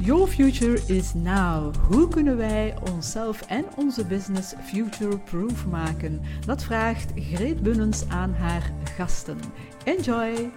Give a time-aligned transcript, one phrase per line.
[0.00, 1.74] Your future is now.
[1.76, 6.20] Hoe kunnen wij onszelf en onze business future-proof maken?
[6.46, 9.38] Dat vraagt Greet Bunnens aan haar gasten.
[9.84, 10.50] Enjoy!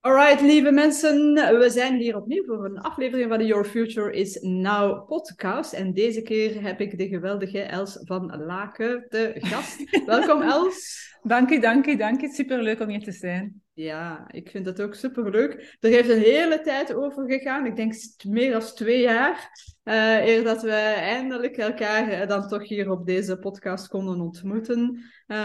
[0.00, 4.40] Alright, lieve mensen, we zijn hier opnieuw voor een aflevering van de Your Future is
[4.40, 5.72] Now podcast.
[5.72, 9.90] En deze keer heb ik de geweldige Els van Laken te gast.
[10.06, 11.08] Welkom Els.
[11.22, 12.32] Dank u, dank u, dank.
[12.32, 13.62] Superleuk om hier te zijn.
[13.80, 15.76] Ja, ik vind het ook superleuk.
[15.80, 17.66] Er heeft een hele tijd over gegaan.
[17.66, 17.94] Ik denk
[18.26, 19.50] meer dan twee jaar.
[19.84, 25.04] Uh, eer dat we eindelijk elkaar eh, dan toch hier op deze podcast konden ontmoeten.
[25.30, 25.36] Uh,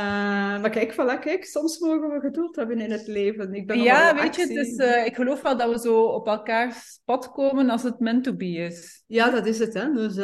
[0.61, 3.53] maar kijk, voilà, kijk, soms mogen we geduld hebben in het leven.
[3.53, 6.99] Ik ben ja, weet je, dus, uh, ik geloof wel dat we zo op elkaars
[7.05, 9.03] pad komen als het meant to be is.
[9.07, 9.73] Ja, dat is het.
[9.73, 9.91] Hè?
[9.93, 10.15] Dus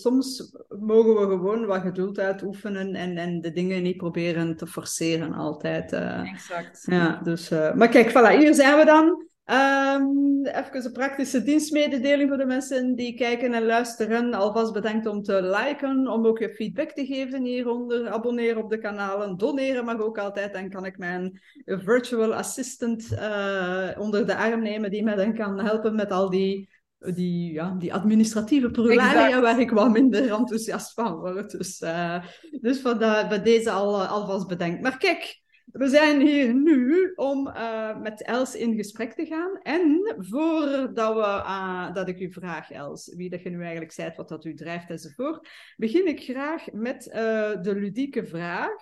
[0.00, 5.32] soms mogen we gewoon wat geduld uitoefenen en, en de dingen niet proberen te forceren
[5.32, 5.92] altijd.
[5.92, 6.82] exact.
[6.84, 9.28] Ja, dus, maar kijk, voilà, hier zijn we dan.
[9.46, 14.34] Um, even een praktische dienstmededeling voor de mensen die kijken en luisteren.
[14.34, 18.08] Alvast bedankt om te liken, om ook je feedback te geven hieronder.
[18.08, 20.52] Abonneren op de kanalen, doneren mag ook altijd.
[20.52, 25.60] Dan kan ik mijn virtual assistant uh, onder de arm nemen, die mij dan kan
[25.60, 31.14] helpen met al die, die, ja, die administratieve problemen waar ik wat minder enthousiast van
[31.14, 31.50] word.
[31.50, 32.24] Dus, uh,
[32.60, 34.82] dus van de, bij deze al, alvast bedankt.
[34.82, 35.40] Maar kijk,
[35.72, 39.60] we zijn hier nu om uh, met Els in gesprek te gaan.
[39.62, 44.16] En voordat we, uh, dat ik u vraag, Els, wie dat je nu eigenlijk zijt,
[44.16, 47.12] wat dat u drijft enzovoort, begin ik graag met uh,
[47.62, 48.76] de ludieke vraag.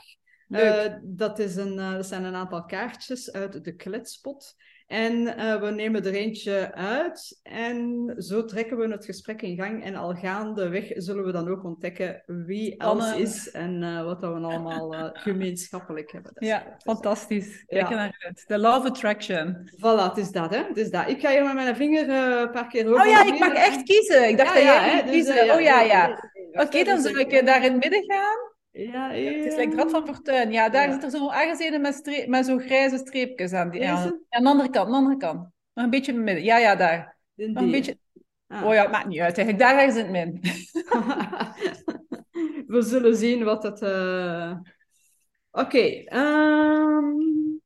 [1.03, 4.55] dat, is een, dat zijn een aantal kaartjes uit de kletspot.
[4.89, 9.85] En uh, we nemen er eentje uit en zo trekken we het gesprek in gang.
[9.85, 14.35] En al gaandeweg zullen we dan ook ontdekken wie Els is en uh, wat dat
[14.35, 16.31] we allemaal uh, gemeenschappelijk hebben.
[16.35, 17.65] Dat ja, fantastisch.
[17.67, 17.95] Kijk ja.
[17.95, 18.45] naar uit.
[18.47, 19.71] The Law of Attraction.
[19.77, 20.63] Voilà, het is dat, hè.
[20.63, 21.09] Het is dat.
[21.09, 23.01] Ik ga hier met mijn vinger een paar keer over.
[23.01, 24.29] Oh ja, ik mag echt kiezen.
[24.29, 25.55] Ik dacht ja, dat jij ja, dus, kiezen.
[25.55, 26.31] oh ja, ja.
[26.53, 28.48] Oké, okay, dan zal ik daar in het midden gaan.
[28.71, 29.33] Ja, ja.
[29.33, 30.53] Het is like Rad van Fortuin.
[30.53, 30.93] Ja, daar ja.
[30.93, 33.71] zit er zo'n aangezeten met, met zo'n grijze streepjes aan.
[33.71, 35.49] Die, aan, aan de andere kant, aan de andere kant.
[35.75, 36.45] Nog een beetje in het midden.
[36.45, 37.17] Ja, ja, daar.
[37.35, 37.99] Nog een beetje...
[38.47, 38.65] Ah.
[38.65, 39.59] Oh ja, het maakt niet uit eigenlijk.
[39.59, 40.41] Daar ergens in het midden.
[42.75, 43.83] We zullen zien wat het...
[43.83, 44.57] Uh...
[45.51, 45.65] Oké.
[45.65, 47.61] Okay, um...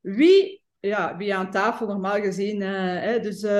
[0.00, 2.60] Wie ja, wie aan tafel normaal gezien.
[2.60, 2.68] Uh,
[3.00, 3.50] hè, dus uh,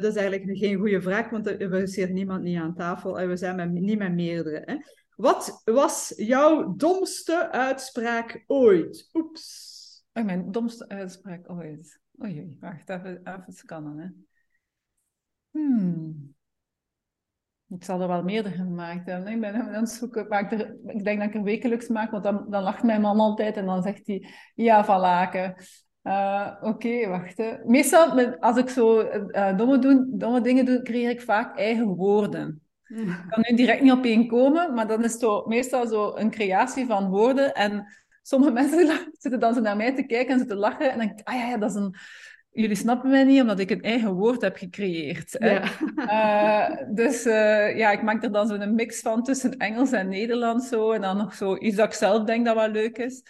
[0.00, 3.28] dat is eigenlijk geen goede vraag, want er is hier niemand niet aan tafel en
[3.28, 4.62] we zijn met, niet met meerdere.
[4.64, 4.74] Hè.
[5.16, 9.08] Wat was jouw domste uitspraak ooit?
[9.12, 10.04] Oeps.
[10.12, 12.00] Oh, mijn domste uitspraak ooit.
[12.22, 13.98] Oei, wacht even, even scannen.
[13.98, 14.08] Hè.
[15.50, 16.34] Hmm.
[17.68, 19.32] Ik zal er wel meerdere gemaakt hebben.
[19.32, 20.28] Ik ben aan het zoeken.
[20.28, 23.20] Maar er, ik denk dat ik er wekelijks maak, want dan, dan lacht mijn man
[23.20, 25.54] altijd en dan zegt hij: Ja, van laken.
[26.02, 27.36] Uh, Oké, wacht.
[27.36, 27.56] Hè.
[27.64, 32.62] Meestal, als ik zo uh, domme, doen, domme dingen doe, creëer ik vaak eigen woorden.
[32.94, 36.30] Ik kan nu direct niet op één komen, maar dan is het meestal zo een
[36.30, 37.54] creatie van woorden.
[37.54, 37.86] En
[38.22, 40.90] sommige mensen zitten dan zo naar mij te kijken en zitten lachen.
[40.90, 41.94] En dan denk ik, ah ja, ja, dat is een...
[42.50, 45.36] Jullie snappen mij niet, omdat ik een eigen woord heb gecreëerd.
[45.38, 45.62] Ja.
[45.96, 50.68] Uh, dus uh, ja, ik maak er dan zo'n mix van tussen Engels en Nederlands
[50.68, 50.92] zo.
[50.92, 53.22] En dan nog zo iets dat ik zelf denk dat wel leuk is.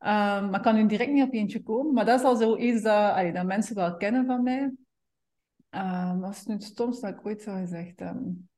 [0.00, 0.08] Um,
[0.50, 1.92] maar ik kan nu direct niet op eentje komen.
[1.94, 4.72] Maar dat is al zoiets dat, allee, dat mensen wel kennen van mij.
[5.70, 8.48] Um, wat is nu het stomste dat ik ooit zou gezegd hebben?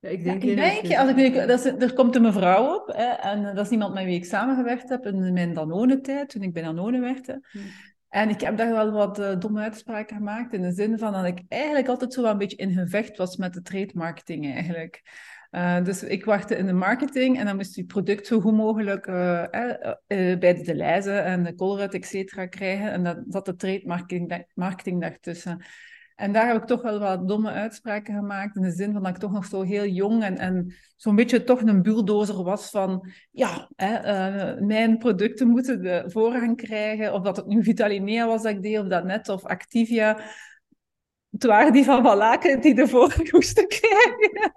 [0.00, 2.86] Ja, ik denk, ja, ik denk als ik, dat is, er komt een mevrouw op,
[2.96, 6.52] hè, en dat is iemand met wie ik samengewerkt heb in mijn Danone-tijd, toen ik
[6.52, 7.46] bij Danone werkte.
[7.50, 7.58] Hm.
[8.08, 11.24] En ik heb daar wel wat uh, domme uitspraken gemaakt, in de zin van dat
[11.24, 15.02] ik eigenlijk altijd zo wel een beetje in gevecht was met de trade marketing eigenlijk.
[15.50, 19.06] Uh, dus ik wachtte in de marketing en dan moest je product zo goed mogelijk
[19.06, 19.14] uh,
[20.38, 22.90] bij de lijzen en de colruyt, et cetera, krijgen.
[22.90, 25.64] En dat zat de trade marketing, marketing daartussen.
[26.18, 28.56] En daar heb ik toch wel wat domme uitspraken gemaakt.
[28.56, 31.44] In de zin van dat ik toch nog zo heel jong en, en zo'n beetje
[31.44, 33.10] toch een bulldozer was van...
[33.30, 37.12] Ja, hè, uh, mijn producten moeten de voorrang krijgen.
[37.12, 40.20] Of dat het nu Vitalinea was dat ik deed, of dat net, of Activia.
[41.30, 44.52] Het waren die van Valaken die de voorrang moesten krijgen.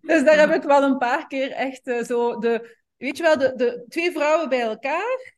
[0.00, 2.82] dus daar heb ik wel een paar keer echt uh, zo de...
[2.96, 5.33] Weet je wel, de, de twee vrouwen bij elkaar,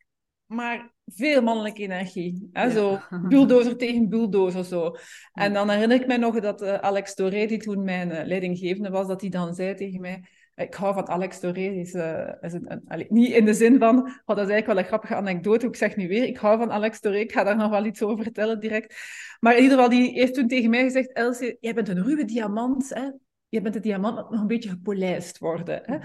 [0.46, 2.48] maar veel mannelijke energie.
[2.52, 2.64] Hè?
[2.64, 2.70] Ja.
[2.70, 2.98] Zo
[3.28, 4.96] bulldozer tegen bulldozer zo.
[5.32, 8.90] En dan herinner ik mij nog dat uh, Alex Doré, die toen mijn uh, leidinggevende
[8.90, 10.24] was, dat hij dan zei tegen mij...
[10.54, 11.60] Ik hou van Alex Doré.
[11.60, 13.96] Is, uh, is een, een, allee, niet in de zin van...
[13.98, 15.66] Oh, dat is eigenlijk wel een grappige anekdote.
[15.66, 17.18] Ik zeg nu weer, ik hou van Alex Doré.
[17.18, 18.96] Ik ga daar nog wel iets over vertellen direct.
[19.40, 21.12] Maar in ieder geval, die heeft toen tegen mij gezegd...
[21.12, 22.88] Elsie, jij bent een ruwe diamant.
[22.94, 23.10] Hè?
[23.48, 25.80] Je bent de diamant, moet nog een beetje gepolijst worden.
[25.84, 25.98] Hè?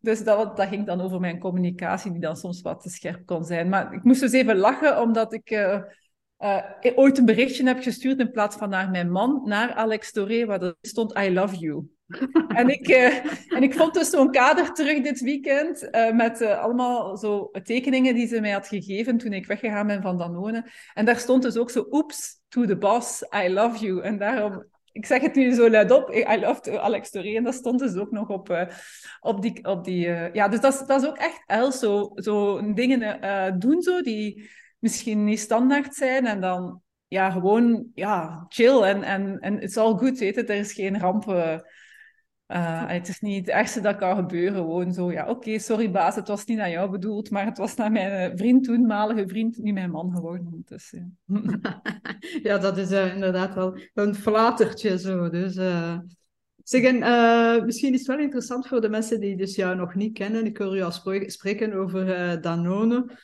[0.00, 3.44] Dus dat, dat ging dan over mijn communicatie, die dan soms wat te scherp kon
[3.44, 3.68] zijn.
[3.68, 5.80] Maar ik moest dus even lachen, omdat ik uh,
[6.38, 6.62] uh,
[6.94, 10.62] ooit een berichtje heb gestuurd in plaats van naar mijn man, naar Alex Toré, waar
[10.62, 11.88] er stond I love you.
[12.48, 13.16] en, ik, uh,
[13.56, 18.40] en ik vond dus zo'n kader terug dit weekend met allemaal zo tekeningen die ze
[18.40, 20.70] mij had gegeven toen ik weggegaan ben van Danone.
[20.94, 24.02] En daar stond dus ook zo, oeps, to the boss, I love you.
[24.02, 24.64] En daarom
[24.94, 27.36] ik zeg het nu zo luid op, I love Alex Toré.
[27.36, 28.62] En dat stond dus ook nog op, uh,
[29.20, 29.64] op die...
[29.64, 33.24] Op die uh, ja, dus dat is, dat is ook echt Els, zo, zo dingen
[33.24, 36.26] uh, doen zo, die misschien niet standaard zijn.
[36.26, 40.48] En dan ja, gewoon ja, chill en, en, en it's all good, weet het.
[40.48, 41.24] Er is geen ramp
[42.48, 44.54] uh, het is niet het ergste dat kan gebeuren.
[44.54, 47.74] Gewoon zo, ja, oké, sorry baas, het was niet naar jou bedoeld, maar het was
[47.74, 50.62] naar mijn eh, vriend, toenmalige vriend, nu mijn man geworden.
[50.64, 51.06] Dus, ja.
[52.48, 55.30] ja, dat is uh, inderdaad wel een flatertje zo.
[55.30, 55.98] Dus, uh...
[56.62, 56.82] Zeg,
[57.64, 60.46] misschien is het wel interessant voor de mensen die dus jou nog niet kennen.
[60.46, 60.92] Ik hoor al
[61.26, 63.18] spreken over Danone.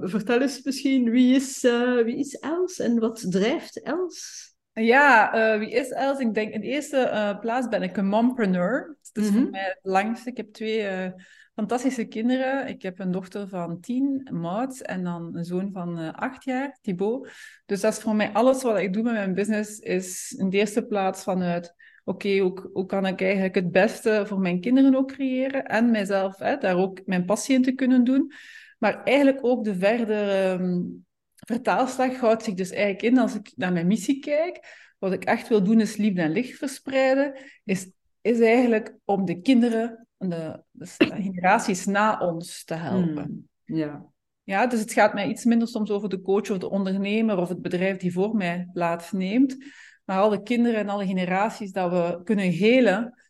[0.00, 1.60] vertel eens misschien, wie is,
[2.04, 4.51] wie is Els en wat drijft Els?
[4.74, 6.18] Ja, uh, wie is Els?
[6.18, 8.96] Ik denk in de eerste uh, plaats ben ik een mompreneur.
[9.12, 9.42] Dat is mm -hmm.
[9.42, 10.30] voor mij het langste.
[10.30, 11.10] Ik heb twee uh,
[11.54, 12.68] fantastische kinderen.
[12.68, 17.30] Ik heb een dochter van tien, Maud, en dan een zoon van acht jaar, Thibaut.
[17.66, 20.56] Dus dat is voor mij alles wat ik doe met mijn business, is in de
[20.56, 24.94] eerste plaats vanuit oké, okay, hoe, hoe, kan ik eigenlijk het beste voor mijn kinderen
[24.94, 28.32] ook creëren en mijzelf, hè, daar ook mijn passie in te kunnen doen.
[28.78, 31.04] Maar eigenlijk ook de verdere um,
[31.52, 35.48] vertaalslag houdt zich dus eigenlijk in, als ik naar mijn missie kijk, wat ik echt
[35.48, 37.34] wil doen is liefde en licht verspreiden,
[37.64, 37.90] is,
[38.20, 40.86] is eigenlijk om de kinderen, de, de
[41.22, 43.48] generaties na ons te helpen.
[43.64, 44.10] Mm, ja.
[44.44, 47.48] Ja, dus het gaat mij iets minder soms over de coach of de ondernemer of
[47.48, 49.56] het bedrijf die voor mij plaatsneemt,
[50.04, 53.22] maar alle kinderen en alle generaties dat we kunnen helen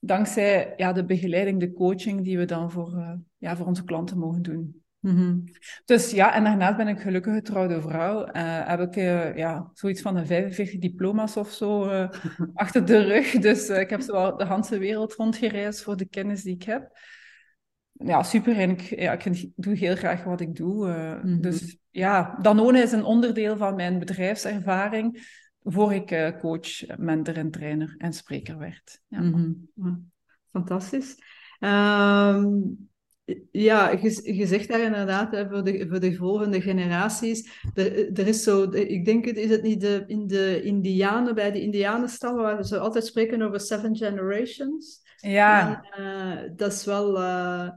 [0.00, 4.18] dankzij ja, de begeleiding, de coaching die we dan voor, uh, ja, voor onze klanten
[4.18, 4.82] mogen doen.
[5.00, 5.44] Mm-hmm.
[5.84, 8.26] Dus ja, en daarnaast ben ik gelukkig getrouwde vrouw.
[8.26, 12.08] Uh, heb ik uh, ja, zoiets van een 45 diploma's of zo uh,
[12.54, 13.30] achter de rug.
[13.30, 16.98] Dus ik heb zo de hele wereld rondgereisd voor de kennis die ik heb.
[17.92, 18.56] Ja, super.
[18.56, 20.86] En ik, ja, ik doe heel graag wat ik doe.
[20.86, 21.40] Mm-hmm.
[21.40, 27.94] Dus ja, Danone is een onderdeel van mijn bedrijfservaring voor ik coach, mentor en trainer
[27.98, 29.00] en spreker werd.
[29.06, 29.20] Ja.
[29.20, 30.10] Mm-hmm.
[30.50, 31.16] Fantastisch.
[31.60, 32.87] Um...
[33.50, 37.62] Ja, je, je zegt daar inderdaad hè, voor, de, voor de volgende generaties.
[37.74, 41.52] Er, er is zo, ik denk, het is het niet de, in de Indianen, bij
[41.52, 45.00] de Indianenstammen, waar ze altijd spreken over seven generations.
[45.16, 45.82] Ja.
[45.90, 47.20] En, uh, dat is wel.
[47.20, 47.68] Uh,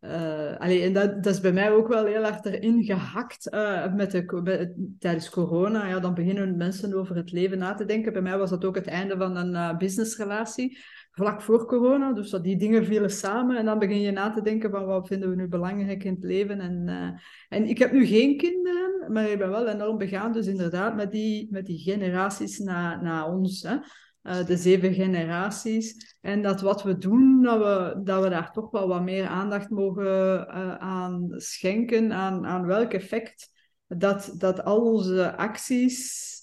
[0.00, 3.50] uh, allee, en dat, dat is bij mij ook wel heel hard erin gehakt
[3.94, 5.88] met de, met, tijdens corona.
[5.88, 8.12] Ja, dan beginnen mensen over het leven na te denken.
[8.12, 10.78] Bij mij was dat ook het einde van een businessrelatie
[11.14, 12.12] vlak voor corona.
[12.12, 13.56] Dus dat die dingen vielen samen.
[13.56, 16.24] En dan begin je na te denken van wat vinden we nu belangrijk in het
[16.24, 16.60] leven.
[16.60, 17.10] En, uh,
[17.48, 20.32] en ik heb nu geen kinderen, maar ik ben wel enorm begaan.
[20.32, 23.62] Dus inderdaad met die, met die generaties na, na ons.
[23.62, 23.76] Hè.
[24.22, 26.16] Uh, de zeven generaties.
[26.20, 29.70] En dat wat we doen, dat we, dat we daar toch wel wat meer aandacht
[29.70, 32.12] mogen uh, aan schenken.
[32.12, 33.52] Aan, aan welk effect
[33.86, 36.33] dat, dat al onze acties eh,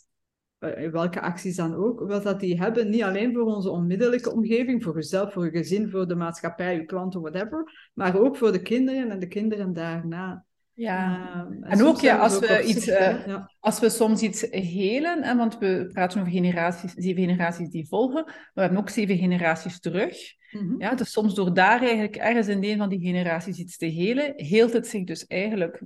[0.92, 4.96] welke acties dan ook, wat dat die hebben, niet alleen voor onze onmiddellijke omgeving, voor
[4.96, 9.12] jezelf, voor je gezin, voor de maatschappij, je klanten, whatever, maar ook voor de kinderen
[9.12, 10.46] en de kinderen daarna.
[10.74, 13.52] Ja, uh, en, en ook ja, als we, iets, uh, ja.
[13.60, 18.24] als we soms iets helen, hè, want we praten over generaties, zeven generaties die volgen,
[18.26, 20.18] maar we hebben ook zeven generaties terug.
[20.52, 20.82] Mm -hmm.
[20.82, 24.34] ja, dus soms door daar eigenlijk ergens in een van die generaties iets te helen,
[24.36, 25.82] heelt het zich dus eigenlijk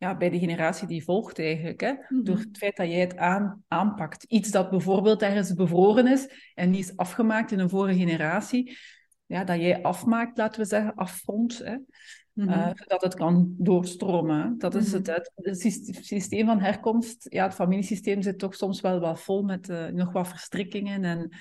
[0.00, 1.80] ja, bij de generatie die volgt eigenlijk.
[1.80, 1.90] Hè?
[1.90, 2.24] Mm-hmm.
[2.24, 4.24] Door het feit dat jij het aan, aanpakt.
[4.24, 8.76] Iets dat bijvoorbeeld ergens bevroren is en niet is afgemaakt in een vorige generatie.
[9.26, 11.58] Ja, dat jij afmaakt, laten we zeggen, afrondt.
[11.58, 11.76] Hè?
[12.32, 12.54] Mm-hmm.
[12.54, 14.58] Uh, zodat het kan doorstromen.
[14.58, 15.14] Dat is mm-hmm.
[15.14, 15.60] het, het,
[16.04, 17.26] systeem van herkomst.
[17.28, 21.04] Ja, het familiesysteem zit toch soms wel wat vol met uh, nog wat verstrikkingen.
[21.04, 21.36] En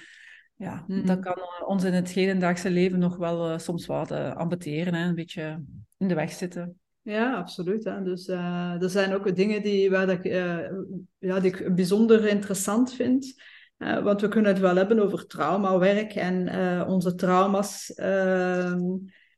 [0.56, 4.94] ja, dat kan ons in het hedendaagse leven nog wel soms wat ambeteren.
[4.94, 5.08] Hè?
[5.08, 5.64] Een beetje
[5.98, 6.79] in de weg zitten.
[7.02, 7.84] Ja, absoluut.
[7.84, 8.04] Hè.
[8.04, 10.58] Dus uh, er zijn ook dingen die, waar ik, uh,
[11.18, 13.42] ja, die ik bijzonder interessant vind.
[13.78, 16.50] Uh, want we kunnen het wel hebben over traumawerk en
[16.88, 18.82] onze trauma's ehm,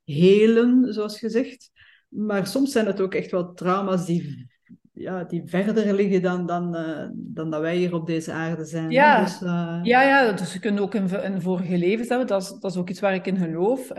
[0.03, 1.71] helen, zoals gezegd.
[2.07, 4.49] Maar soms zijn het ook echt wel trauma's die,
[4.93, 6.71] ja, die verder liggen dan, dan,
[7.13, 8.91] dan dat wij hier op deze aarde zijn.
[8.91, 12.27] Ja, dus, ja, ja, dus je kunt ook een, een vorige levens hebben.
[12.27, 13.89] Dat is, dat is ook iets waar ik in geloof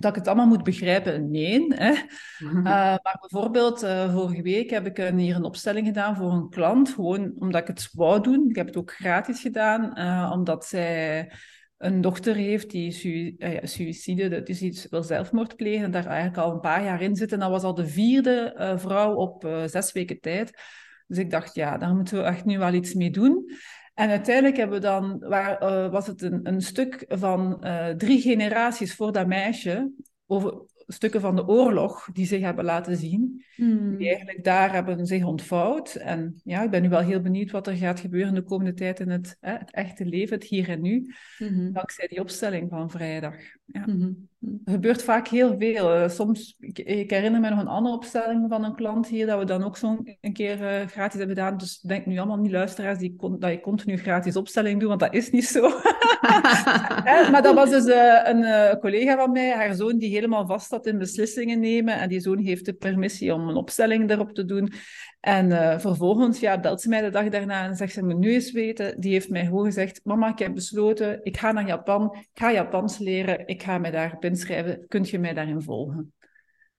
[0.00, 1.66] dat ik het allemaal moet begrijpen, nee.
[1.68, 1.92] Hè.
[2.40, 6.48] Uh, maar bijvoorbeeld, uh, vorige week heb ik een, hier een opstelling gedaan voor een
[6.48, 8.48] klant, gewoon omdat ik het wou doen.
[8.48, 11.32] Ik heb het ook gratis gedaan, uh, omdat zij
[11.76, 16.52] een dochter heeft die su suïcide, dus iets wil zelfmoord plegen en daar eigenlijk al
[16.52, 17.32] een paar jaar in zit.
[17.32, 20.62] En dat was al de vierde vrouw op zes weken tijd.
[21.06, 23.50] Dus ik dacht, ja, daar moeten we echt nu wel iets mee doen.
[23.98, 27.64] En uiteindelijk hebben we dan, waar, was het een, een stuk van
[27.96, 29.92] drie generaties voor dat meisje,
[30.26, 33.44] over, stukken van de oorlog die zich hebben laten zien.
[33.54, 33.96] Hmm.
[33.96, 35.94] Die eigenlijk daar hebben zich ontvouwd.
[35.94, 39.00] En ja, ik ben nu wel heel benieuwd wat er gaat gebeuren de komende tijd
[39.00, 41.14] in het, hè, het echte leven, het hier en nu.
[41.38, 41.72] Mhm.
[41.72, 43.34] Dankzij die opstelling van vrijdag.
[43.64, 43.86] Ja.
[43.86, 44.12] Mhm.
[44.64, 45.94] Gebeurt vaak heel veel.
[45.94, 49.38] Eh, Soms, ik, ik herinner me nog een andere opstelling van een klant hier, dat
[49.38, 51.56] we dan ook zo'n een keer eh, gratis hebben gedaan.
[51.56, 55.00] Dus denk nu allemaal niet, luisteraars, die kon, dat je continu gratis opstelling doet, want
[55.00, 55.60] dat is niet zo.
[57.30, 60.86] Maar dat was dus eh, een collega van mij, haar zoon, die helemaal vast zat
[60.86, 61.98] in beslissingen nemen.
[61.98, 64.72] En die zoon heeft de permissie om een opstelling erop te doen.
[65.20, 68.32] En eh, vervolgens ja, belt ze mij de dag daarna en zegt ze me nu
[68.32, 69.00] eens weten.
[69.00, 72.52] Die heeft mij gewoon gezegd, mama, ik heb besloten, ik ga naar Japan, ik ga
[72.52, 76.12] Japans leren, ik ga mij daarop inschrijven, kunt je mij daarin volgen?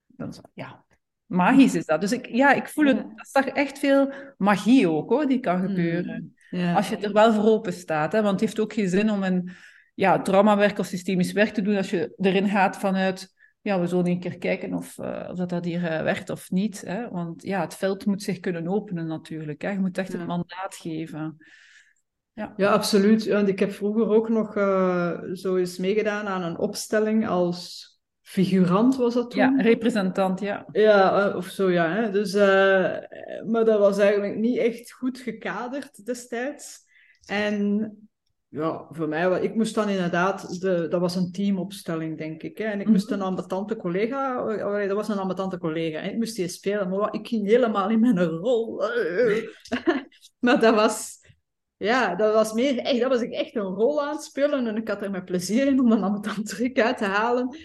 [0.07, 0.85] Dan zo, ja,
[1.25, 2.01] magisch is dat.
[2.01, 3.03] Dus ik, ja, ik voel het, Ja.
[3.03, 6.33] dat is toch echt veel magie ook, hoor, die kan gebeuren.
[6.49, 6.73] Ja.
[6.73, 8.11] Als je er wel voor open staat.
[8.11, 8.21] Hè?
[8.21, 9.51] Want het heeft ook geen zin om een
[9.93, 13.33] ja, traumawerk of systemisch werk te doen als je erin gaat vanuit,
[13.69, 16.51] ja, we zullen een keer kijken of, eh, of dat, dat hier eh, werkt of
[16.51, 16.81] niet.
[16.85, 17.09] Hè?
[17.09, 19.61] Want ja, het veld moet zich kunnen openen natuurlijk.
[19.61, 19.69] Hè?
[19.69, 20.17] Je moet echt Ja.
[20.17, 21.37] het mandaat geven.
[22.33, 23.27] Ja, absoluut.
[23.27, 27.87] Want ik heb vroeger ook nog eh, zo eens meegedaan aan een opstelling als
[28.21, 29.39] figurant, was dat toen?
[29.39, 30.65] Ja, representant, ja.
[30.71, 31.93] Ja, of zo, ja.
[31.93, 32.11] Hè.
[32.11, 32.33] Dus,
[33.45, 36.79] maar dat was eigenlijk niet echt goed gekaderd destijds.
[37.25, 38.08] En
[38.49, 42.57] ja, voor mij, ik moest dan inderdaad, de, dat was een teamopstelling, denk ik.
[42.57, 42.63] Hè.
[42.63, 44.43] En ik moest een ambetante collega,
[44.87, 46.09] dat was een ambetante collega, hè.
[46.09, 48.83] ik moest die spelen, maar wat- ik ging helemaal in mijn rol.
[50.39, 51.19] maar dat was,
[51.77, 54.75] ja, dat was meer, echt, dat was ik echt een rol aan het spelen en
[54.75, 57.57] ik had er met plezier in om een ambetant truc uit te halen.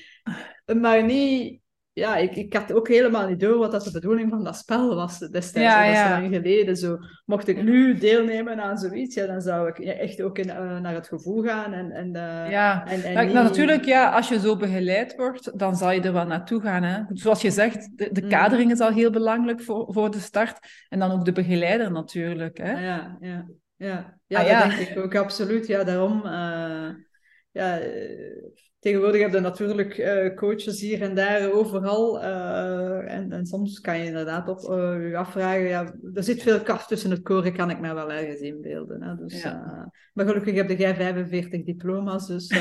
[0.81, 1.61] Maar niet,
[1.95, 4.95] ja, ik, ik had ook helemaal niet door wat dat de bedoeling van dat spel
[4.95, 5.73] was destijds.
[5.75, 6.11] Ja, dat is ja.
[6.21, 6.77] lang geleden.
[6.77, 6.99] Zo.
[7.25, 10.95] Mocht ik nu deelnemen aan zoiets, ja, dan zou ik echt ook in, eh, naar
[10.95, 11.73] het gevoel gaan.
[11.73, 15.77] En, en, eh, Ja, en, en niet- natuurlijk, ja, als je zo begeleid wordt, dan
[15.77, 16.83] zal je er wel naartoe gaan.
[16.83, 17.03] Hè?
[17.09, 18.29] Zoals je zegt, de, de Mm.
[18.29, 20.59] kadering is al heel belangrijk voor, voor de start.
[20.89, 22.59] En dan ook de begeleider natuurlijk.
[22.59, 22.71] Hè?
[22.73, 23.47] Ja, ja,
[23.77, 24.19] ja.
[24.27, 24.69] ja, Ah, dat ja.
[24.77, 25.67] denk ik ook absoluut.
[25.67, 26.27] Ja, daarom.
[26.27, 26.89] eh,
[27.51, 27.79] ja,
[28.85, 32.23] tegenwoordig heb je natuurlijk eh, coaches hier en daar overal.
[32.23, 35.61] eh, en, en soms kan je inderdaad op, eh, je afvragen.
[35.63, 39.03] Ja, er zit veel kast tussen het koren, kan ik mij wel ergens inbeelden.
[39.03, 39.17] Hè?
[39.17, 39.91] Dus, Ja.
[40.13, 42.27] maar gelukkig heb jij 45 diploma's.
[42.27, 42.47] Dus,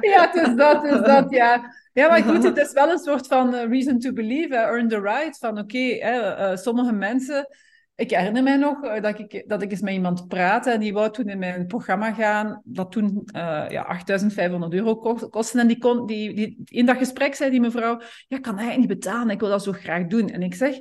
[0.00, 1.74] Ja, het is dat, het is dat, ja.
[1.92, 5.38] Ja, maar goed, het is wel een soort van reason to believe, earn the right.
[5.38, 7.46] Van oké, sommige mensen...
[7.94, 10.92] Ik herinner mij nog eh, dat ik, dat ik eens met iemand praatte en die
[10.92, 15.58] wou toen in mijn programma gaan, dat toen eh ja, 8500 euro kost- kostte.
[15.60, 18.88] En die, kon, die, die, in dat gesprek zei die mevrouw, ja, kan hij niet
[18.88, 20.28] betalen, ik wil dat zo graag doen.
[20.28, 20.78] En ik zeg,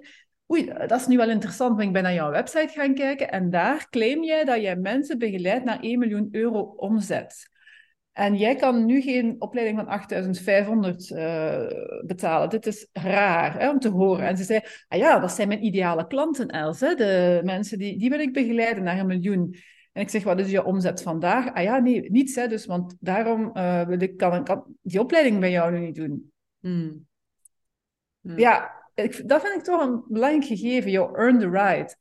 [0.51, 3.49] oei, dat is nu wel interessant, want ik ben naar jouw website gaan kijken en
[3.49, 7.49] daar claim jij dat jij mensen begeleidt naar 1 miljoen euro omzet.
[8.11, 11.65] En jij kan nu geen opleiding van 8500 eh,
[12.05, 12.49] betalen.
[12.49, 14.27] Dit is raar hè, om te horen.
[14.27, 16.79] En ze zei, ah ja, dat zijn mijn ideale klanten, Els.
[16.79, 16.95] Hè?
[16.95, 19.55] De mensen die, die wil ik begeleiden naar een miljoen.
[19.93, 21.53] En ik zeg, wat is je omzet vandaag?
[21.53, 22.35] Ah ja, nee, niets.
[22.35, 25.95] Hè, dus, want daarom eh, wil ik, kan, kan die opleiding bij jou nu niet
[25.95, 26.31] doen.
[26.59, 27.05] hmm.
[28.21, 28.37] Hmm.
[28.39, 30.91] Ja, ik, dat vind ik toch een belangrijk gegeven.
[30.91, 31.97] You earn the right.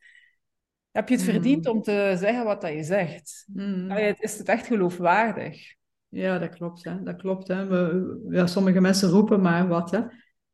[0.90, 1.32] Heb je het Mm.
[1.32, 3.46] verdiend om te zeggen wat dat je zegt?
[3.52, 3.90] Hmm.
[4.18, 5.78] Is het echt geloofwaardig?
[6.10, 6.84] Ja, dat klopt.
[6.84, 7.02] Hè.
[7.02, 7.66] Dat klopt hè.
[7.66, 9.90] We, ja, sommige mensen roepen maar wat.
[9.90, 10.00] Hè.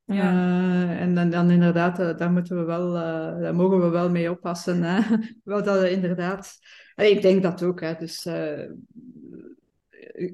[0.05, 0.31] Ja.
[0.31, 4.11] Eh, en dan, dan inderdaad, eh, daar, moeten we wel, eh, daar mogen we wel
[4.11, 4.83] mee oppassen.
[4.83, 5.01] Hè.
[5.45, 6.59] Wel dat inderdaad...
[6.95, 7.81] Allee, ik denk dat ook.
[7.81, 7.95] Hè.
[7.95, 8.29] Dus,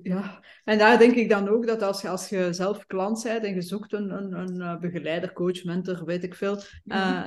[0.03, 0.45] ja.
[0.65, 3.55] En daar denk ik dan ook dat als je, als je zelf klant bent en
[3.55, 7.21] je zoekt een, een, een eh, begeleider, coach, mentor, weet ik veel, eh,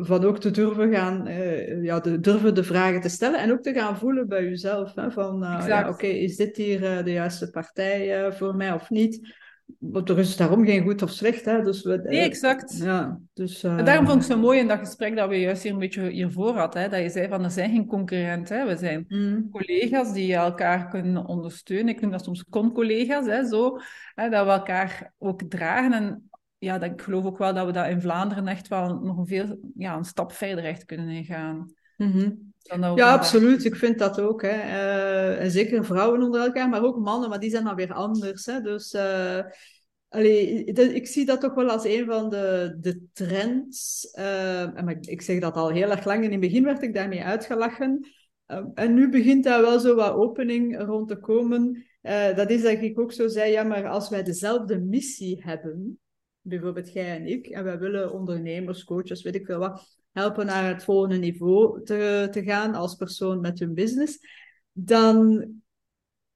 [0.00, 3.62] van ook te durven gaan, eh, ja, de, durven de vragen te stellen en ook
[3.62, 4.94] te gaan voelen bij jezelf.
[4.94, 9.40] Hè, van, ja, oké, is dit hier de juiste partij voor mij of niet?
[10.04, 11.44] Er is daarom geen goed of slecht.
[11.44, 12.76] Hè, dus we, Nee, exact.
[12.76, 15.40] Ja, dus, eh, En daarom vond ik het zo mooi in dat gesprek dat we
[15.40, 16.82] juist hier een beetje hiervoor hadden.
[16.82, 18.58] Hè, dat je zei van er zijn geen concurrenten.
[18.58, 21.94] Hè, we zijn mm, collega's die elkaar kunnen ondersteunen.
[21.94, 23.26] Ik noem dat soms con-collega's.
[23.26, 23.78] Hè, zo,
[24.14, 25.92] hè, dat we elkaar ook dragen.
[25.92, 29.16] En ja, dat, ik geloof ook wel dat we dat in Vlaanderen echt wel nog
[29.16, 31.72] een, veel, ja, een stap verder echt kunnen gaan.
[31.96, 32.30] mhm.
[32.80, 33.64] Dan Ja, absoluut.
[33.64, 34.42] Ik vind dat ook.
[34.42, 34.48] Hè.
[34.48, 38.46] Eh, en zeker vrouwen onder elkaar, maar ook mannen, maar die zijn dan weer anders.
[38.46, 38.60] Hè.
[38.60, 38.94] Dus
[40.08, 44.10] allee, de- ik zie dat toch wel als een van de, de trends.
[44.10, 46.24] Eh, en maar ik, zeg dat al heel erg lang.
[46.24, 48.06] In het begin werd ik daarmee uitgelachen.
[48.74, 51.86] en nu begint daar wel zo wat opening rond te komen.
[52.02, 55.98] Uh, dat is dat ik ook zo zei, ja, maar als wij dezelfde missie hebben,
[56.40, 60.68] bijvoorbeeld jij en ik, en wij willen ondernemers, coaches, weet ik veel wat, helpen naar
[60.68, 64.18] het volgende niveau te, te gaan als persoon met hun business,
[64.72, 65.46] dan,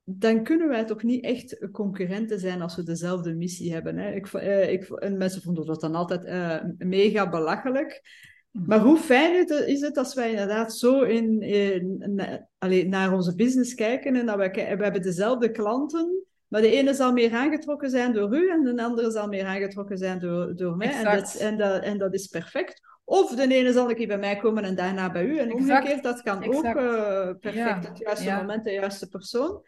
[0.05, 3.97] dan kunnen wij toch niet echt concurrenten zijn als we dezelfde missie hebben.
[3.97, 4.13] Hè?
[4.13, 8.03] Ik, uh, ik, en mensen vonden dat dan altijd uh, mega belachelijk.
[8.51, 14.17] Maar hoe fijn is het als wij inderdaad zo in, in, naar onze business kijken
[14.17, 18.37] en dat wij, we hebben dezelfde klanten, maar de ene zal meer aangetrokken zijn door
[18.37, 20.93] u en de andere zal meer aangetrokken zijn door, door mij.
[20.93, 22.81] En dat, en, dat, en dat is perfect.
[23.09, 25.39] Of de ene zal een keer bij mij komen en daarna bij u.
[25.39, 26.73] En omgekeerd, dat kan ook uh,
[27.41, 27.55] perfect.
[27.55, 27.81] Ja.
[27.81, 29.63] Het juiste moment, de juiste persoon.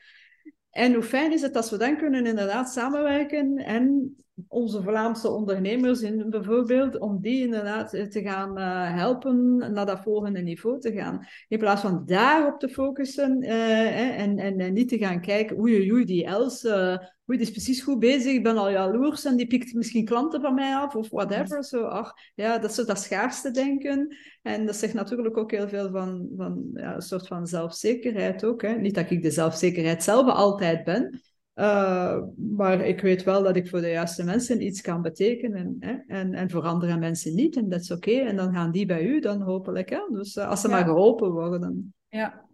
[0.71, 4.17] En hoe fijn is het als we dan kunnen inderdaad samenwerken en
[4.49, 10.41] onze Vlaamse ondernemers in, bijvoorbeeld, om die inderdaad te gaan uh, helpen naar dat volgende
[10.41, 11.27] niveau te gaan.
[11.49, 15.93] In plaats van daarop te focussen uh, en, en, en, niet te gaan kijken, oei
[15.93, 16.97] oei, die Els, uh,
[17.31, 20.41] oei, die is precies goed bezig, ik ben al jaloers en die pikt misschien klanten
[20.41, 21.65] van mij af of whatever.
[21.65, 24.17] Zo, ach, ja, dat is dat schaarste denken.
[24.43, 28.63] En dat zegt natuurlijk ook heel veel van, van ja, een soort van zelfzekerheid ook.
[28.63, 28.75] Hè.
[28.75, 31.21] Niet dat ik de zelfzekerheid zelf altijd ben,
[31.59, 32.19] uh,
[32.57, 35.77] maar ik weet wel dat ik voor de juiste mensen iets kan betekenen.
[35.81, 35.97] Hè?
[36.07, 37.57] En, en voor andere mensen niet.
[37.57, 38.11] En dat is oké.
[38.11, 39.91] En dan gaan die bij u dan hopelijk.
[39.91, 40.01] Hè?
[40.13, 41.95] Dus uh, als ze maar geholpen worden.
[42.09, 42.47] Ja.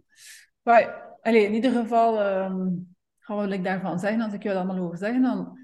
[0.63, 2.97] Maar allez, in ieder geval um,
[3.27, 4.21] wat wil ik daarvan zeggen.
[4.21, 5.59] Als ik jou dat allemaal hoor zeggen, dan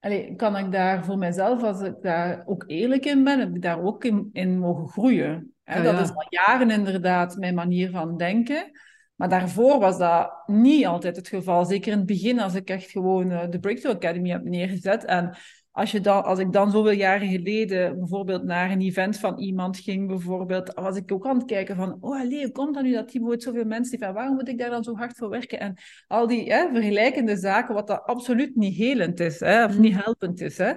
[0.00, 3.62] allez, kan ik daar voor mezelf, als ik daar ook eerlijk in ben, heb ik
[3.62, 5.54] daar ook in, in mogen groeien.
[5.62, 5.82] Hè?
[5.82, 8.70] Ja, dat is al jaren inderdaad mijn manier van denken.
[9.14, 11.64] Maar daarvoor was dat niet altijd het geval.
[11.64, 15.04] Zeker in het begin, als ik echt gewoon uh, de Breakthrough Academy heb neergezet.
[15.04, 15.36] En
[15.70, 19.78] als, je dan, als ik dan zoveel jaren geleden bijvoorbeeld naar een event van iemand
[19.78, 22.92] ging, bijvoorbeeld, was ik ook aan het kijken van, oh allee, hoe komt dat nu
[22.92, 24.12] dat die zoveel mensen heeft?
[24.12, 25.60] waarom moet ik daar dan zo hard voor werken?
[25.60, 25.74] En
[26.06, 30.00] al die hè, vergelijkende zaken, wat dat absoluut niet helend is, hè, of niet mm.
[30.02, 30.58] helpend is.
[30.58, 30.72] Hè.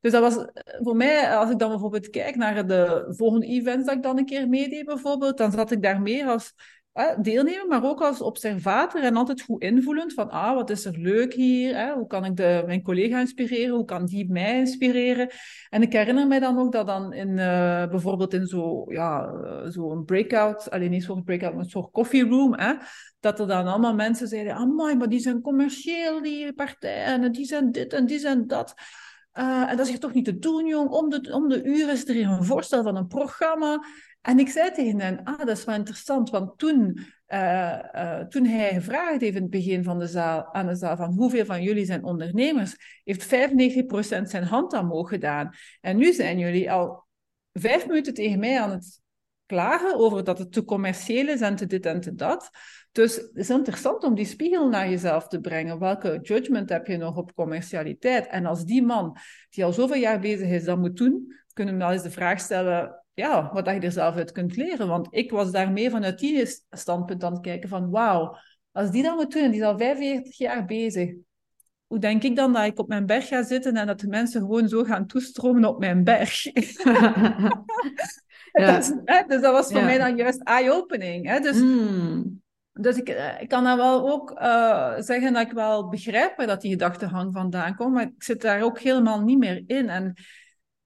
[0.00, 3.86] Dus dat was eh, voor mij, als ik dan bijvoorbeeld kijk naar de volgende events
[3.86, 6.54] dat ik dan een keer meedeed, bijvoorbeeld, dan zat ik daar meer als
[7.18, 11.34] deelnemen, maar ook als observator en altijd goed invoelend van, ah, wat is er leuk
[11.34, 11.76] hier?
[11.76, 11.92] Hè?
[11.92, 13.74] Hoe kan ik de, mijn collega inspireren?
[13.74, 15.30] Hoe kan die mij inspireren?
[15.70, 19.30] En ik herinner mij dan ook dat dan in, uh, bijvoorbeeld in zo'n ja,
[19.70, 22.74] zo breakout, alleen niet zo'n breakout, maar zo'n coffee room, hè?
[23.20, 27.46] dat er dan allemaal mensen zeiden, amai, maar die zijn commercieel, die partijen, en die
[27.46, 28.74] zijn dit en die zijn dat.
[29.38, 30.90] Uh, en dat is toch niet te doen, jong.
[30.90, 33.84] Om de, om de uur is er een voorstel van een programma.
[34.20, 38.44] En ik zei tegen hen, ah, dat is wel interessant, want toen, uh, uh, toen
[38.44, 41.62] hij gevraagd heeft in het begin van de zaal, aan de zaal van hoeveel van
[41.62, 45.50] jullie zijn ondernemers, heeft 95% zijn hand omhoog gedaan.
[45.80, 47.06] En nu zijn jullie al
[47.52, 49.00] vijf minuten tegen mij aan het
[49.46, 52.50] klagen over dat het te commercieel is en te dit en te dat.
[52.92, 55.78] Dus het is interessant om die spiegel naar jezelf te brengen.
[55.78, 58.26] Welke judgment heb je nog op commercialiteit?
[58.26, 59.16] En als die man,
[59.50, 62.40] die al zoveel jaar bezig is, dat moet doen, kunnen we wel eens de vraag
[62.40, 64.88] stellen ja, wat je er zelf uit kunt leren.
[64.88, 68.36] Want ik was daar meer vanuit die standpunt aan het kijken van wauw,
[68.72, 71.14] als die dat moet doen, die is al 45 jaar bezig.
[71.86, 74.40] Hoe denk ik dan dat ik op mijn berg ga zitten en dat de mensen
[74.40, 76.42] gewoon zo gaan toestromen op mijn berg?
[78.52, 78.76] ja.
[79.26, 81.40] dus dat was voor mij dan juist eye-opening.
[81.40, 82.42] Dus, mm.
[82.80, 86.46] Dus ik, eh, ik kan dan wel ook uh, zeggen dat ik wel begrijp waar
[86.46, 89.88] dat die gedachtengang vandaan komt, maar ik zit daar ook helemaal niet meer in.
[89.88, 90.14] En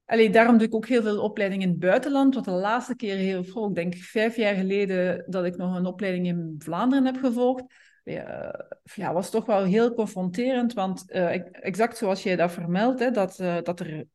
[0.04, 2.34] Allee, daarom doe ik ook heel veel opleidingen in het buitenland.
[2.34, 5.86] Want de laatste keer, heel vroeg, ik denk vijf jaar geleden, dat ik nog een
[5.86, 7.64] opleiding in Vlaanderen heb gevolgd.
[8.04, 8.54] Ja,
[8.94, 10.72] ja was toch wel heel confronterend.
[10.72, 14.06] Want exact zoals jij dat vermeldt, hè, dat, dat er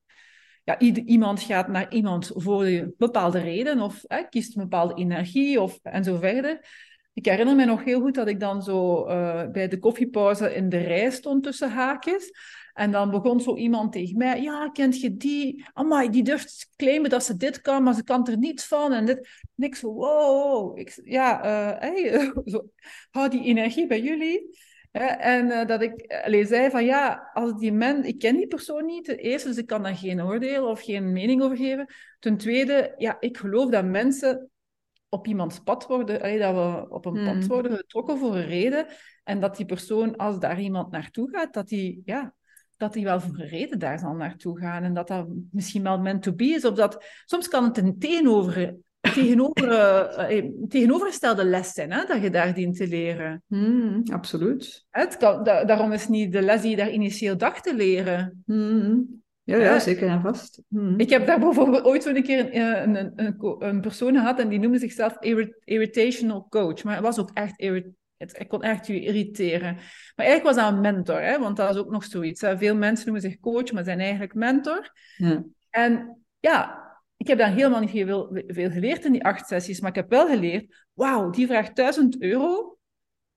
[0.64, 5.62] ja, iemand gaat naar iemand voor een bepaalde reden of hè, kiest een bepaalde energie
[5.62, 6.60] of, en zo verder.
[7.18, 10.70] Ik herinner me nog heel goed dat ik dan zo uh, bij de koffiepauze in
[10.70, 12.32] de rij stond tussen haakjes.
[12.74, 15.66] En dan begon zo iemand tegen mij, ja, kent je die?
[15.74, 18.94] Amai, die durft claimen dat ze dit kan, maar ze kan er niets van.
[18.94, 19.18] En dit.
[19.56, 20.78] En ik wow.
[20.78, 22.70] Ik, ja, uh, zo,
[23.12, 24.58] hou die energie bij jullie.
[24.92, 28.86] en uh, dat ik alleen zei van, ja, als die man, ik ken die persoon
[28.86, 31.94] niet, ten eerste, dus ik kan daar geen oordeel of geen mening over geven.
[32.20, 34.50] Ten tweede, ja, ik geloof dat mensen
[35.10, 37.48] op iemands pad worden, allee, dat we op een pad hmm.
[37.48, 38.86] worden getrokken voor een reden.
[39.24, 42.34] En dat die persoon, als daar iemand naartoe gaat, dat die, ja,
[42.78, 44.84] dat die wel voor een reden daar zal naartoe gaan.
[44.84, 46.66] En dat dat misschien wel meant to be is.
[46.66, 49.70] Of dat, soms kan het een tegenover, tegenover,
[50.32, 53.44] uh, tegenovergestelde les zijn, hè, dat je daar dient te leren.
[53.48, 54.86] Hmm, absoluut.
[54.90, 58.44] Het kan, da daarom is niet de les die je daar initieel dacht te leren.
[58.46, 59.22] Hmm.
[59.48, 60.62] Ja, ja, zeker en vast.
[60.68, 61.00] Hmm.
[61.00, 64.60] Ik heb daar bijvoorbeeld ooit zo'n keer een, een, een, een, persoon gehad en die
[64.60, 65.18] noemde zichzelf
[65.64, 66.84] irritational coach.
[66.84, 67.62] Maar het was ook echt
[68.18, 69.76] het, ik kon echt je irriteren.
[70.16, 71.40] Maar eigenlijk was dat een mentor, hè?
[71.40, 72.42] want dat is ook nog zoiets.
[72.42, 72.58] Hè?
[72.58, 74.92] Veel mensen noemen zich coach, maar zijn eigenlijk mentor.
[75.18, 75.44] Ja.
[75.70, 76.86] En ja,
[77.18, 80.10] ik heb daar helemaal niet veel, veel geleerd in die acht sessies, maar ik heb
[80.10, 82.78] wel geleerd, wauw, die vraagt 1000 euro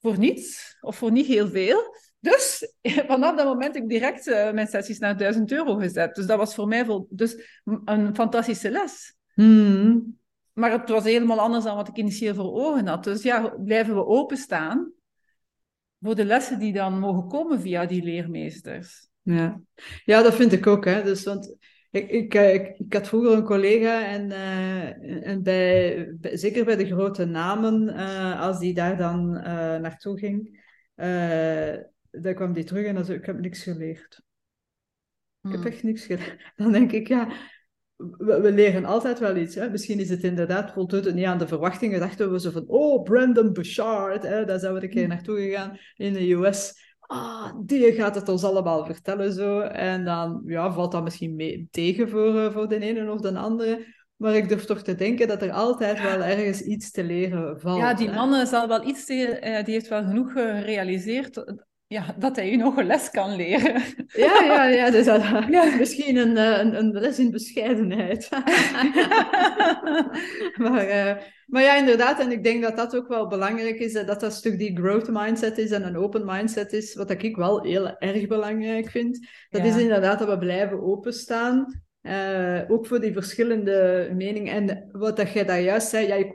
[0.00, 1.96] voor niets, of voor niet heel veel.
[2.20, 2.72] Dus
[3.06, 6.14] vanaf dat moment heb ik direct uh, mijn sessies naar 1000 euro gezet.
[6.14, 9.14] Dus dat was voor mij vol, dus een fantastische les.
[9.34, 10.18] Hmm.
[10.52, 13.04] Maar het was helemaal anders dan wat ik initieel voor ogen had.
[13.04, 14.92] Dus ja, blijven we openstaan
[16.00, 19.08] voor de lessen die dan mogen komen via die leermeesters.
[19.22, 19.60] Ja,
[20.04, 20.84] ja dat vind ik ook.
[20.84, 21.02] Hè.
[21.02, 21.56] Dus, want
[21.90, 26.76] ik, ik, eh, ik, ik had vroeger een collega en, uh, en bij, zeker bij
[26.76, 29.30] de grote namen, uh, als die daar dan
[29.80, 30.58] naartoe ging,
[32.10, 34.22] dan kwam die terug en dan zei ik heb niks geleerd.
[35.42, 35.70] Ik heb hmm.
[35.70, 36.52] echt niks geleerd.
[36.56, 37.28] Dan denk ik, ja,
[38.18, 39.54] we, leren altijd wel iets.
[39.54, 39.70] Hè?
[39.70, 42.00] Misschien is het inderdaad, voldoet het niet aan de verwachtingen.
[42.00, 44.44] Dachten we zo van, oh, Brandon Bouchard, hè?
[44.44, 45.12] daar zijn we een keer hmm.
[45.12, 46.88] naartoe gegaan in de US.
[47.00, 49.60] Ah, die gaat het ons allemaal vertellen zo.
[49.60, 53.38] En dan ja, valt dat misschien mee tegen voor, uh, voor de ene of de
[53.38, 53.98] andere.
[54.16, 57.78] Maar ik durf toch te denken dat er altijd wel ergens iets te leren valt.
[57.78, 61.44] Ja, die man zal wel iets, uh, die heeft wel genoeg gerealiseerd
[61.92, 63.82] ja, dat hij je nog een les kan leren.
[64.06, 65.76] Ja, ja, ja, dus dat, ja.
[65.76, 68.28] misschien een, eh, een, een les in bescheidenheid.
[70.62, 74.06] maar, uh, maar ja, inderdaad, en ik denk dat dat ook wel belangrijk is, dat
[74.06, 77.62] dat een stuk die growth mindset is en een open mindset is, wat ik wel
[77.62, 79.28] heel erg belangrijk vind.
[79.48, 84.68] Dat is inderdaad dat we blijven openstaan uh, ook voor die verschillende meningen.
[84.68, 86.34] En wat dat jij daar juist zei, ja, ik,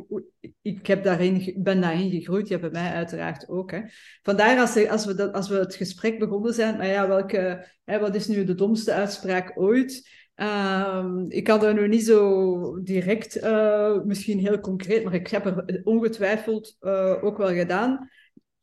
[0.61, 3.71] ik heb daarin, ben daarin gegroeid, ja, bij mij uiteraard ook.
[3.71, 3.79] Hè.
[4.23, 7.99] Vandaar als, als, we dat, als we het gesprek begonnen zijn, maar ja, welke, hè,
[7.99, 10.09] wat is nu de domste uitspraak ooit?
[10.35, 15.45] Uh, ik had er nu niet zo direct, uh, misschien heel concreet, maar ik heb
[15.45, 18.09] er ongetwijfeld uh, ook wel gedaan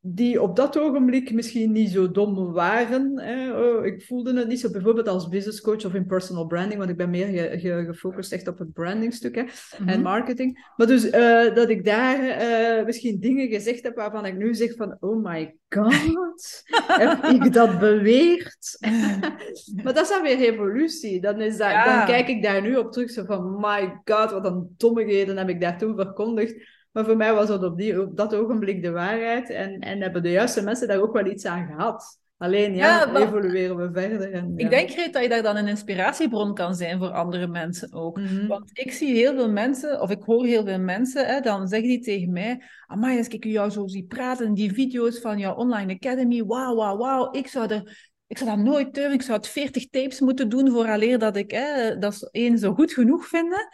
[0.05, 3.21] die op dat ogenblik misschien niet zo dom waren.
[3.21, 3.53] Hè.
[3.53, 6.91] Oh, ik voelde het niet zo bijvoorbeeld als business coach of in personal branding, want
[6.91, 9.43] ik ben meer gefocust echt op het brandingstuk hè,
[9.77, 10.03] en mhm.
[10.03, 10.73] marketing.
[10.77, 14.75] Maar dus uh, dat ik daar uh, misschien dingen gezegd heb waarvan ik nu zeg
[14.75, 18.77] van, oh my god, heb ik dat beweerd?
[19.83, 21.21] maar dat is dan weer evolutie.
[21.21, 24.45] Dan, is dat, dan kijk ik daar nu op terug zo van, my god, wat
[24.45, 26.81] een dommigheden heb ik daar toen verkondigd.
[26.93, 29.51] Maar voor mij was dat op, die, op dat ogenblik de waarheid.
[29.51, 32.21] En, en hebben de juiste mensen daar ook wel iets aan gehad.
[32.43, 34.33] Alleen ja, evolueren we verder.
[34.33, 37.93] En, Ik denk, Greet, dat je daar dan een inspiratiebron kan zijn voor andere mensen
[37.93, 38.19] ook.
[38.19, 38.47] Mhm.
[38.47, 41.89] Want ik zie heel veel mensen, of ik hoor heel veel mensen, hè, dan zeggen
[41.89, 42.63] die tegen mij...
[42.87, 46.97] Amai, als ik jou zo zie praten die video's van jouw online academy, wauw, wauw,
[46.97, 48.11] wauw, ik zou er...
[48.27, 49.13] Ik zou dat nooit durven.
[49.13, 52.93] Ik zou het 40 tapes moeten doen vooraleer dat ik hè, dat één zo goed
[52.93, 53.69] genoeg vinden.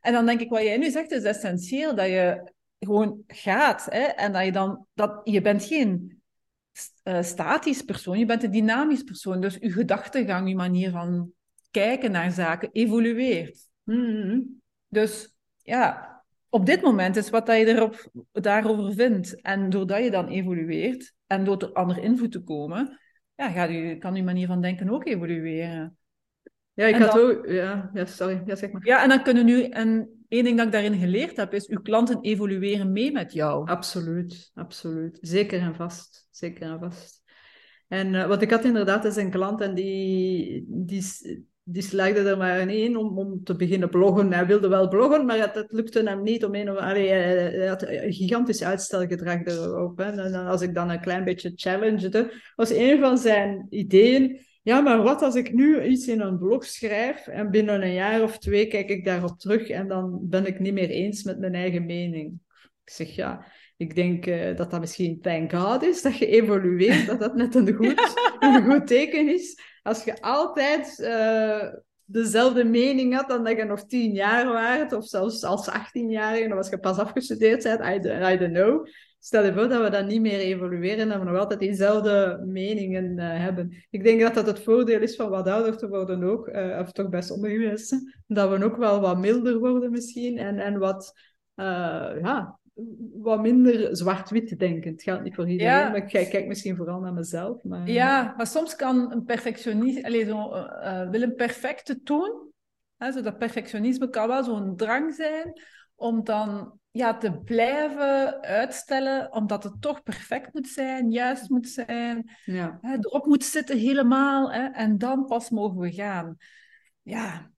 [0.00, 1.94] En dan denk ik, wat jij nu zegt is essentieel.
[1.94, 2.52] Dat je
[2.84, 3.86] gewoon gaat.
[3.90, 4.02] Hè?
[4.02, 6.20] En dat je dan, dat, je bent geen
[7.04, 9.40] uh, statisch persoon, je bent een dynamisch persoon.
[9.40, 11.30] Dus je gedachtegang, je manier van
[11.70, 13.68] kijken naar zaken evolueert.
[13.84, 14.60] Mm-hmm.
[14.88, 16.10] Dus ja,
[16.48, 19.40] op dit moment is wat dat je erop, daarover vindt.
[19.40, 23.00] En doordat je dan evolueert en door er andere invloed te komen,
[23.34, 25.96] ja, gaat je, kan je manier van denken ook evolueren.
[26.74, 27.46] Ja, ik had ook...
[27.46, 28.42] Ja, ja, sorry.
[28.46, 28.86] Ja, zeg maar.
[28.86, 29.64] Ja, en dan kunnen nu...
[29.64, 33.68] En één ding dat ik daarin geleerd heb, is uw klanten evolueren mee met jou.
[33.68, 35.18] Absoluut, absoluut.
[35.20, 36.28] Zeker en vast.
[36.30, 37.22] Zeker en vast.
[37.88, 41.04] En uh, wat ik had inderdaad is een klant en die, die,
[41.62, 44.32] die slaagde er maar in om, om te beginnen bloggen.
[44.32, 47.06] Hij wilde wel bloggen, maar het lukte hem niet om een of andere...
[47.06, 49.98] Hij had een gigantisch uitstelgedrag erop.
[49.98, 50.04] Hè.
[50.04, 55.02] En als ik dan een klein beetje challengede, was een van zijn ideeën ja, maar
[55.02, 58.66] wat als ik nu iets in een blog schrijf en binnen een jaar of twee
[58.66, 62.32] kijk ik daarop terug en dan ben ik niet meer eens met mijn eigen mening?
[62.84, 63.46] Ik zeg ja,
[63.76, 67.54] ik denk uh, dat dat misschien thank God is, dat je evolueert, dat dat net
[67.54, 69.58] een goed, een goed teken is.
[69.82, 75.06] Als je altijd uh, dezelfde mening had dan dat je nog tien jaar waard, of
[75.06, 78.86] zelfs als 18-jarige, of als je pas afgestudeerd bent, I, I don't know
[79.24, 82.42] Stel je voor dat we dat niet meer evolueren en dat we nog altijd diezelfde
[82.46, 83.72] meningen uh, hebben.
[83.90, 86.92] Ik denk dat dat het voordeel is van wat ouder te worden ook, uh, of
[86.92, 91.12] toch bij sommige mensen, dat we ook wel wat milder worden misschien en, en wat,
[91.56, 91.64] uh,
[92.20, 92.58] ja,
[93.12, 94.92] wat minder zwart-wit denken.
[94.92, 95.88] Het geldt niet voor iedereen, ja.
[95.88, 97.62] maar ik kijk misschien vooral naar mezelf.
[97.62, 97.90] Maar...
[97.90, 100.50] Ja, maar soms kan een perfectionist, allez, zo,
[101.10, 102.48] wil een perfecte toon,
[102.96, 105.52] hè, zo dat perfectionisme kan wel zo'n drang zijn
[105.94, 112.30] om dan ja, te blijven uitstellen, omdat het toch perfect moet zijn, juist moet zijn,
[112.44, 112.78] ja.
[112.80, 116.36] hè, erop moet zitten helemaal, hè, en dan pas mogen we gaan.
[117.02, 117.50] ja,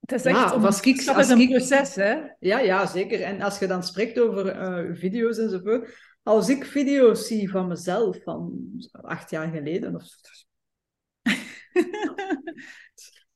[0.00, 2.20] het is echt Ja, een, of als ik- als een ik- proces, hè?
[2.38, 3.22] Ja, ja, zeker.
[3.22, 6.14] En als je dan spreekt over eh, video's enzovoort.
[6.22, 8.58] Als ik video's zie van mezelf van
[8.92, 10.44] acht jaar geleden of zo.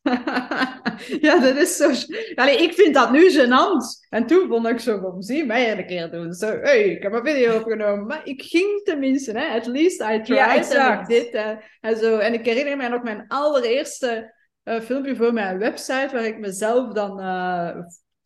[1.27, 1.91] ja, dat is zo.
[2.35, 4.07] Allee, ik vind dat nu gênant.
[4.09, 6.33] En toen vond ik zo van, zie mij een keer doen.
[6.33, 8.07] Zo, hey, ik heb een video opgenomen.
[8.07, 9.47] Maar ik ging tenminste, hè.
[9.59, 10.73] At least I tried.
[10.73, 12.19] Ja, en dit en, en zo.
[12.19, 16.93] En ik herinner mij nog mijn allereerste eh, filmpje voor mijn website, waar ik mezelf
[16.93, 17.77] dan eh,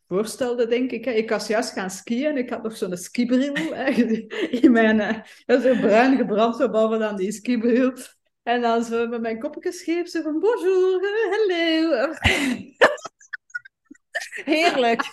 [0.08, 1.04] voorstelde, denk ik.
[1.04, 1.10] hè.
[1.10, 3.90] Ik was juist gaan skiën en ik had nog zo'n skibril hè,
[4.62, 5.00] in mijn...
[5.00, 7.92] eh, zo bruin gebrand, zo boven dan die skibril.
[8.44, 12.12] En dan zo met mijn kopje scheef, zo van bonjour, hello.
[14.44, 15.02] Heerlijk.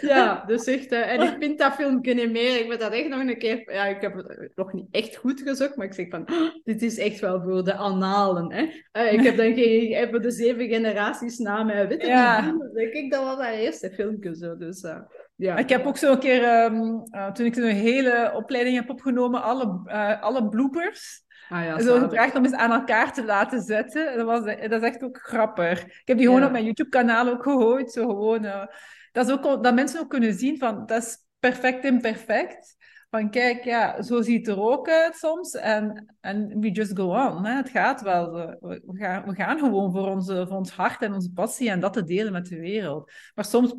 [0.00, 0.92] Ja, dus echt...
[0.92, 2.60] eh, en ik vind dat filmpje niet meer.
[2.60, 3.72] Ik ben dat echt nog een keer...
[3.72, 6.30] Ja, ik heb het nog niet echt goed gezocht, maar ik zeg van...
[6.32, 8.66] "Oh, dit is echt wel voor de analen, hè.
[8.92, 9.92] Eh, ik heb dan geen...
[9.92, 12.08] Even de zeven generaties na mij weten.
[12.08, 12.40] Ja.
[12.74, 14.56] denk ik, dat was mijn eerste filmpje zo.
[14.56, 15.00] Dus eh,
[15.36, 15.56] ja.
[15.56, 19.42] Ik heb ook zo een keer, ehm, eh, toen ik een hele opleiding heb opgenomen,
[19.42, 21.22] alle, alle bloopers,
[21.54, 24.10] Ah, ja, zo gevraagd om eens aan elkaar te laten zetten.
[24.12, 25.84] En Dat, was, dat is echt ook grappig.
[25.84, 26.46] Ik heb die gewoon Ja.
[26.46, 27.92] op mijn YouTube-kanaal ook gegooid.
[27.92, 28.66] Zo gewoon, eh,
[29.12, 32.76] dat, is ook, dat mensen ook kunnen zien van, dat is perfect imperfect.
[33.14, 35.54] Van kijk, ja, zo ziet het er ook uit soms.
[35.54, 37.44] En, en we just go on.
[37.44, 37.56] Hè.
[37.56, 38.32] Het gaat wel.
[38.60, 41.92] We, gaan, we gaan gewoon voor, onze, voor ons hart en onze passie en dat
[41.92, 43.12] te delen met de wereld.
[43.34, 43.74] Maar soms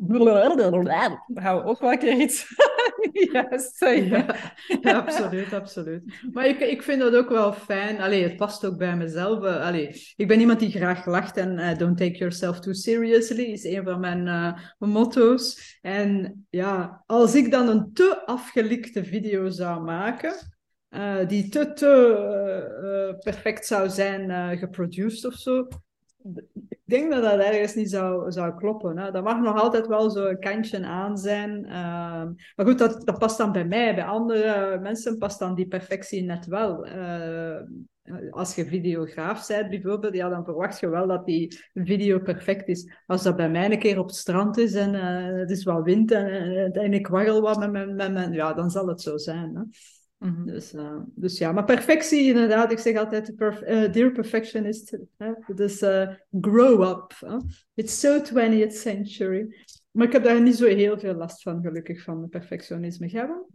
[1.34, 2.46] gaan we ook wel een keer iets.
[4.82, 6.02] Ja, absoluut, absoluut.
[6.32, 8.00] Maar ik, ik vind dat ook wel fijn.
[8.00, 9.44] Allee, het past ook bij mezelf.
[9.44, 13.42] Eh, Allee, ik ben iemand die graag lacht en eh, don't take yourself too seriously
[13.42, 15.78] is een van mijn eh, motto's.
[15.82, 20.34] En ja, als ik dan een te afgelikte video zou maken,
[20.88, 25.68] eh, die te, te eh, eh, perfect zou zijn eh geproduced of zo,
[26.68, 28.98] ik denk dat dat ergens niet zou, zou kloppen.
[28.98, 29.10] Hè.
[29.10, 31.64] Dat mag nog altijd wel zo'n kantje aan zijn.
[31.64, 33.94] Ehm, maar goed, dat, dat past dan bij mij.
[33.94, 36.86] Bij andere mensen past dan die perfectie net wel.
[38.06, 42.68] Eh, als je videograaf bent bijvoorbeeld, ja, dan verwacht je wel dat die video perfect
[42.68, 42.90] is.
[43.06, 45.84] Als dat bij mij een keer op het strand is en eh, het is wat
[45.84, 48.32] wind en, en, en ik warrel wat met mijn, met mijn...
[48.32, 49.54] Ja, dan zal het zo zijn.
[49.54, 49.62] Hè.
[50.18, 50.46] Mhm.
[50.46, 52.72] Dus, eh, dus ja, maar perfectie inderdaad.
[52.72, 56.08] Ik zeg altijd, perf eh, dear perfectionist, hè, dus eh,
[56.40, 57.12] grow up.
[57.18, 57.36] hè.
[57.74, 59.64] It's so 20th century.
[59.90, 63.06] Maar ik heb daar niet zo heel veel last van, gelukkig, van perfectionisme.
[63.06, 63.48] Jij wel?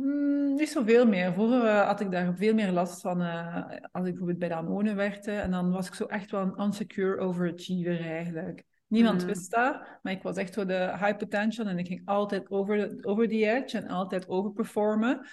[0.00, 1.32] Mm, niet zoveel meer.
[1.32, 3.56] Vroeger eh, had ik daar veel meer last van eh,
[3.92, 5.32] als ik bijvoorbeeld bij Danone werkte.
[5.32, 8.64] En dan was ik zo echt wel een unsecure overachiever eigenlijk.
[8.86, 9.26] Niemand Mm.
[9.26, 12.98] wist dat, maar ik was echt zo de high potential en ik ging altijd over,
[13.00, 15.26] over the edge en altijd overperformen.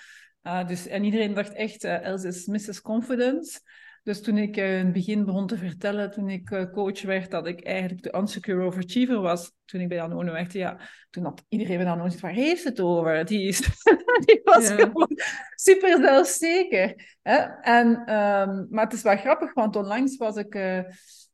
[0.43, 2.82] Uh, dus, en iedereen dacht echt, eh Else is Mrs.
[2.82, 3.60] Confidence.
[4.08, 7.32] Dus toen ik eh, in het begin begon te vertellen, toen ik eh, coach werd,
[7.32, 11.43] dat ik eigenlijk de unsecure overachiever was, toen ik bij Danone werkte, ja, toen had
[11.50, 13.26] iedereen bij Danone gezegd, waar heeft het over?
[13.26, 13.60] Die, is,
[14.26, 14.76] die was Ja.
[14.76, 15.10] gewoon
[15.56, 17.17] super zelfzeker.
[17.22, 17.38] Hè?
[17.62, 20.84] En, ehm, maar het is wel grappig, want onlangs was ik, eh,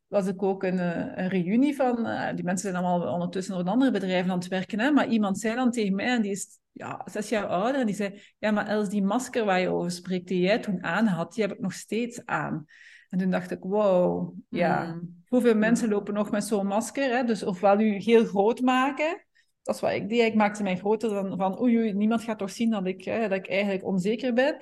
[0.06, 0.78] was ik ook een,
[1.18, 1.96] een reunie van,
[2.34, 4.90] die mensen zijn allemaal ondertussen door andere bedrijven aan het werken, hè?
[4.90, 7.94] maar iemand zei dan tegen mij, en die is ja, zes jaar ouder, en die
[7.94, 11.32] zei, ja, maar Els, die masker waar je over spreekt, die jij toen aan had,
[11.34, 12.64] die heb ik nog steeds aan.
[13.08, 15.22] En toen dacht ik, wow, ja, Mm.
[15.28, 17.16] hoeveel mensen lopen nog met zo'n masker?
[17.16, 17.24] Hè?
[17.24, 19.24] Dus ofwel u heel groot maken,
[19.62, 20.26] dat is wat ik deed.
[20.26, 23.28] Ik maakte mij groter dan van, oei, oei, niemand gaat toch zien dat ik, hè,
[23.28, 24.56] dat ik eigenlijk onzeker ben.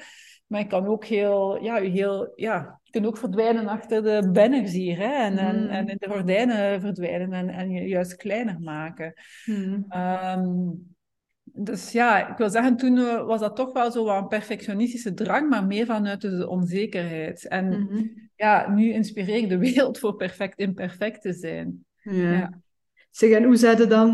[0.46, 4.31] Maar ik kan ook heel, ja, u heel, ja, je kunt ook verdwijnen achter de
[4.33, 5.12] banners hier, hè?
[5.12, 5.68] En, en, Mm.
[5.68, 9.14] en in de gordijnen verdwijnen en, en je juist kleiner maken.
[9.44, 9.85] Hmm.
[9.88, 10.61] Ehm,
[11.54, 15.14] dus ja, ik wil zeggen, toen eh, was dat toch wel zo wat een perfectionistische
[15.14, 17.48] drang, maar meer vanuit de onzekerheid.
[17.48, 18.06] En Mhm.
[18.36, 21.84] ja, nu inspireer ik de wereld voor perfect imperfect te zijn.
[22.02, 22.32] Ja.
[22.32, 22.60] Ja.
[23.10, 24.10] Zeg, en hoe zei dan...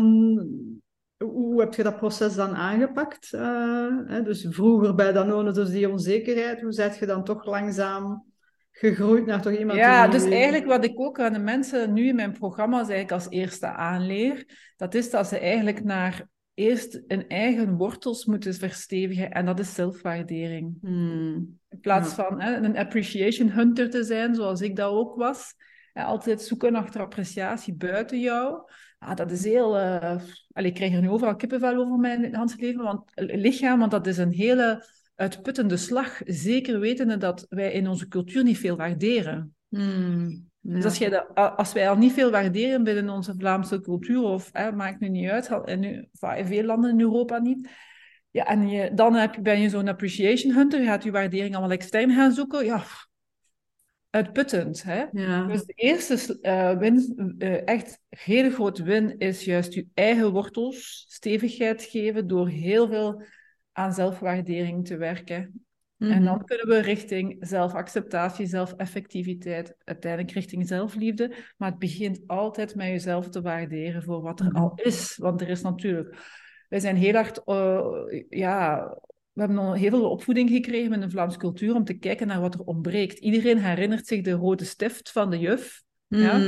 [1.17, 3.33] Hoe heb je dat proces dan aangepakt?
[3.33, 4.23] Eh, hè?
[4.23, 6.61] Dus vroeger bij Danone, dus die onzekerheid.
[6.61, 8.25] Hoe zijt je dan toch langzaam
[8.71, 12.15] gegroeid naar toch iemand Ja, dus eigenlijk wat ik ook aan de mensen nu in
[12.15, 14.45] mijn programma's eigenlijk als eerste aanleer,
[14.77, 16.27] dat is dat ze eigenlijk naar
[16.59, 20.77] eerst hun eigen wortels moeten verstevigen en dat is zelfwaardering.
[20.81, 21.59] Hmm.
[21.69, 22.15] In plaats Ja.
[22.15, 25.53] van hè, een appreciation hunter te zijn, zoals ik dat ook was.
[25.93, 28.61] En altijd zoeken achter appreciatie buiten jou.
[28.99, 29.77] Ah, dat is heel...
[29.77, 30.21] allee,
[30.69, 34.07] ik krijg er nu overal kippenvel over mijn Hans leven, want, eh, lichaam, want dat
[34.07, 36.21] is een hele uitputtende slag.
[36.25, 39.55] Zeker wetende dat wij in onze cultuur niet veel waarderen.
[39.69, 40.48] Hmm.
[40.61, 44.21] Dus als, jij dat- a- als wij al niet veel waarderen binnen onze Vlaamse cultuur,
[44.21, 47.37] of hè, maakt nu niet uit, al- en nu, va- in veel landen in Europa
[47.39, 47.69] niet,
[48.31, 51.51] ja, en je, dan heb je, ben je zo'n appreciation hunter, je gaat je waardering
[51.55, 52.83] allemaal extern gaan zoeken, ja,
[54.09, 54.83] uitputtend.
[54.83, 55.05] Hè?
[55.11, 55.45] Ja.
[55.45, 61.05] Dus de eerste uh, win, uh, echt hele grote win is juist je eigen wortels
[61.09, 63.23] stevigheid geven door heel veel
[63.71, 65.65] aan zelfwaardering te werken.
[65.99, 71.33] En dan kunnen we richting zelfacceptatie, zelfeffectiviteit, uiteindelijk richting zelfliefde.
[71.57, 74.61] Maar het begint altijd met jezelf te waarderen voor wat er mm-hmm.
[74.61, 75.17] al is.
[75.17, 76.17] Want er is natuurlijk...
[76.69, 77.47] Wij zijn heel erg...
[77.47, 78.89] Uh, ja,
[79.31, 82.41] we hebben al heel veel opvoeding gekregen in de Vlaamse cultuur om te kijken naar
[82.41, 83.19] wat er ontbreekt.
[83.19, 85.83] Iedereen herinnert zich de rode stift van de juf.
[86.07, 86.41] Ja?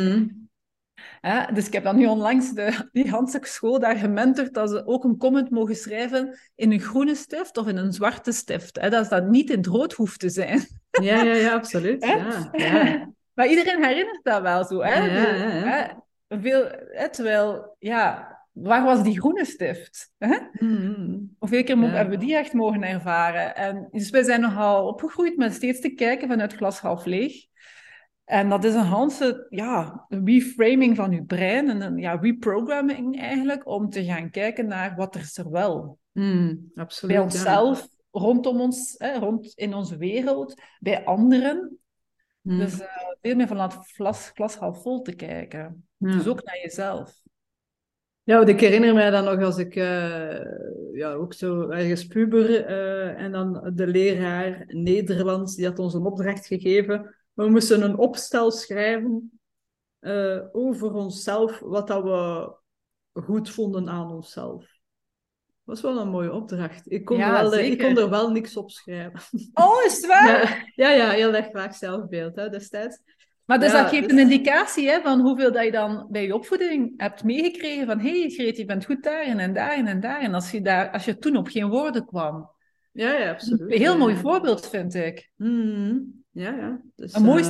[1.53, 5.03] Dus ik heb dan nu onlangs de, die Hansek school daar gementord dat ze ook
[5.03, 8.79] een comment mogen schrijven in een groene stift of in een zwarte stift.
[8.81, 10.67] Hè, dat dat niet in het rood hoeft te zijn.
[11.01, 12.05] Ja, ja, ja, absoluut.
[12.05, 13.09] Ja, ja.
[13.33, 14.81] Maar iedereen herinnert dat wel zo.
[14.81, 15.05] Hè?
[15.05, 20.11] Ja, Veel, hè, terwijl, ja, waar was die groene stift?
[20.17, 20.37] Hè?
[20.51, 21.35] Mm-hmm.
[21.39, 23.55] Hoeveel keer hebben we die echt mogen ervaren?
[23.55, 27.45] En, dus wij zijn nogal opgegroeid met steeds te kijken vanuit glas half leeg.
[28.31, 33.67] En dat is een hele ja, reframing van je brein en een ja, reprogramming eigenlijk
[33.67, 35.97] om te gaan kijken naar wat er is er wel.
[36.11, 41.79] Mm, absoluut, bij onszelf, rondom ons, hè, rond in onze wereld, bij anderen.
[42.41, 42.59] Mm.
[42.59, 42.87] Dus uh,
[43.21, 45.87] veel meer vanuit glas, glas half vol te kijken.
[45.97, 47.21] Dus ook naar jezelf.
[48.23, 50.39] Ja, ik herinner mij dan nog als ik uh,
[50.93, 56.05] ja, ook zo ergens puber uh, en dan de leraar Nederlands, die had ons een
[56.05, 59.39] opdracht gegeven we moesten een opstel schrijven
[60.01, 62.53] uh, over onszelf, wat dat we
[63.21, 64.59] goed vonden aan onszelf.
[64.59, 66.91] Dat was wel een mooie opdracht.
[66.91, 69.19] Ik kon, wel, ik kon er wel niks op schrijven.
[69.53, 70.71] Oh, is het waar?
[70.75, 72.99] Ja, ja, heel erg vaak zelfbeeld hè, destijds.
[73.45, 74.11] Maar dus dat geeft dus...
[74.11, 77.85] een indicatie hè, van hoeveel dat je dan bij je opvoeding hebt meegekregen.
[77.85, 80.33] Van, hé hey, Greet, je bent goed daarin en daarin en daarin.
[80.33, 82.51] Als je, daar, als je toen op geen woorden kwam.
[82.91, 83.71] Ja, ja, absoluut.
[83.71, 85.31] Een heel mooi voorbeeld, vind ik.
[85.35, 86.81] Mm ja, ja.
[86.95, 87.49] Dus, een mooie uh...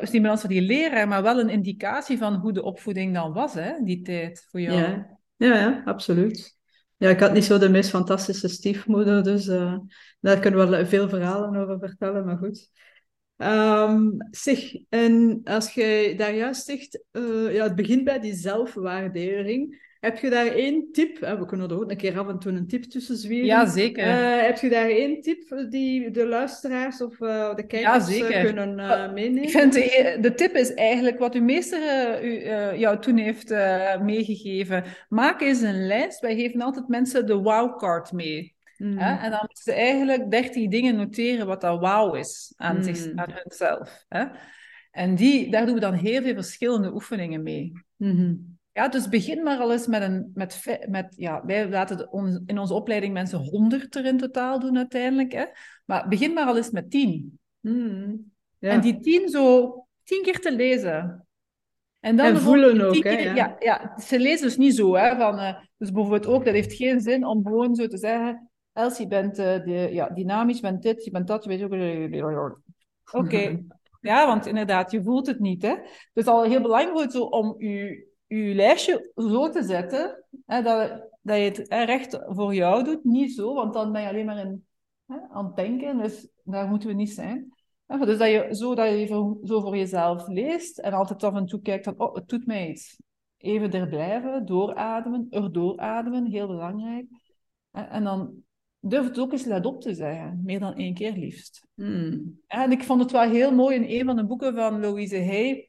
[0.00, 3.72] stimulans, voor die leraar, maar wel een indicatie van hoe de opvoeding dan was, hè,
[3.84, 4.78] die tijd voor jou.
[4.78, 6.56] Ja, ja, ja absoluut.
[6.96, 9.76] Ja, ik had niet zo de meest fantastische stiefmoeder, dus uh,
[10.20, 12.70] daar kunnen we veel verhalen over vertellen, maar goed.
[13.36, 19.86] Um, zeg, en als je daar juist zegt, uh, ja, het begint bij die zelfwaardering.
[20.00, 21.18] Heb je daar één tip?
[21.18, 23.46] We kunnen er ook een keer af en toe een tip tussen zwieren.
[23.46, 24.06] Ja, zeker.
[24.06, 28.78] Uh, heb je daar één tip die de luisteraars of uh, de kijkers ja, kunnen
[28.78, 29.42] uh, meenemen?
[29.42, 32.44] Ik vind de, de, tip is eigenlijk wat uw meester u,
[32.78, 33.50] jou toen heeft
[34.00, 34.84] meegegeven.
[35.08, 36.20] Maak eens een lijst.
[36.20, 38.56] Wij geven altijd mensen de wow-card mee.
[38.76, 38.98] Mm.
[38.98, 39.24] Hè?
[39.24, 42.82] En dan moeten ze eigenlijk 30 dingen noteren wat dat wow is aan, mm.
[42.82, 44.04] zich, aan hunzelf.
[44.08, 44.24] Hè?
[44.90, 47.72] En die, daar doen we dan heel veel verschillende oefeningen mee.
[47.96, 48.57] Mm -hmm.
[48.78, 50.30] Ja, dus begin maar al eens met een...
[50.34, 54.76] Met, met, ja, wij laten on, in onze opleiding mensen honderd er in totaal doen
[54.76, 55.32] uiteindelijk.
[55.32, 55.44] Hè?
[55.84, 57.38] Maar begin maar al eens met tien.
[57.60, 58.70] Hmm, ja.
[58.70, 61.26] En die tien zo tien keer te lezen.
[62.00, 63.10] En, dan en voelen ook, hè?
[63.10, 63.34] Ja.
[63.34, 63.56] ja.
[63.58, 65.16] Ja, ze lezen dus niet zo, hè.
[65.16, 68.50] Van, uh, dus bijvoorbeeld ook, dat heeft geen zin om gewoon zo te zeggen...
[68.72, 71.62] Els, je bent uh, de, ja, dynamisch, je bent dit, je bent dat, je weet
[72.22, 72.60] ook...
[73.12, 73.24] Oké.
[73.24, 73.64] Okay.
[74.00, 75.74] Ja, want inderdaad, je voelt het niet, hè.
[76.12, 81.36] Dus al heel belangrijk zo om je je lijstje zo te zetten hè, dat, dat
[81.36, 83.04] je het recht voor jou doet.
[83.04, 84.66] Niet zo, want dan ben je alleen maar in,
[85.06, 85.98] hè, aan het denken.
[85.98, 87.52] Dus daar moeten we niet zijn.
[87.86, 91.46] dus dat je zo, dat je voor, zo voor jezelf leest en altijd af en
[91.46, 93.00] toe kijkt van, oh, het doet mij iets.
[93.36, 97.06] Even er blijven, doorademen, er doorademen, heel belangrijk.
[97.70, 98.42] En dan
[98.80, 101.66] durf het ook eens let op te zeggen, meer dan één keer liefst.
[101.74, 102.40] Hmm.
[102.46, 105.67] En ik vond het wel heel mooi in een van de boeken van Louise Hay,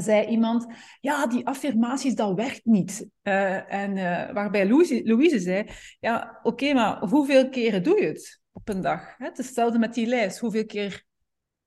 [0.00, 0.66] zei iemand,
[1.00, 3.06] ja, die affirmaties, dat werkt niet.
[3.22, 5.68] Uh, en uh, waarbij Louise, Louise zei,
[6.00, 9.14] ja, oké, maar hoeveel keren doe je het op een dag?
[9.18, 9.24] Hè?
[9.24, 10.38] Het is hetzelfde met die lijst.
[10.38, 11.04] Hoeveel keer,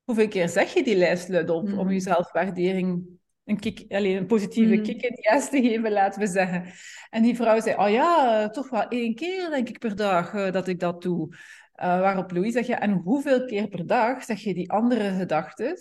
[0.04, 1.78] hoeveel keer zeg je die lijst luid op mm.
[1.78, 3.04] om je zelfwaardering
[3.44, 4.82] een, kick, alleen een positieve mm.
[4.82, 6.64] kick in de yes te geven, laten we zeggen.
[7.10, 10.52] En die vrouw zei, oh ja, toch wel één keer, denk ik, per dag uh,
[10.52, 11.36] dat ik dat doe.
[11.74, 15.76] waarop Louise zegt, ja, en hoeveel keer per dag zeg je die andere gedachten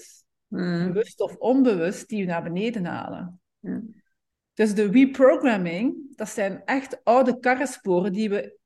[0.48, 0.94] Mm.
[0.94, 3.40] bewust of onbewust, die je naar beneden halen.
[4.54, 8.58] Dus de reprogramming, dat zijn echt oude karrensporen die we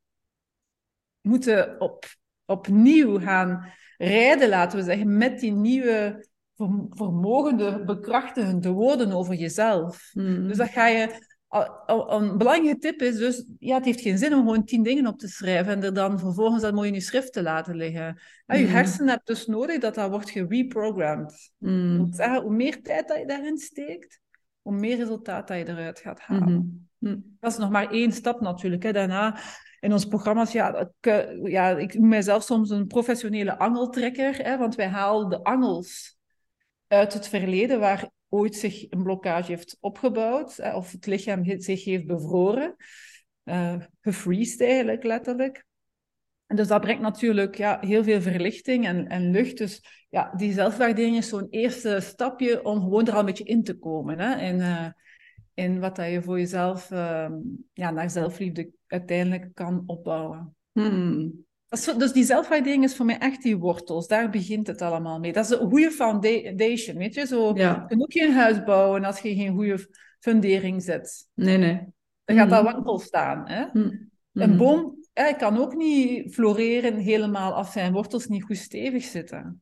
[1.21, 2.05] moeten op,
[2.45, 6.27] opnieuw gaan rijden, laten we zeggen, met die nieuwe
[6.89, 10.11] vermogende, bekrachtigende woorden over jezelf.
[10.13, 10.47] Mm.
[10.47, 14.39] Dus dat ga je een belangrijke tip is dus, ja, het heeft geen zin om
[14.39, 17.33] gewoon tien dingen op te schrijven en er dan vervolgens dat mooi in je schrift
[17.33, 18.19] te laten liggen.
[18.45, 18.71] Ja, je mm.
[18.71, 21.51] hersenen hebt dus nodig dat dat wordt gereprogrammed.
[21.57, 22.13] Mm.
[22.13, 24.19] Zeggen, hoe meer tijd dat je daarin steekt,
[24.61, 26.87] hoe meer resultaat dat je eruit gaat halen.
[26.99, 27.37] Mm-hmm.
[27.39, 28.83] Dat is nog maar één stap natuurlijk.
[28.83, 28.91] Hè.
[28.91, 29.39] Daarna
[29.79, 34.57] in onze programma's, ja, ik, eh, ja, ik noem mijzelf soms een professionele angeltrekker, hè,
[34.57, 36.17] want wij halen de angels
[36.87, 41.83] uit het verleden waar ooit zich een blokkage heeft opgebouwd, hè, of het lichaam zich
[41.83, 42.75] heeft bevroren,
[43.43, 45.65] uh, gefreezed eigenlijk letterlijk.
[46.45, 49.57] En dus dat brengt natuurlijk ja, heel veel verlichting en, en lucht.
[49.57, 53.63] Dus ja, die zelfwaardering is zo'n eerste stapje om gewoon er al een beetje in
[53.63, 54.19] te komen.
[54.19, 54.41] Hè?
[54.41, 54.93] In,
[55.53, 57.29] in wat dat je voor jezelf, uh,
[57.73, 60.55] ja, naar zelfliefde uiteindelijk kan opbouwen.
[60.71, 61.45] Hmm.
[61.69, 64.07] Dus die zelfwaardering is voor mij echt die wortels.
[64.07, 65.33] Daar begint het allemaal mee.
[65.33, 67.25] Dat is een goede foundation, weet je?
[67.25, 67.85] Zo, ja.
[67.87, 69.87] Je moet geen huis bouwen als je geen goede
[70.19, 71.27] fundering zet.
[71.33, 71.81] Nee, nee.
[72.25, 73.49] Dan gaat dat wankel staan.
[73.49, 73.65] Hè?
[73.71, 74.09] Hmm.
[74.33, 79.61] Een boom hij kan ook niet floreren helemaal als zijn wortels niet goed stevig zitten.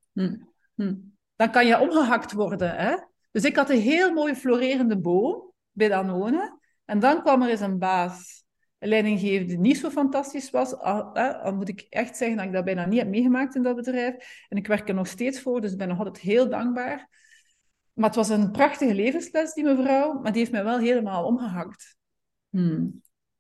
[1.36, 2.76] Dan kan je omgehakt worden.
[2.76, 2.98] Hè?
[3.32, 6.60] Dus ik had een heel mooie florerende boom bij Danone.
[6.86, 8.44] En dan kwam er eens een baas,
[8.80, 10.70] leidinggevende, die niet zo fantastisch was.
[11.14, 14.46] Dan moet ik echt zeggen dat ik dat bijna niet heb meegemaakt in dat bedrijf.
[14.50, 17.10] En ik werk er nog steeds voor, dus ik ben nog altijd heel dankbaar.
[17.94, 20.14] Maar het was een prachtige levensles, die mevrouw.
[20.14, 21.98] Maar die heeft mij wel helemaal omgehakt.
[22.50, 22.88] Hm.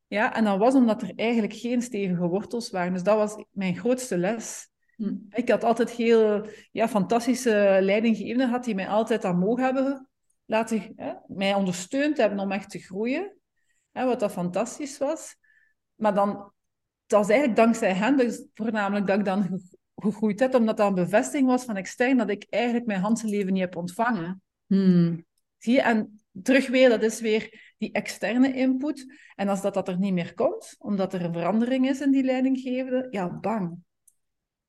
[0.07, 2.93] Ja, en dat was omdat er eigenlijk geen stevige wortels waren.
[2.93, 4.69] Dus dat was mijn grootste les.
[4.95, 5.15] Hm.
[5.29, 10.09] Ik had altijd heel ja, fantastische leidinggevenden gehad die mij altijd aan mogen hebben
[10.45, 13.36] laten, hè, mij ondersteund hebben om echt te groeien.
[13.97, 15.35] Hè, wat dat fantastisch was.
[15.95, 16.33] Maar dan,
[17.05, 19.61] dat was eigenlijk dankzij hen, dus voornamelijk dat ik dan
[19.95, 23.53] gegroeid heb, omdat dat een bevestiging was van extern dat ik eigenlijk mijn hele leven
[23.53, 24.41] niet heb ontvangen.
[24.65, 25.17] Hm.
[25.57, 25.81] Zie je?
[25.81, 29.13] En terug weer, dat is weer die externe input.
[29.35, 32.23] En als dat, dat er niet meer komt, omdat er een verandering is in die
[32.23, 33.77] leidinggevende, ja, bang.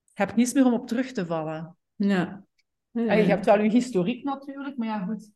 [0.05, 1.77] Je hebt niets meer om op terug te vallen.
[1.95, 2.45] Ja.
[2.91, 3.13] ja.
[3.13, 5.31] je hebt wel je historiek natuurlijk, maar ja, goed.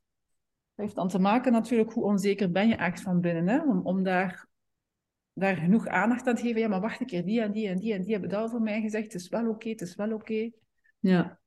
[0.74, 3.48] Heeft dan te maken natuurlijk hoe onzeker ben je echt van binnen.
[3.48, 3.62] Hè?
[3.62, 4.46] Om, om daar,
[5.32, 6.60] daar genoeg aandacht aan te geven.
[6.60, 8.62] Ja, maar wacht een keer, die en die en die en die hebben dat voor
[8.62, 9.12] mij gezegd.
[9.12, 10.50] Het is wel oké, het is wel oké.
[10.98, 11.40] Ja.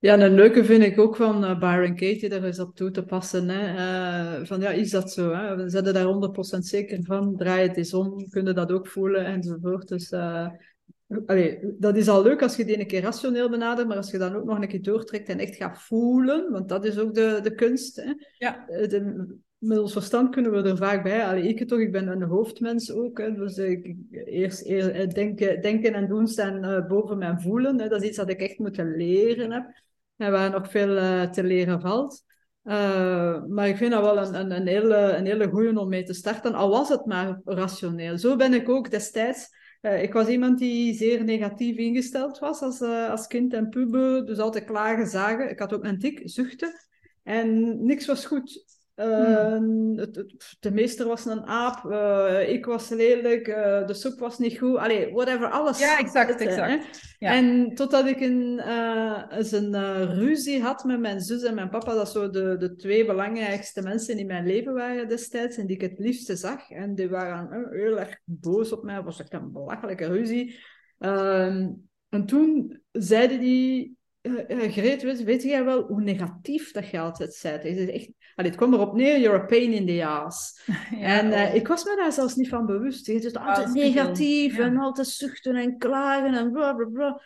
[0.00, 2.90] Ja, en een leuke vind ik ook van uh, Byron Katie, daar is op toe
[2.90, 3.48] te passen.
[3.48, 3.72] Hè?
[4.40, 5.32] Uh, van ja, is dat zo?
[5.32, 5.56] Hè?
[5.56, 7.36] We zijn daar 100% zeker van.
[7.36, 9.88] Draai het eens om, kunnen dat ook voelen enzovoort.
[9.88, 10.48] Dus uh,
[11.26, 14.18] allee, dat is al leuk als je die een keer rationeel benadert, maar als je
[14.18, 17.40] dan ook nog een keer doortrekt en echt gaat voelen, want dat is ook de,
[17.42, 17.96] de kunst.
[17.96, 18.12] Hè?
[18.38, 18.64] Ja.
[18.66, 19.26] De,
[19.58, 21.24] met ons verstand kunnen we er vaak bij.
[21.24, 23.18] Allee, ik toch, ik ben een hoofdmens ook.
[23.18, 27.80] Hè, dus ik, eerst, eerst denken, denken en doen staan boven mijn voelen.
[27.80, 29.64] Hè, dat is iets dat ik echt moet leren heb
[30.20, 32.24] en waar nog veel uh, te leren valt.
[32.64, 36.02] Uh, maar ik vind dat wel een, een, een, hele, een hele goede om mee
[36.02, 38.18] te starten, al was het maar rationeel.
[38.18, 39.48] Zo ben ik ook destijds.
[39.80, 44.38] Uh, ik was iemand die zeer negatief ingesteld was als, als kind en puber, dus
[44.38, 45.50] altijd klagen, zagen.
[45.50, 46.72] Ik had ook een tik, zuchten.
[47.22, 48.79] En niks was goed.
[49.00, 49.58] Uh,
[50.60, 54.76] de meester was een aap, uh, ik was lelijk, uh, de soep was niet goed.
[54.76, 55.78] Allee, whatever, alles.
[55.78, 57.14] Ja, exact, exact.
[57.18, 57.34] Ja.
[57.34, 58.60] En totdat ik een,
[59.30, 63.06] eens een ruzie had met mijn zus en mijn papa, dat zo de, de twee
[63.06, 66.70] belangrijkste mensen in mijn leven waren destijds en die ik het liefste zag.
[66.70, 70.58] En die waren heel erg boos op mij, het was echt een belachelijke ruzie.
[70.98, 71.68] Ehm,
[72.08, 77.34] en toen zeiden die uh, Greet, weet, weet jij wel hoe negatief dat je altijd
[77.34, 77.54] zei?
[77.54, 78.10] Het, is echt,
[78.40, 80.60] allee, het kwam erop neer, you're a pain in the ass.
[81.00, 81.54] Ja, en uh, oh.
[81.54, 83.06] ik was me daar zelfs niet van bewust.
[83.06, 84.64] Het is altijd ah, negatief ja.
[84.64, 87.22] en altijd zuchten en klagen en bla bla bla.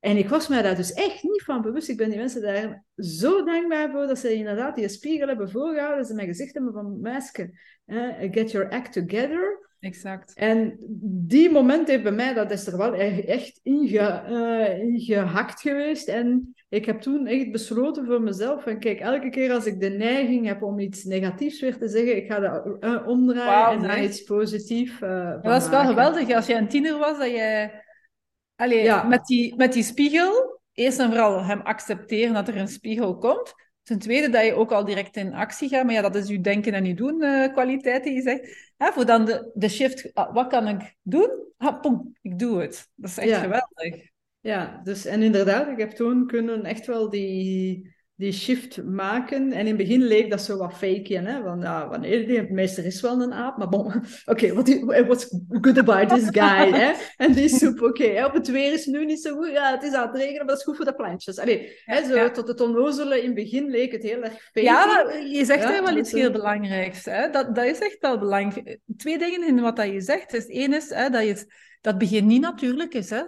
[0.00, 1.88] En ik was me daar dus echt niet van bewust.
[1.88, 5.98] Ik ben die mensen daar zo dankbaar voor dat ze inderdaad die spiegel hebben voorgehouden.
[5.98, 7.50] Dat ze mijn gezicht hebben van, meisje,
[7.86, 9.69] uh, get your act together.
[9.80, 10.34] Exact.
[10.34, 10.76] En
[11.28, 16.08] die moment heeft bij mij, dat is er wel echt ingehakt uh, geweest.
[16.08, 19.88] En ik heb toen echt besloten voor mezelf, van kijk, elke keer als ik de
[19.88, 23.88] neiging heb om iets negatiefs weer te zeggen, ik ga dat uh, omdraaien wow, en
[23.88, 27.70] naar iets positiefs uh, Dat is wel geweldig, als je een tiener was, dat je
[28.60, 29.02] Allee, ja.
[29.02, 33.54] met, die, met die spiegel, eerst en vooral hem accepteren dat er een spiegel komt.
[33.90, 35.84] Ten tweede, dat je ook al direct in actie gaat.
[35.84, 38.72] Maar ja, dat is je denken en je doen uh, kwaliteit die je zegt.
[38.76, 41.30] Hè, voor dan de, de shift, ah, wat kan ik doen?
[41.56, 42.88] Ah, pom, ik doe het.
[42.94, 43.38] Dat is echt ja.
[43.38, 44.10] geweldig.
[44.40, 49.52] Ja, dus en inderdaad, ik heb toen kunnen echt wel die, die shift maken.
[49.52, 51.42] En in het begin leek dat zo wat fake, hè?
[51.42, 55.36] Want ja, wanneer die meester is wel een aap, maar bon, oké, okay, what what's
[55.48, 56.92] good about this guy, hè?
[57.16, 59.82] En die soep, oké, okay, op het weer is nu niet zo goed, ja, het
[59.82, 61.38] is aan het regenen, maar dat is goed voor de plantjes.
[61.38, 62.30] Allee, hè, zo, ja.
[62.30, 64.62] tot het onnozele in het begin leek het heel erg fake.
[64.62, 67.30] Ja, je zegt ja, wel iets heel belangrijks, hè?
[67.30, 68.78] Dat, dat is echt wel belangrijk.
[68.96, 70.30] Twee dingen in wat dat je zegt.
[70.30, 71.34] Dus één is hè, dat, je,
[71.80, 73.22] dat het begin niet natuurlijk is, hè?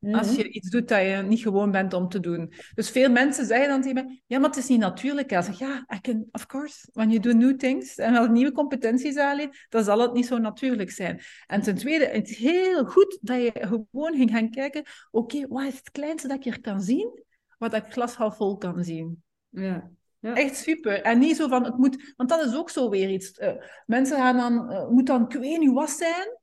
[0.00, 2.52] Als je iets doet dat je niet gewoon bent om te doen.
[2.74, 5.32] Dus veel mensen zeggen dan tegen mij, ja, maar het is niet natuurlijk.
[5.32, 8.52] Ik zeg, ja, I can, of course, when you do new things en als nieuwe
[8.52, 11.20] competenties aanleert, dan zal het niet zo natuurlijk zijn.
[11.46, 14.80] En ten tweede, het is heel goed dat je gewoon ging gaan kijken,
[15.10, 17.24] oké, okay, wat is het kleinste dat ik hier kan zien,
[17.58, 19.22] wat ik glas half vol kan zien.
[19.48, 19.90] Ja.
[20.20, 20.34] Ja.
[20.34, 21.02] Echt super.
[21.02, 22.12] En niet zo van, het moet...
[22.16, 23.38] Want dat is ook zo weer iets.
[23.38, 23.52] Uh,
[23.86, 24.72] mensen gaan dan...
[24.72, 26.38] Uh, moet dan, ik weet niet wat zijn,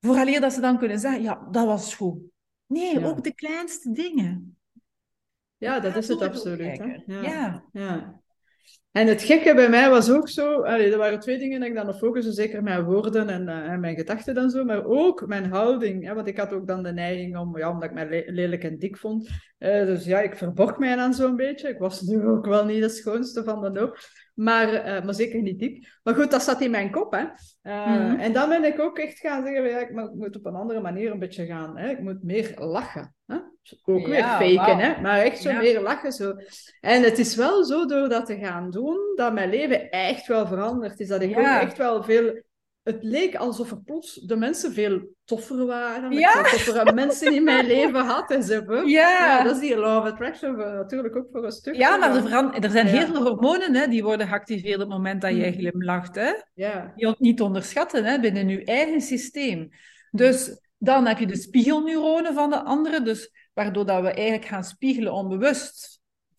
[0.00, 2.18] vooraleer dat ze dan kunnen zeggen, ja, dat was goed.
[2.66, 3.06] Nee, ja.
[3.06, 4.56] ook de kleinste dingen.
[5.56, 6.78] Ja, dat is het absoluut.
[6.78, 7.02] Hè?
[7.06, 7.64] Ja.
[7.72, 8.20] ja.
[8.96, 11.74] En het gekke bij mij was ook zo, allee, er waren twee dingen dat ik
[11.74, 15.26] dan op focuste, zeker mijn woorden en, uh, en, mijn gedachten dan zo, maar ook
[15.26, 16.04] mijn houding.
[16.04, 18.64] Hè, want ik had ook dan de neiging om, ja, omdat ik mij le lelijk
[18.64, 19.28] en dik vond.
[19.58, 21.68] Uh, dus ja, ik verborg mij dan zo'n beetje.
[21.68, 23.98] Ik was nu ook wel niet de schoonste van de hoop,
[24.34, 25.98] maar, uh, maar zeker niet dik.
[26.02, 27.12] Maar goed, dat zat in mijn kop.
[27.12, 27.22] Hè.
[27.22, 27.30] Mm
[27.62, 28.18] -hmm.
[28.18, 31.10] En dan ben ik ook echt gaan zeggen, ja, ik moet op een andere manier
[31.10, 31.78] een beetje gaan.
[31.78, 31.90] Hè.
[31.90, 33.14] Ik moet meer lachen.
[33.26, 33.36] Hè?
[33.84, 34.80] Ook ja, weer faken, wow.
[34.80, 35.00] hè?
[35.00, 35.58] maar echt zo ja.
[35.58, 36.12] meer lachen.
[36.12, 36.34] Zo.
[36.80, 40.46] En het is wel zo door dat te gaan doen, dat mijn leven echt wel
[40.46, 41.08] veranderd is.
[41.08, 41.56] Dat ik ja.
[41.56, 42.44] ook echt wel veel...
[42.82, 46.12] Het leek alsof er plots de mensen veel toffer waren.
[46.12, 46.42] Ja.
[46.42, 48.62] Toffere mensen in mijn leven had en zo.
[48.72, 48.84] Ja.
[48.84, 49.42] ja.
[49.42, 51.74] Dat is die law of attraction natuurlijk ook voor een stuk.
[51.74, 55.20] Ja, maar er, er zijn heel veel hormonen hè, die worden geactiveerd op het moment
[55.20, 56.14] dat jij glimlacht.
[56.14, 56.32] Hè?
[56.54, 56.92] Ja.
[56.96, 59.68] Die niet onderschatten hè, binnen je eigen systeem.
[60.10, 64.64] Dus dan heb je de spiegelneuronen van de anderen, dus waardoor dat we eigenlijk gaan
[64.64, 65.95] spiegelen onbewust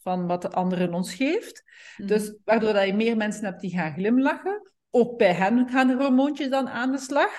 [0.08, 1.64] van wat de andere ons geeft.
[1.98, 2.08] Mm.
[2.08, 4.72] Dus waardoor dat je meer mensen hebt die gaan glimlachen.
[4.90, 7.32] Ook bij hen gaan de hormoontjes dan aan de slag.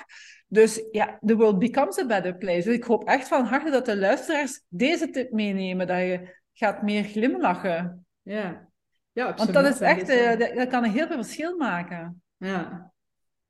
[0.49, 2.69] Dus ja, the world becomes a better place.
[2.69, 6.83] Dus ik hoop echt van harte dat de luisteraars deze tip meenemen, dat je gaat
[6.83, 8.07] meer glimlachen.
[8.23, 8.69] Ja,
[9.13, 9.55] ja absoluut.
[9.55, 12.23] Want dat is echt, uh, dat, dat kan een heel veel verschil maken.
[12.37, 12.93] Ja,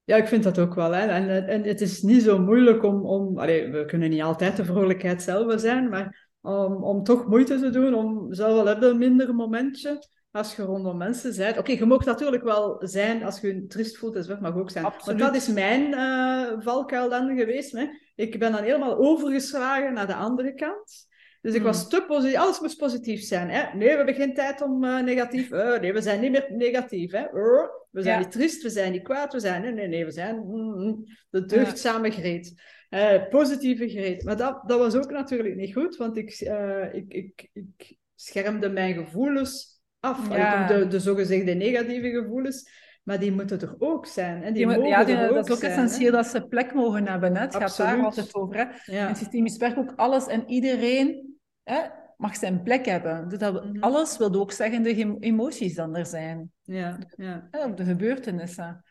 [0.05, 0.93] ja, ik vind dat ook wel.
[0.93, 1.07] Hè.
[1.07, 3.07] En, en het is niet zo moeilijk om...
[3.07, 7.59] om allee, we kunnen niet altijd de vrolijkheid zelf zijn, maar om, om toch moeite
[7.59, 11.51] te doen, om zelf wel hebben een minder momentje als je rondom mensen bent.
[11.51, 14.70] Oké, okay, je mag natuurlijk wel zijn als je je triest voelt, dat mag ook
[14.70, 14.84] zijn.
[14.84, 15.20] Absoluut.
[15.20, 17.72] Want dat is mijn uh, valkuil dan geweest.
[17.72, 17.86] Hè.
[18.14, 21.07] Ik ben dan helemaal overgeslagen naar de andere kant.
[21.41, 22.39] Dus ik was te positief.
[22.39, 23.51] Alles moest positief zijn.
[23.51, 23.76] Hè?
[23.76, 25.51] Nee, we hebben geen tijd om uh, negatief.
[25.51, 27.12] Uh, nee, we zijn niet meer negatief.
[27.12, 27.22] Hè?
[27.22, 28.24] Uh, we zijn ja.
[28.24, 29.32] niet triest, we zijn niet kwaad.
[29.32, 29.62] We zijn...
[29.62, 32.62] Nee, nee, nee we zijn mm, de deugdzame greet.
[33.30, 34.24] Positieve greet.
[34.24, 36.41] Maar dat, dat was ook natuurlijk niet goed, want ik,
[36.93, 40.36] ik, ik, ik schermde mijn gevoelens af.
[40.36, 40.66] Ja.
[40.66, 42.86] De, de zogezegde negatieve gevoelens.
[43.03, 44.43] Maar die moeten er ook zijn.
[44.43, 46.74] En die, mogen ja, die, er ook dat is ook zijn, essentieel dat ze plek
[46.74, 47.34] mogen hebben.
[47.34, 47.41] Hè?
[47.41, 48.57] Het gaat daar altijd over.
[48.57, 48.64] Hè?
[48.93, 49.09] Ja.
[49.09, 51.80] In systemisch werk ook alles en iedereen hè,
[52.16, 53.28] mag zijn plek hebben.
[53.28, 53.82] Dus dat, Mhm.
[53.82, 56.53] Alles wil ook zeggen de em- emoties dan er zijn.
[56.62, 57.49] Ja, ja.
[57.51, 58.84] Of de gebeurtenissen.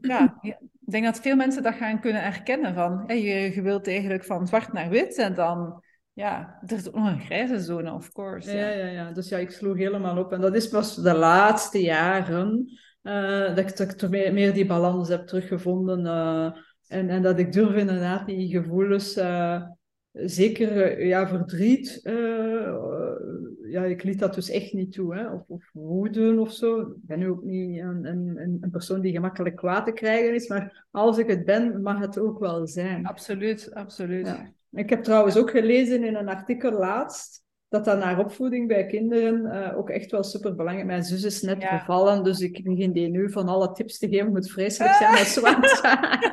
[0.00, 0.58] Ja, ik
[0.92, 2.74] denk dat veel mensen dat gaan kunnen herkennen.
[2.74, 5.84] Van, je, je wilt eigenlijk van zwart naar wit en dan...
[6.12, 8.56] Ja, er is ook nog een grijze zone, of course.
[8.56, 9.12] Ja, ja, ja.
[9.12, 10.32] Dus ja, ik sloeg helemaal op.
[10.32, 12.68] En dat is pas de laatste jaren
[13.02, 16.04] uh, dat, ik, dat ik toch meer, meer, die balans heb teruggevonden.
[16.04, 16.52] Uh,
[16.86, 19.62] en, en dat ik durf inderdaad die gevoelens, uh,
[20.12, 22.00] zeker ja, verdriet,
[23.68, 25.14] ja, ik liet dat dus echt niet toe.
[25.14, 25.26] Hè?
[25.30, 26.80] Of, of woede of zo.
[26.80, 30.48] Ik ben nu ook niet een, een, een persoon die gemakkelijk kwaad te krijgen is,
[30.48, 33.06] maar als ik het ben, mag het ook wel zijn.
[33.06, 34.26] Absoluut, absoluut.
[34.26, 34.52] Ja.
[34.72, 39.44] Ik heb trouwens ook gelezen in een artikel laatst dat dat naar opvoeding bij kinderen
[39.44, 40.86] uh, ook echt wel super belangrijk.
[40.86, 41.78] Mijn zus is net Ja.
[41.78, 44.32] bevallen, dus ik begin die nu van alle tips te geven.
[44.32, 45.80] Moet vreselijk zijn als zwart.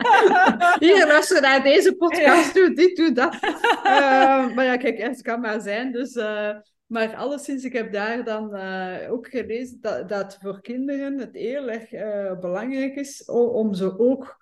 [0.84, 3.34] Hier, luister naar deze podcast, doe dit, doe dat.
[3.34, 5.92] Uh, maar ja, kijk, het kan maar zijn.
[5.92, 6.50] Dus, uh,
[6.94, 11.70] maar alleszins, ik heb daar dan uh, ook gelezen dat, dat voor kinderen het heel
[11.70, 14.41] erg uh, belangrijk is om, om ze ook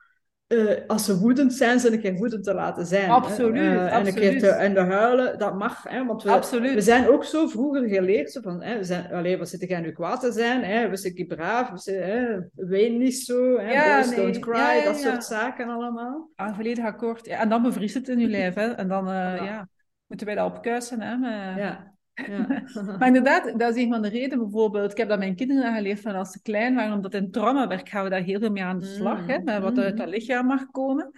[0.52, 3.10] uh, als ze woedend zijn, ze een keer woedend te laten zijn.
[3.10, 3.62] Absoluut?
[3.62, 4.08] Uh, en absoluut.
[4.08, 5.84] een keer te, en de huilen, dat mag.
[5.84, 6.06] Hè?
[6.06, 6.74] Want we, absoluut.
[6.74, 8.32] we zijn ook zo vroeger geleerd.
[8.32, 10.64] Zo van, hè, we zijn, allee, wat zit jij nu kwaad te zijn?
[10.64, 10.90] Hè?
[10.90, 12.40] We zitten braaf, we zitten, hè?
[12.56, 13.58] ween niet zo.
[13.58, 13.72] Hè?
[13.72, 14.16] Ja, Boys nee.
[14.20, 16.30] don't cry, ja, ja, dat soort zaken allemaal.
[16.36, 17.26] Ah, volledig akkoord.
[17.26, 18.54] Ja, en dan bevriest het in je lijf.
[18.54, 18.72] Hè?
[18.72, 19.44] En dan Ja.
[19.44, 19.68] ja,
[20.08, 21.02] moeten wij dat opkuisen.
[21.02, 21.18] Hè?
[21.18, 21.58] Maar...
[21.58, 21.91] Ja.
[22.28, 22.64] Ja.
[22.98, 24.92] Maar inderdaad, dat is een van de redenen bijvoorbeeld.
[24.92, 28.04] Ik heb dat mijn kinderen aangeleerd van als ze klein waren, omdat in traumawerk gaan
[28.04, 30.66] we daar heel veel mee aan de slag, hè, met wat uit dat lichaam mag
[30.72, 31.12] komen.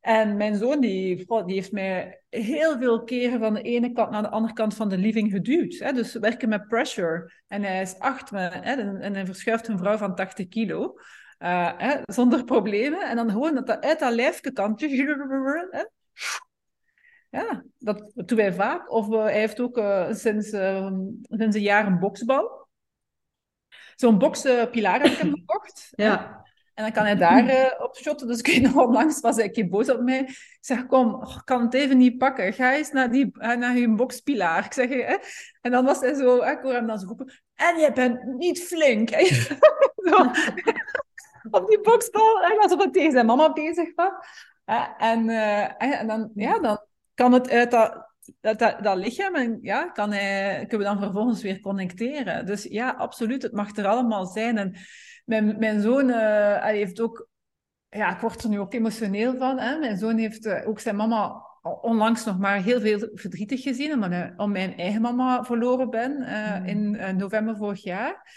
[0.00, 4.22] En mijn zoon, die, die heeft mij heel veel keren van de ene kant naar
[4.22, 5.78] de andere kant van de living geduwd.
[5.78, 5.92] Hè?
[5.92, 7.32] Dus werken met pressure.
[7.46, 10.94] En hij is acht hè, en hij verschuift een vrouw van 80 kilo.
[11.38, 13.08] Uh, hè, zonder problemen.
[13.08, 14.78] En dan gewoon dat dat uit dat lijfje kan.
[15.70, 15.84] Hè?
[17.30, 18.90] Ja, dat doen wij vaak.
[18.90, 20.90] Of uh, hij heeft ook uh, sinds, uh,
[21.22, 22.68] sinds een jaar een boksbal.
[23.94, 25.88] Zo'n bokspilaar heb ik hem gekocht.
[25.90, 26.44] Ja.
[26.74, 28.26] En dan kan hij daar op shotten.
[28.26, 30.20] Dus ik weet nog onlangs was hij een keer boos op mij.
[30.20, 32.52] Ik zeg, kom, oh, ik kan het even niet pakken.
[32.52, 34.64] Ga eens naar, die, naar je bokspilaar.
[34.64, 35.16] Ik zeg, hè?
[35.60, 37.32] En dan was hij zo, ik hoor hem dan zo roepen.
[37.54, 39.10] En je bent niet flink.
[41.50, 42.40] op die boksbal.
[42.40, 44.12] Hij was op het tegen zijn mama bezig was.
[44.98, 45.28] En,
[45.78, 46.88] en dan, ja, dan
[47.20, 48.10] kan het uit dat
[48.40, 52.46] dat, dat, dat lichaam en, ja, kan hij, kunnen we dan vervolgens weer connecteren.
[52.46, 54.58] Dus ja, absoluut, het mag er allemaal zijn.
[54.58, 54.76] En
[55.24, 57.28] mijn, mijn zoon uh, heeft ook,
[57.88, 59.58] ja, ik word er nu ook emotioneel van.
[59.58, 59.78] Hè?
[59.78, 64.12] Mijn zoon heeft uh, ook zijn mama onlangs nog maar heel veel verdrietig gezien, omdat
[64.12, 66.64] ik om mijn eigen mama verloren ben uh, mm.
[66.64, 68.32] in november vorig jaar.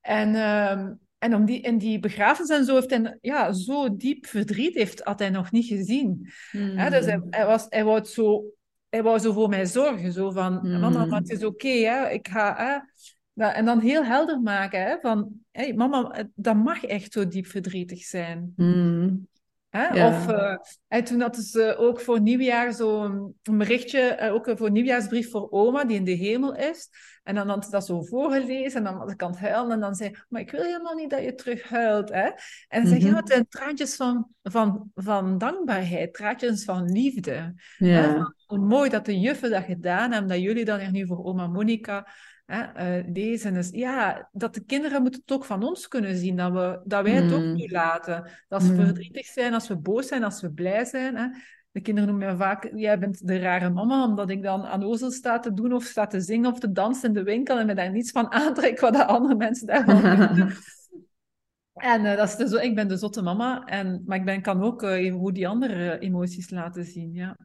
[0.00, 4.26] En ehm, en om die, in die begrafenis en zo heeft hij ja, zo diep
[4.26, 6.30] verdriet heeft, had hij nog niet gezien.
[6.52, 6.90] Mm.
[6.90, 8.44] dus hij, hij, was, hij, wou zo,
[8.88, 10.12] hij wou zo voor mij zorgen.
[10.12, 10.80] Zo van, mm.
[10.80, 12.56] mama, maar het is oké, okay, ik ga...
[12.56, 12.78] Hè.
[13.46, 15.28] En dan heel helder maken, hè, van...
[15.50, 18.52] Hey, mama, dat mag echt zo diep verdrietig zijn.
[18.56, 19.28] Mm.
[19.70, 20.06] Hè?
[20.06, 20.56] Of uh,
[20.88, 25.50] en toen hadden ze ook voor nieuwjaar zo'n berichtje, uh, ook voor een nieuwjaarsbrief voor
[25.50, 26.88] oma, die in de hemel is.
[27.22, 29.80] En dan had ze dat zo voorgelezen en dan was ik aan het huilen en
[29.80, 32.08] dan zei maar ik wil helemaal niet dat je terug huilt.
[32.08, 32.30] Hè?
[32.68, 33.22] En je, mm -hmm.
[33.26, 37.54] ja, het traantjes van, van, van dankbaarheid, traantjes van liefde.
[37.78, 38.34] Ja.
[38.46, 41.46] Hoe mooi dat de juffen dat gedaan hebben, dat jullie dan er nu voor oma
[41.46, 42.06] Monica
[42.50, 43.54] hè, uh, lezen.
[43.54, 47.02] Dus ja, dat de kinderen moeten het ook van ons kunnen zien, dat, we, dat
[47.02, 47.56] wij het ook Mm.
[47.58, 48.22] toelaten.
[48.48, 48.84] Dat als we Mm.
[48.84, 51.16] verdrietig zijn, als we boos zijn, als we blij zijn.
[51.16, 51.26] Hè.
[51.70, 55.10] De kinderen noemen mij vaak, jij bent de rare mama, omdat ik dan aan ozel
[55.10, 57.74] sta te doen of sta te zingen of te dansen in de winkel en me
[57.74, 60.52] daar niets van aantrek wat de andere mensen daarvan vinden.
[61.74, 64.62] En eh, dat is dus, ik ben de zotte mama, en, maar ik ben, kan
[64.62, 67.12] ook eh, hoe die andere emoties laten zien.
[67.12, 67.36] Ja.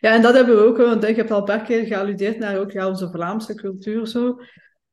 [0.00, 2.58] Ja, en dat hebben we ook, want ik heb al een paar keer gealludeerd naar
[2.58, 4.40] ook, ja, onze Vlaamse cultuur zo.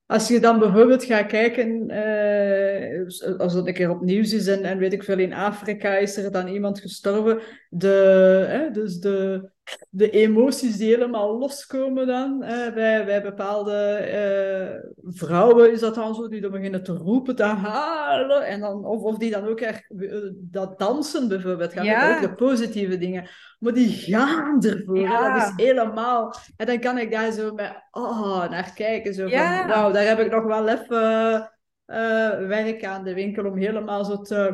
[0.05, 3.05] Als je dan bijvoorbeeld gaat kijken, eh,
[3.37, 6.31] als het een keer opnieuw is en, en weet ik veel, in Afrika is er
[6.31, 9.49] dan iemand gestorven, de, dus de,
[9.89, 16.15] de emoties die helemaal loskomen dan eh, bij, bij bepaalde eh, vrouwen is dat dan
[16.15, 19.59] zo, die dan beginnen te roepen, te halen, en dan, of, of die dan ook
[19.59, 22.15] echt eh, dat dansen bijvoorbeeld, gaan Ja.
[22.15, 23.29] ook de positieve dingen.
[23.59, 24.99] Maar die gaan ervoor.
[24.99, 25.33] Ja.
[25.33, 26.33] Dat is helemaal.
[26.57, 29.13] En dan kan ik daar zo met oh, naar kijken.
[29.13, 29.57] Zo Ja.
[29.59, 31.51] van, wauw, daar heb ik nog wel even
[31.85, 34.53] eh, werk aan de winkel om helemaal zo te.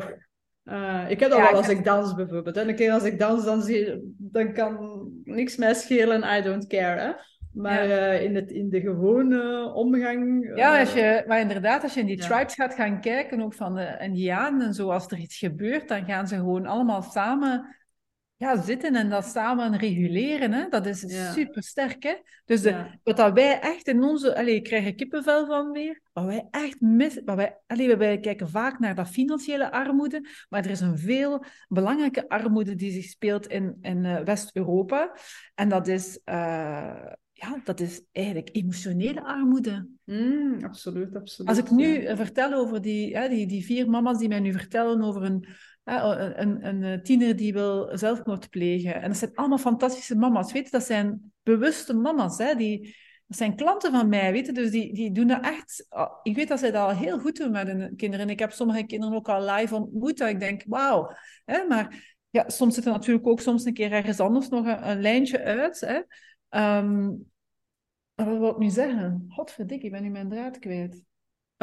[0.64, 2.56] Eh, ik heb dat Ja, wel als ik dans bijvoorbeeld.
[2.56, 6.38] En een keer als ik dans, dan, zie, dan kan niks mij schelen.
[6.38, 7.00] I don't care.
[7.00, 7.10] Hè?
[7.52, 10.50] Maar eh, in, het, in de gewone omgang.
[10.54, 12.26] Ja, eh, als je, maar inderdaad, als je in die Ja.
[12.26, 16.04] tribes gaat gaan kijken, ook van de Indianen en zo, als er iets gebeurt, dan
[16.04, 17.76] gaan ze gewoon allemaal samen
[18.42, 20.52] ja, zitten en dat samen reguleren.
[20.52, 20.68] Hè?
[20.68, 21.32] Dat is Ja.
[21.32, 22.02] super sterk.
[22.02, 22.14] Hè?
[22.44, 22.98] Dus de, Ja.
[23.02, 24.36] wat dat wij echt in onze...
[24.36, 26.00] Allee, ik krijg er kippenvel van weer.
[26.12, 27.24] Wat wij echt missen...
[27.24, 31.44] Wat wij, allee, wij kijken vaak naar dat financiële armoede, maar er is een veel
[31.68, 35.16] belangrijke armoede die zich speelt in, in eh, West-Europa.
[35.54, 36.20] En dat is...
[36.24, 39.88] eh, ja, dat is eigenlijk emotionele armoede.
[40.04, 41.48] Mm, absoluut, absoluut.
[41.48, 42.16] Als ik nu ja.
[42.16, 45.46] vertel over die, hè, die, die vier mama's die mij nu vertellen over een,
[45.84, 48.94] een, een, een eh, tiener die wil zelfmoord plegen.
[48.94, 50.52] En dat zijn allemaal fantastische mama's.
[50.52, 52.38] Weet je, dat zijn bewuste mama's.
[52.38, 54.52] Hè, die, dat zijn klanten van mij, weet je.
[54.52, 55.86] Dus die, die doen dat echt...
[55.88, 58.30] ah, Ik weet dat zij dat al heel goed doen met hun kinderen.
[58.30, 60.18] Ik heb sommige kinderen ook al live ontmoet.
[60.18, 61.10] Dat ik denk, wauw.
[61.44, 64.88] Hè, maar ja, soms zit er natuurlijk ook soms een keer ergens anders nog een,
[64.90, 65.80] een lijntje uit.
[65.80, 66.00] Hè.
[66.48, 67.10] Ehm,
[68.14, 69.24] wat wil ik nu zeggen?
[69.28, 71.02] Godverdikke, ik ben nu mijn draad kwijt.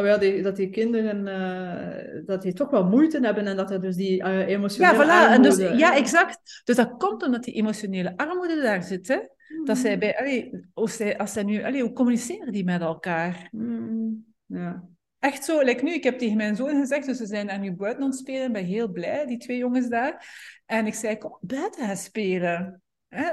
[0.05, 3.81] Ja, die, dat die kinderen eh, dat die toch wel moeite hebben en dat er
[3.81, 5.33] dus die eh, Ja, emotionele voilà.
[5.33, 5.97] En dus, armoede, ja, hè.
[5.97, 6.61] exact.
[6.63, 9.07] Dus dat komt omdat die emotionele armoede daar zit.
[9.07, 9.19] Hè?
[9.63, 13.47] Dat zij bij, allee, als, zij, als zij nu, allee, hoe communiceren die met elkaar?
[13.51, 14.87] Mm, ja.
[15.19, 17.71] Echt zo, like nu, ik heb tegen mijn zoon gezegd, dus ze zijn daar nu
[17.71, 20.27] buiten aan het spelen, ik ben heel blij, die twee jongens daar.
[20.65, 22.81] En ik zei, kom buiten gaan spelen.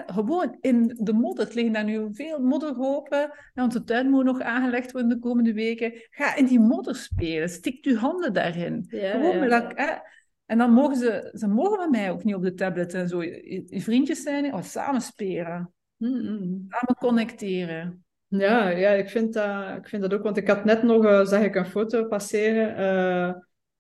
[0.06, 1.44] Gewoon in de modder.
[1.44, 3.30] Het liggen daar nu veel modderhopen.
[3.54, 5.92] En onze tuin moet nog aangelegd worden de komende weken.
[6.10, 7.48] Ga in die modder spelen.
[7.48, 8.86] Stik je handen daarin.
[8.88, 9.60] Ja, Gewoon ja.
[9.60, 9.74] dat?
[10.46, 13.22] En dan mogen ze, ze mogen met mij ook niet op de tablet en zo.
[13.22, 15.72] Je, je vriendjes zijn, oh, samen spelen.
[15.96, 16.66] Mm, mm.
[16.68, 18.04] Samen connecteren.
[18.28, 21.24] Ja, ja ik, vind dat, ik vind dat ook, want ik had net nog, eh,
[21.24, 23.34] zag ik een foto passeren eh,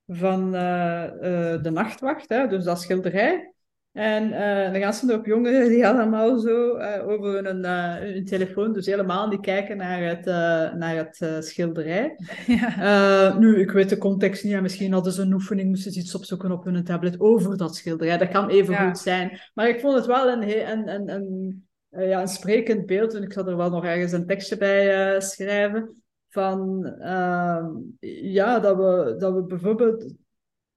[0.06, 3.54] van eh, de nachtwacht, hè, dus dat schilderij.
[3.96, 8.72] En eh, dan gaan ze op jongeren die allemaal zo eh, over hun, hun telefoon,
[8.72, 10.24] dus helemaal niet kijken naar het,
[10.78, 12.16] naar het schilderij.
[12.46, 13.38] Ja.
[13.38, 14.52] Nu, ik weet de context niet.
[14.52, 17.76] En misschien hadden ze een oefening, moesten ze iets opzoeken op hun tablet over dat
[17.76, 18.18] schilderij.
[18.18, 18.86] Dat kan even Ja.
[18.86, 19.40] goed zijn.
[19.54, 23.14] Maar ik vond het wel een, een, een, een, ja, een sprekend beeld.
[23.14, 26.02] En ik zal er wel nog ergens een tekstje bij schrijven.
[26.28, 27.66] Van, ehm,
[28.22, 30.14] ja, dat we, dat we bijvoorbeeld...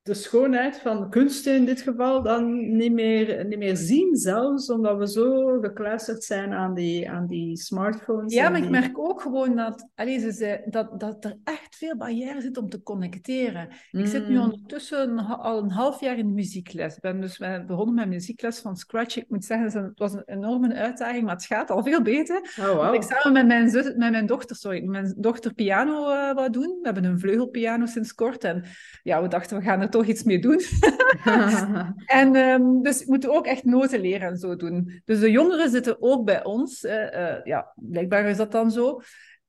[0.09, 4.97] de schoonheid van kunsten in dit geval dan niet meer, niet meer zien zelfs, omdat
[4.97, 8.33] we zo gekluisterd zijn aan die, aan die smartphones.
[8.33, 11.97] Ja, maar ik merk ook gewoon dat, allez, ze zei, dat, dat er echt veel
[11.97, 13.69] barrière zit om te connecteren.
[13.91, 14.41] Ik zit nu mm.
[14.41, 16.95] ondertussen al een half jaar in de muziekles.
[16.95, 17.37] Ik ben dus
[17.67, 19.17] begonnen met muziekles van scratch.
[19.17, 22.55] Ik moet zeggen, het was een enorme uitdaging, maar het gaat al veel beter.
[22.59, 22.93] Oh, wow.
[22.93, 26.67] Ik samen met mijn, zus, met mijn dochter, sorry, mijn dochter piano uh, wou doen.
[26.67, 28.63] We hebben een vleugelpiano sinds kort en
[29.03, 30.59] ja, we dachten, we gaan er toch iets mee doen.
[32.19, 35.01] en um, dus we moeten ook echt noten leren en zo doen.
[35.05, 36.83] Dus de jongeren zitten ook bij ons.
[36.83, 39.01] Uh, ja, blijkbaar is dat dan zo.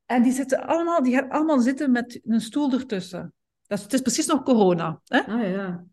[0.07, 3.35] En die, zitten allemaal, die gaan allemaal zitten met een stoel ertussen.
[3.67, 5.01] Dat is, het is precies nog corona.
[5.05, 5.21] Hè?
[5.21, 5.85] Ah, ja.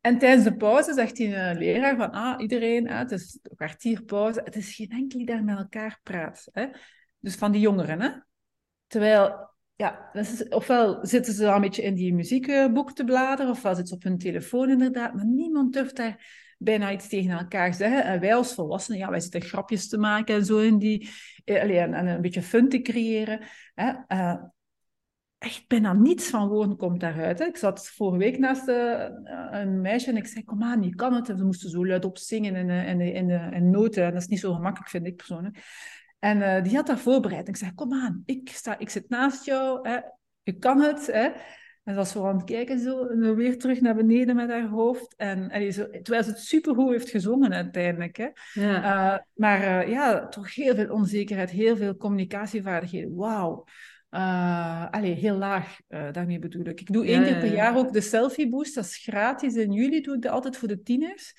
[0.00, 4.02] En tijdens de pauze zegt die uh, leraar van, ah, iedereen, het is een kwartier
[4.02, 4.40] pauze.
[4.44, 6.48] Het is geen enkel die daar met elkaar praat.
[6.52, 6.66] Hè?
[7.18, 8.00] Dus van die jongeren.
[8.00, 8.10] Hè?
[8.86, 9.49] Terwijl
[9.80, 10.10] ja,
[10.48, 14.02] ofwel zitten ze al een beetje in die muziekboek te bladeren, ofwel zitten ze op
[14.02, 18.04] hun telefoon inderdaad, maar niemand durft daar bijna iets tegen elkaar zeggen.
[18.04, 21.10] En wij als volwassenen, ja, wij zitten grapjes te maken en zo in die,
[21.44, 23.40] eh, en, een beetje fun te creëren.
[23.74, 23.92] Hè.
[24.08, 24.42] Uh,
[25.38, 27.38] echt bijna niets van woorden komt daaruit.
[27.38, 27.44] Hè.
[27.44, 29.04] Ik zat vorige week naast uh,
[29.50, 31.28] een meisje en ik zei, kom aan, je kan het.
[31.28, 34.04] En ze moesten zo luid op zingen in, in, in, in, noten.
[34.04, 35.56] En dat is niet zo gemakkelijk, vind ik persoonlijk.
[36.20, 37.46] En uh, die had daar voorbereid.
[37.46, 39.98] En ik zei, kom aan, ik, sta, ik zit naast jou, hè.
[40.42, 41.06] je kan het.
[41.06, 41.28] Hè.
[41.84, 44.68] En ze was zo aan het kijken, zo, en weer terug naar beneden met haar
[44.68, 45.14] hoofd.
[45.16, 48.16] En, en zo, terwijl ze het supergoed heeft gezongen uiteindelijk.
[48.16, 48.28] Hè.
[48.52, 49.12] Ja.
[49.14, 53.14] Uh, maar uh, ja, toch heel veel onzekerheid, heel veel communicatievaardigheden.
[53.14, 53.64] Wauw.
[54.10, 56.80] Uh, allee, heel laag, daarmee bedoel ik.
[56.80, 58.74] Ik doe één keer per jaar ook de selfie boost.
[58.74, 59.54] Dat is gratis.
[59.54, 61.34] In juli doe ik dat altijd voor de tieners.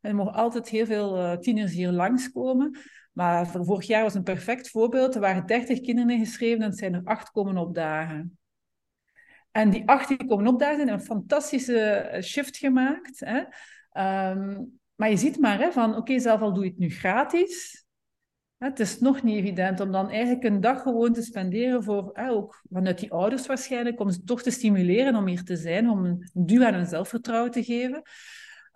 [0.00, 2.78] En er mogen altijd heel veel tieners hier langskomen.
[3.18, 5.14] Maar vorig jaar was een perfect voorbeeld.
[5.14, 8.38] Er waren 30 kinderen ingeschreven en er zijn er acht komen opdagen.
[9.50, 13.20] En die acht die komen opdagen hebben een fantastische eh, shift gemaakt.
[13.20, 13.42] Hè?
[13.90, 14.64] Ehm,
[14.94, 17.84] maar je ziet maar hè, van, oké, zelf al doe je het nu gratis.
[18.58, 22.62] Het is nog niet evident om dan eigenlijk een dag gewoon te spenderen voor, ook
[22.70, 26.30] vanuit die ouders waarschijnlijk, om ze toch te stimuleren om hier te zijn, om een
[26.32, 28.02] duw aan hun zelfvertrouwen te geven.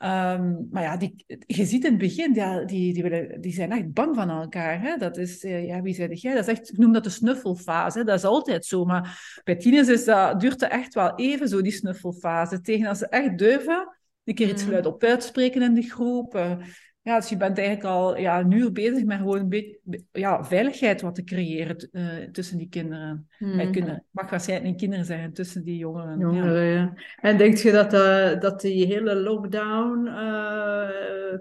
[0.05, 3.73] Um, maar ja, die, je ziet in het begin, ja, die, die, willen, die zijn
[3.73, 4.81] echt bang van elkaar.
[4.81, 4.97] Hè?
[4.97, 6.35] Dat is, uh, ja, wie zeg jij?
[6.35, 8.05] Dat is echt, ik noem dat de snuffelfase.
[8.05, 8.85] Dat is altijd zo.
[8.85, 12.61] Maar bij tieners is dat, duurt echt wel even zo, die snuffelfase.
[12.61, 14.71] Tegen als ze echt durven, een keer iets mm.
[14.71, 16.35] luid op uitspreken in de groep.
[16.35, 16.57] Uh,
[17.05, 19.79] ja, dus je bent eigenlijk al ja, een uur bezig met gewoon een beetje
[20.13, 23.29] ja, veiligheid wat te creëren uh, tussen die kinderen.
[23.39, 23.59] Mm.
[23.59, 24.05] Eh, kinderen.
[24.11, 26.19] mag waarschijnlijk niet kinderen zijn, tussen die jongeren.
[26.19, 26.75] jongeren ja.
[26.75, 26.95] ja.
[27.21, 30.11] En denk je dat, uh, dat die hele lockdown,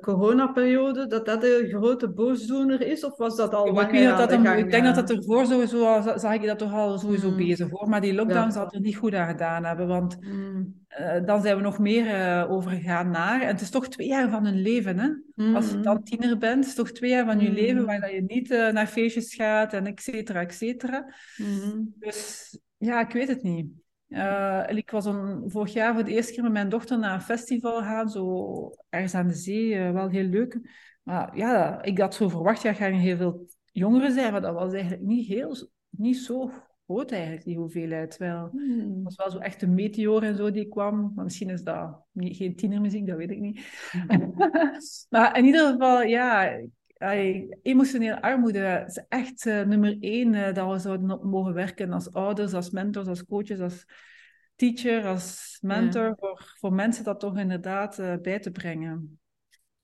[0.01, 3.05] coronaperiode, dat dat een grote boosdoener is?
[3.05, 6.01] Of was dat al ik, weet dat dat een, ik denk dat dat ervoor sowieso,
[6.15, 7.37] zag ik dat toch al sowieso mm.
[7.37, 7.89] bezig hoor.
[7.89, 8.51] Maar die lockdown ja.
[8.51, 10.17] zal er niet goed aan gedaan hebben, want...
[10.21, 10.80] Mm.
[10.99, 13.41] Uh, dan zijn we nog meer uh, overgegaan naar.
[13.41, 14.99] En het is toch twee jaar van hun leven.
[14.99, 15.09] Hè?
[15.35, 15.55] Mm.
[15.55, 17.55] Als je dan tiener bent, is het toch twee jaar van je mm.
[17.55, 21.13] leven waar je niet uh, naar feestjes gaat en et cetera, et cetera.
[21.37, 21.93] Mm.
[21.99, 23.67] Dus ja, ik weet het niet.
[24.67, 27.81] ik was een, vorig jaar voor de eerste keer met mijn dochter naar een festival
[27.81, 30.59] gaan, zo ergens aan de zee, wel heel leuk.
[31.03, 34.73] Maar ja, ik had zo verwacht, ja, gaan heel veel jongeren zijn, maar dat was
[34.73, 36.51] eigenlijk niet, heel, niet zo
[36.91, 38.11] groot eigenlijk, die hoeveelheid.
[38.11, 38.79] Terwijl hmm.
[38.79, 41.11] het was wel zo echt een meteor en zo die kwam.
[41.15, 43.65] Maar misschien is dat niet, geen tienermuziek, dat weet ik niet.
[45.09, 46.59] maar in ieder geval, ja,
[47.61, 52.13] emotionele armoede is echt uh, nummer één uh, dat we zouden op mogen werken als
[52.13, 53.85] ouders, als mentors, als coaches, als
[54.55, 59.20] teacher, als mentor, voor, voor mensen dat toch inderdaad uh, bij te brengen.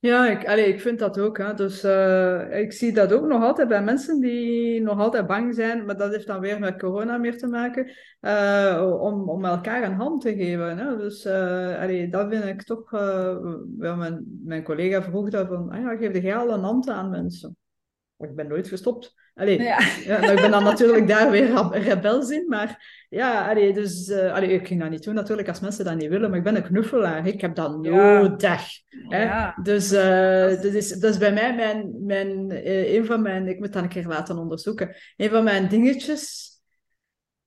[0.00, 1.38] Ja, ik, ik vind dat ook.
[1.38, 1.54] Hè.
[1.54, 5.84] Dus uh, ik zie dat ook nog altijd bij mensen die nog altijd bang zijn,
[5.84, 7.90] maar dat heeft dan weer met corona meer te maken,
[8.20, 10.78] uh, om, om elkaar een hand te geven.
[10.78, 10.96] Hè.
[10.96, 12.90] Dus uh, dat vind ik toch,
[13.78, 17.10] wel mijn, mijn collega vroeg dat van, ah ja, geef jij al een hand aan
[17.10, 17.56] mensen?
[18.18, 19.14] ik ben nooit gestopt.
[19.38, 19.78] Allee, ja.
[20.04, 24.34] ja nou, ik ben dan natuurlijk daar weer rebels in, maar ja, allee, dus, uh,
[24.34, 26.56] allee, ik ging dat niet doen natuurlijk als mensen dat niet willen, maar ik ben
[26.56, 27.26] een knuffelaar.
[27.26, 28.62] Ik heb dat nodig.
[28.88, 29.50] Hè?
[29.62, 33.58] Dus uh, dat, is, dat is bij mij mijn, mijn, uh, een van mijn, ik
[33.58, 36.46] moet dat een keer laten onderzoeken, een van mijn dingetjes.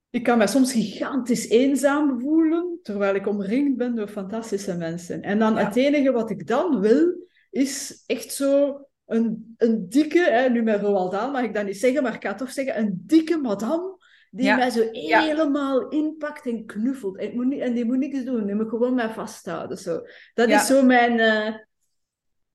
[0.10, 5.22] Ik kan mij soms gigantisch eenzaam voelen, terwijl ik omringd ben door fantastische mensen.
[5.22, 8.80] En dan het enige wat ik dan wil, is echt zo
[9.12, 12.24] een, een dikke, hè, nu met Roald Dahl mag ik dat niet zeggen, maar ik
[12.24, 14.00] ga toch zeggen, een dikke madame
[14.30, 17.18] die mij zo helemaal inpakt en knuffelt.
[17.18, 19.78] En, moet niet, en die moet niks doen, die moet gewoon mij vasthouden.
[19.78, 20.02] Zo.
[20.34, 21.18] Dat is zo mijn...
[21.20, 21.56] Uh,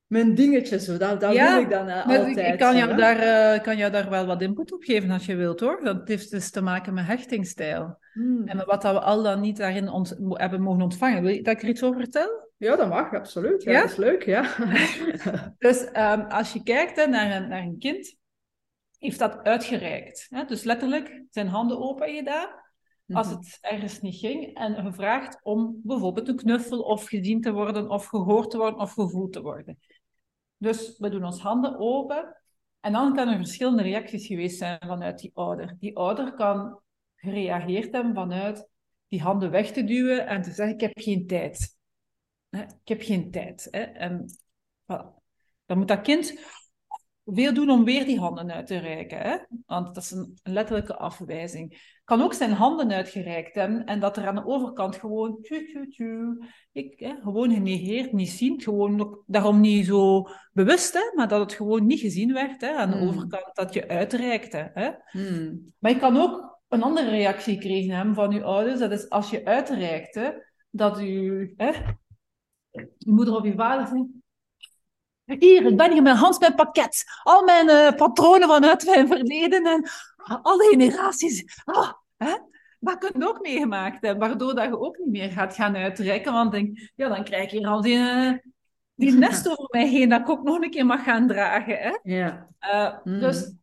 [0.06, 0.96] mijn dingetje zo.
[0.96, 2.52] Dat, dat Ja, wil ik dan eh, Maar altijd.
[2.52, 2.96] ik, kan zo, jou hè.
[2.96, 3.18] daar,
[3.54, 5.80] eh, kan jou daar wel wat input op geven als je wilt hoor.
[5.84, 7.98] Dat heeft dus te maken met hechtingstijl.
[8.12, 8.46] Hmm.
[8.46, 11.22] En wat dat we al dan niet daarin ont- hebben mogen ontvangen.
[11.22, 12.45] Wil je dat ik er iets over vertel?
[12.56, 13.62] Ja, dat mag, absoluut.
[13.62, 13.80] Ja, Ja?
[13.80, 14.54] dat is leuk, ja.
[15.58, 18.16] Dus ehm, als je kijkt hè, naar, een, naar een kind,
[18.98, 20.26] heeft dat uitgereikt.
[20.30, 20.44] Hè?
[20.44, 22.48] Dus letterlijk zijn handen open gedaan
[23.12, 23.36] als Mhm.
[23.36, 28.06] het ergens niet ging en gevraagd om bijvoorbeeld een knuffel of gezien te worden of
[28.06, 29.78] gehoord te worden of gevoeld te worden.
[30.56, 32.36] Dus we doen ons handen open
[32.80, 35.76] en dan kan er verschillende reacties geweest zijn vanuit die ouder.
[35.78, 36.80] Die ouder kan
[37.16, 38.68] gereageerd hebben vanuit
[39.08, 41.75] die handen weg te duwen en te zeggen ik heb geen tijd.
[42.48, 43.68] Hè, Ik heb geen tijd.
[43.70, 43.80] Hè?
[43.80, 44.24] En
[44.82, 45.06] voilà.
[45.66, 46.38] dan moet dat kind
[47.24, 49.18] veel doen om weer die handen uit te reiken.
[49.18, 49.36] Hè?
[49.66, 51.94] Want dat is een letterlijke afwijzing.
[52.04, 55.88] Kan ook zijn handen uitgereikt hebben en dat er aan de overkant gewoon tju, tju,
[55.90, 56.38] tju,
[56.72, 61.40] ik, hè, gewoon genegeerd, niet zien, gewoon ook, daarom niet zo bewust, hè, maar dat
[61.40, 63.08] het gewoon niet gezien werd hè, aan de Hmm.
[63.08, 64.70] overkant dat je uitreikte.
[64.74, 64.90] Hè.
[65.10, 65.72] Hmm.
[65.78, 69.44] Maar je kan ook een andere reactie hebben van je ouders, dat is als je
[69.44, 70.98] uitreikte, dat
[71.56, 71.70] hè,
[72.98, 77.04] je moeder of je vader zegt, hier, ik ben hier met Hans mijn pakket.
[77.22, 79.88] Al mijn eh, patronen vanuit mijn verleden en
[80.42, 81.62] alle generaties.
[81.64, 82.34] Ah, hè?
[82.80, 86.32] Dat kun je ook meegemaakt hebben, waardoor dat je ook niet meer gaat gaan uitreiken.
[86.32, 88.32] Want denk, ja, dan krijg je hier al die, eh,
[88.94, 91.78] die nest over mij heen dat ik ook nog een keer mag gaan dragen.
[91.78, 91.98] Hè?
[92.02, 92.48] Ja.
[92.58, 93.20] Eh, Mm.
[93.20, 93.54] Dus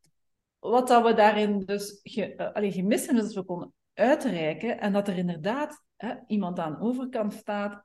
[0.59, 4.93] wat dat we daarin dus ge, allee, gemist hebben, is dat we konden uitreiken en
[4.93, 7.84] dat er inderdaad hè, iemand aan de overkant staat,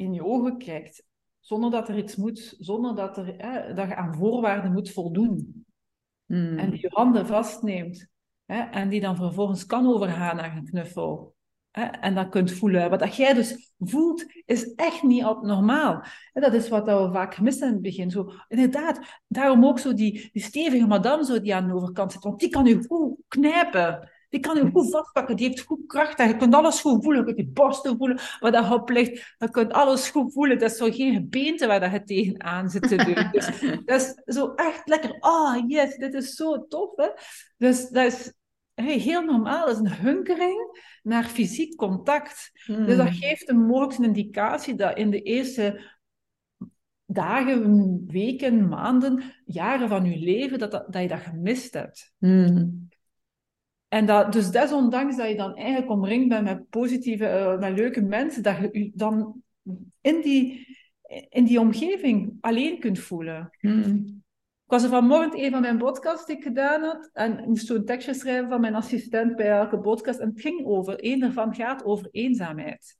[0.00, 1.04] in je ogen kijkt,
[1.40, 5.64] zonder dat er iets moet, zonder dat, er, hè, dat je aan voorwaarden moet voldoen.
[6.26, 6.58] Hmm.
[6.58, 8.08] En die je handen vastneemt.
[8.44, 11.34] Hè, en die dan vervolgens kan overgaan naar een knuffel.
[11.70, 12.90] Hè, en dat kunt voelen.
[12.90, 16.04] Wat dat jij dus voelt, is echt niet abnormaal.
[16.32, 18.10] En dat is wat we vaak missen in het begin.
[18.10, 22.22] Zo, inderdaad, daarom ook zo die, die stevige madame zo die aan de overkant zit.
[22.22, 24.10] Want die kan je goed knijpen.
[24.30, 25.36] Die kan je goed vastpakken.
[25.36, 26.18] Die heeft goed kracht.
[26.18, 27.20] En je kunt alles goed voelen.
[27.20, 29.34] Je kunt die borsten voelen waar dat op ligt.
[29.38, 30.58] Je kunt alles goed voelen.
[30.58, 33.28] Dat is zo geen gebeente waar dat je tegenaan zit te doen.
[33.32, 35.16] Dus dat is zo echt lekker.
[35.18, 36.96] Ah, oh, yes, dit is zo tof.
[36.96, 37.08] Hè?
[37.56, 38.32] Dus dat is
[38.74, 39.66] hey, heel normaal.
[39.66, 42.50] Dat is een hunkering naar fysiek contact.
[42.64, 42.86] Hmm.
[42.86, 45.98] Dus dat geeft een mogelijke indicatie dat in de eerste
[47.06, 52.12] dagen, weken, maanden, jaren van je leven, dat, dat, dat je dat gemist hebt.
[52.18, 52.88] Hmm.
[53.90, 58.02] En dat, dus desondanks dat je dan eigenlijk omringd bent met positieve, uh, met leuke
[58.02, 59.42] mensen, dat je je dan
[60.00, 60.66] in die,
[61.28, 63.50] in die omgeving alleen kunt voelen.
[63.60, 64.04] Hmm.
[64.64, 67.10] Ik was er vanmorgen een van mijn podcasts die ik gedaan had.
[67.12, 70.18] En ik moest zo'n tekstje schrijven van mijn assistent bij elke podcast.
[70.18, 72.96] En het ging over, één daarvan gaat over eenzaamheid.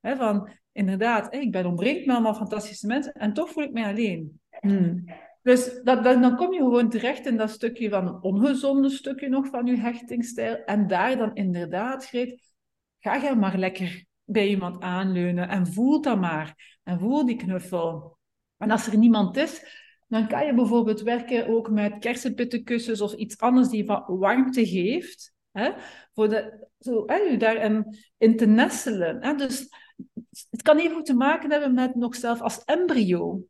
[0.00, 3.90] He, van, inderdaad, ik ben omringd met allemaal fantastische mensen en toch voel ik mij
[3.90, 4.40] alleen.
[4.60, 5.04] Hmm.
[5.42, 9.28] Dus dat, dat, dan kom je gewoon terecht in dat stukje van een ongezonde stukje
[9.28, 10.64] nog van je hechtingsstijl.
[10.64, 12.54] En daar dan inderdaad, Greet,
[12.98, 16.78] ga je maar lekker bij iemand aanleunen en voel dat maar.
[16.82, 18.18] En voel die knuffel.
[18.56, 23.38] En als er niemand is, dan kan je bijvoorbeeld werken ook met kersenpittenkussens of iets
[23.38, 25.32] anders die wat warmte geeft.
[25.50, 25.72] Hè?
[26.14, 29.22] Voor de, zo, hè, daarin in te nestelen.
[29.22, 29.34] Hè?
[29.34, 29.68] Dus
[30.50, 33.44] het kan even te maken hebben met nog zelf als embryo.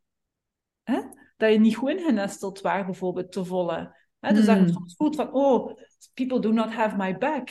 [0.82, 1.00] Hè?
[1.42, 3.96] Dat je niet goed ingenesteld waar, bijvoorbeeld, te volle.
[4.20, 4.46] Dus Hmm.
[4.46, 5.78] dat je soms voelt van, oh,
[6.14, 7.48] people do not have my back.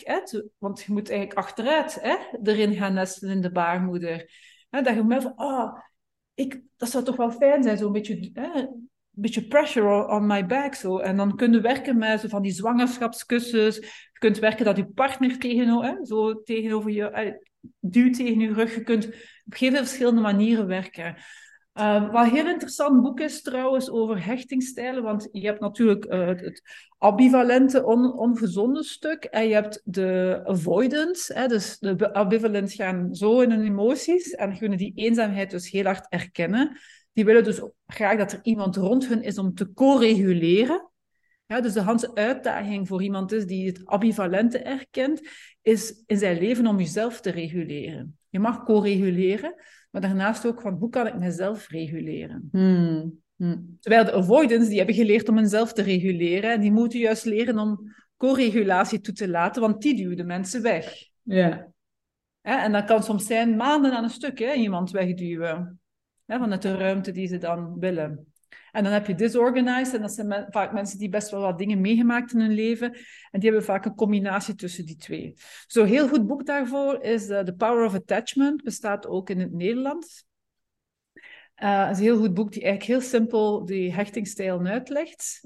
[0.58, 2.16] Want je moet eigenlijk achteruit hè?
[2.44, 4.32] erin gaan nestelen in de baarmoeder.
[4.70, 4.82] Hè?
[4.82, 5.78] Dat je merkt van, oh,
[6.34, 8.30] ik, dat zou toch wel fijn zijn, zo'n beetje...
[8.34, 8.66] Hè?
[9.14, 10.76] beetje pressure on my back.
[10.76, 10.98] Zo.
[10.98, 13.76] En dan kun je werken met zo van die zwangerschapskussens.
[13.78, 17.34] Je kunt werken dat je partner tegenover, hè, zo tegenover je, eh,
[17.80, 18.76] duwt tegen je rug.
[18.76, 19.06] Je kunt
[19.46, 21.16] op heel verschillende manieren werken.
[21.80, 26.28] Uh, wat een heel interessant boek is trouwens over hechtingstijlen, want je hebt natuurlijk uh,
[26.28, 26.61] het,
[26.97, 33.39] ambivalente, on, ongezonde stuk en je hebt de avoidance, hè, dus de ambivalent gaan zo
[33.39, 36.78] in hun emoties en kunnen die eenzaamheid dus heel hard erkennen.
[37.13, 40.89] Die willen dus graag dat er iemand rond hun is om te co-reguleren.
[41.45, 45.22] Dus de hele uitdaging voor iemand is die het ambivalente erkent,
[45.61, 48.17] is in zijn leven om jezelf te reguleren.
[48.30, 49.55] Je mag co-reguleren,
[49.92, 52.48] maar daarnaast ook van hoe kan ik mezelf reguleren.
[52.52, 53.20] Hmm.
[53.36, 53.78] Hmm.
[53.80, 57.60] Terwijl de avoidance, die hebben geleerd om hunzelf te reguleren en die moeten juist leren
[57.60, 60.94] om co-regulatie toe te laten, want die duwen de mensen weg.
[61.22, 61.72] Ja.
[62.42, 65.80] Ja, en dat kan soms zijn maanden aan een stuk, hè, iemand wegduwen.
[66.26, 68.31] Ja, vanuit de ruimte die ze dan willen.
[68.72, 71.82] En dan heb je disorganized, en dat zijn vaak mensen die best wel wat dingen
[71.82, 72.93] meegemaakt in hun leven.
[73.32, 75.34] En die hebben vaak een combinatie tussen die twee.
[75.68, 79.52] Zo'n heel goed boek daarvoor is uh, The Power of Attachment, bestaat ook in het
[79.52, 80.26] Nederlands.
[81.56, 85.41] Het is een heel goed boek die eigenlijk heel simpel die hechtingstijl uitlegt.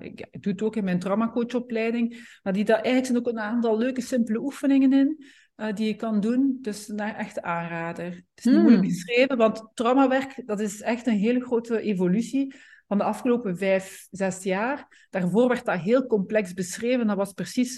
[0.00, 2.38] Ik, ik, doe het ook in mijn traumacoachopleiding.
[2.42, 5.24] Maar die daar eigenlijk zijn ook een aantal leuke, simpele oefeningen in.
[5.60, 6.58] Uh, die je kan doen.
[6.60, 8.04] Dus een echte aanrader.
[8.04, 8.62] Het is niet hmm.
[8.62, 12.54] moeilijk beschreven, want traumawerk dat is echt een hele grote evolutie
[12.86, 15.06] van de afgelopen vijf, zes jaar.
[15.10, 17.06] Daarvoor werd dat heel complex beschreven.
[17.06, 17.76] Dat was precies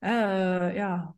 [0.00, 1.14] ja,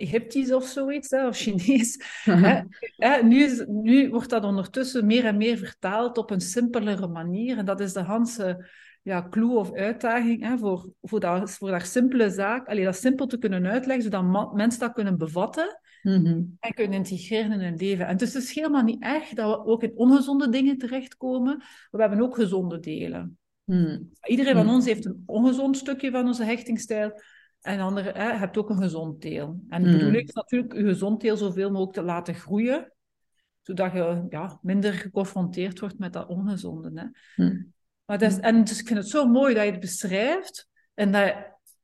[0.00, 2.04] Egyptisch of zoiets, hè, of Chinees.
[2.96, 7.58] hè, nu, is, nu wordt dat ondertussen meer en meer vertaald op een simpelere manier.
[7.58, 8.68] En dat is de Hanse
[9.02, 12.68] ja, clue of uitdaging hè, voor, voor, dat, voor dat simpele zaak.
[12.68, 16.42] Alleen dat simpel te kunnen uitleggen, zodat mensen dat kunnen bevatten mhm.
[16.60, 18.06] en kunnen integreren in hun leven.
[18.06, 21.62] En dus het is helemaal niet erg dat we ook in ongezonde dingen terechtkomen.
[21.90, 23.38] We hebben ook gezonde delen.
[23.64, 24.02] Mhm.
[24.26, 24.74] Iedereen van mhm.
[24.74, 27.12] ons heeft een ongezond stukje van onze hechtingstijl.
[27.60, 29.60] En andere, hè, hebt ook een gezond deel.
[29.68, 32.92] En de bedoeling is natuurlijk je gezond deel zoveel mogelijk te laten groeien,
[33.62, 36.90] zodat je ja, minder geconfronteerd wordt met dat ongezonde.
[36.94, 37.44] Hè.
[38.10, 40.68] Maar dat is, en dus ik vind het zo mooi dat je het beschrijft.
[40.94, 41.34] En dat,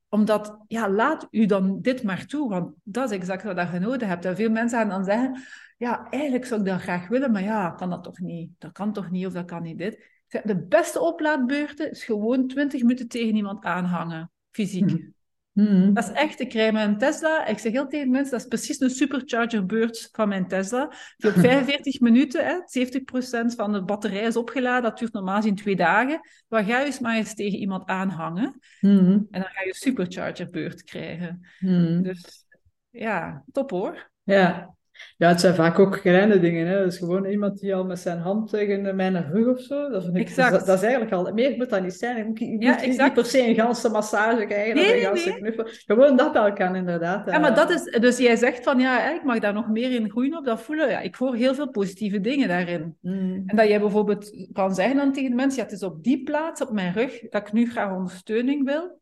[0.09, 4.07] omdat, ja, laat u dan dit maar toe, want dat is exact wat je nodig
[4.07, 4.25] hebt.
[4.25, 5.43] En veel mensen gaan dan zeggen,
[5.77, 8.51] ja, eigenlijk zou ik dat graag willen, maar ja, kan dat toch niet?
[8.57, 10.05] Dat kan toch niet, of dat kan niet dit?
[10.43, 14.91] De beste oplaadbeurten is gewoon 20 minuten tegen iemand aanhangen, fysiek.
[14.91, 15.13] Mm.
[15.57, 15.93] Hmm.
[15.93, 17.45] Dat is echt, ik krijg mijn Tesla.
[17.45, 20.93] Ik zeg heel tegen mensen, dat is precies een supercharger beurt van mijn Tesla.
[21.17, 24.89] Die op 45 minuten, hè, 70% van de batterij is opgeladen.
[24.89, 26.19] Dat duurt normaal in twee dagen.
[26.47, 28.59] Waar ga je eens maar eens tegen iemand aanhangen.
[28.79, 29.27] Hmm.
[29.31, 31.47] En dan ga je een supercharger beurt krijgen.
[31.57, 32.03] Hmm.
[32.03, 32.45] Dus
[32.89, 34.11] ja, top hoor.
[34.23, 34.76] Ja,
[35.17, 36.67] ja, het zijn vaak ook kleine dingen.
[36.67, 36.83] Hè.
[36.83, 39.89] Dus gewoon iemand die al met zijn hand tegen mijn rug of zo.
[39.89, 41.33] Dat, ik, dat, dat, is eigenlijk al...
[41.33, 42.17] Meer moet dat niet zijn.
[42.17, 45.01] Je moet, je ja, moet niet per se een ganse massage krijgen nee, of een
[45.01, 45.37] ganse nee.
[45.37, 45.65] knuffel.
[45.67, 47.31] Gewoon dat al kan, inderdaad.
[47.31, 47.83] Ja, maar dat is...
[47.99, 50.89] Dus jij zegt van, ja, ik mag daar nog meer in groeien op dat voelen.
[50.89, 52.97] Ja, ik hoor heel veel positieve dingen daarin.
[53.01, 53.43] Mm.
[53.45, 56.23] En dat jij bijvoorbeeld kan zeggen dan tegen de mensen, ja, het is op die
[56.23, 59.01] plaats, op mijn rug, dat ik nu graag ondersteuning wil.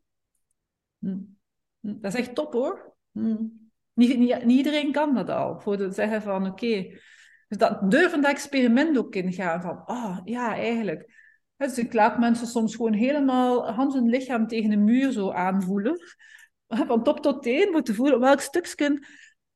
[0.98, 1.36] Mm.
[1.80, 2.94] Dat is echt top, hoor.
[3.12, 3.65] Mm.
[3.96, 5.60] Niet, niet, iedereen kan dat al.
[5.60, 6.82] Voor het zeggen van oké.
[7.48, 9.62] Dus dat durven dat experiment ook ingaan.
[9.62, 11.14] Van oh ja, eigenlijk.
[11.56, 15.96] Dus ik laat mensen soms gewoon helemaal hand en lichaam tegen een muur zo aanvoelen.
[16.86, 19.06] Van top tot teen moeten voelen welk stukje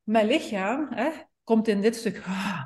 [0.03, 1.11] mijn lichaam hè,
[1.45, 2.23] komt in dit stuk.
[2.27, 2.65] Ah,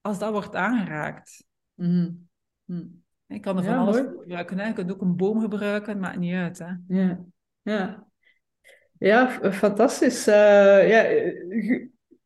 [0.00, 1.44] als dat wordt aangeraakt.
[1.74, 2.28] Mm.
[2.64, 3.02] Mm.
[3.26, 4.58] Ik kan er van alles gebruiken.
[4.58, 4.66] Hè.
[4.66, 6.58] Je kunt ook een boom gebruiken, maakt niet uit.
[6.58, 6.72] Hè.
[6.88, 7.24] Ja.
[7.62, 8.06] ja.
[8.98, 10.28] Ja, fantastisch.
[10.28, 11.04] Uh, ja,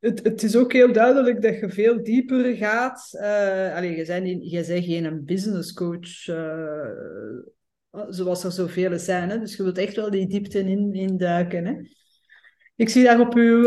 [0.01, 3.11] het, het is ook heel duidelijk dat je veel dieper gaat.
[3.13, 9.31] Uh, allee, je, bent je bent geen business coach, uh, zoals er zoveel zijn.
[9.31, 9.39] Hè?
[9.39, 11.67] Dus je wilt echt wel die diepte in, induiken.
[11.67, 11.75] Hè?
[12.77, 13.61] Ik zie daar op uw,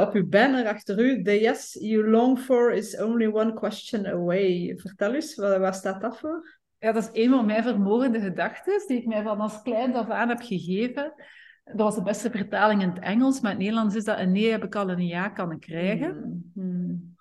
[0.00, 4.74] op uw banner achter u, the yes you long for is only one question away.
[4.76, 6.58] Vertel eens, waar, waar staat dat voor?
[6.78, 10.08] Ja, dat is een van mijn vermogende gedachten, die ik mij van als klein af
[10.08, 11.14] aan heb gegeven.
[11.72, 14.32] Dat was de beste vertaling in het Engels, maar in het Nederlands is dat een
[14.32, 16.42] nee heb ik al een ja kunnen krijgen.
[16.54, 17.16] Mm-hmm.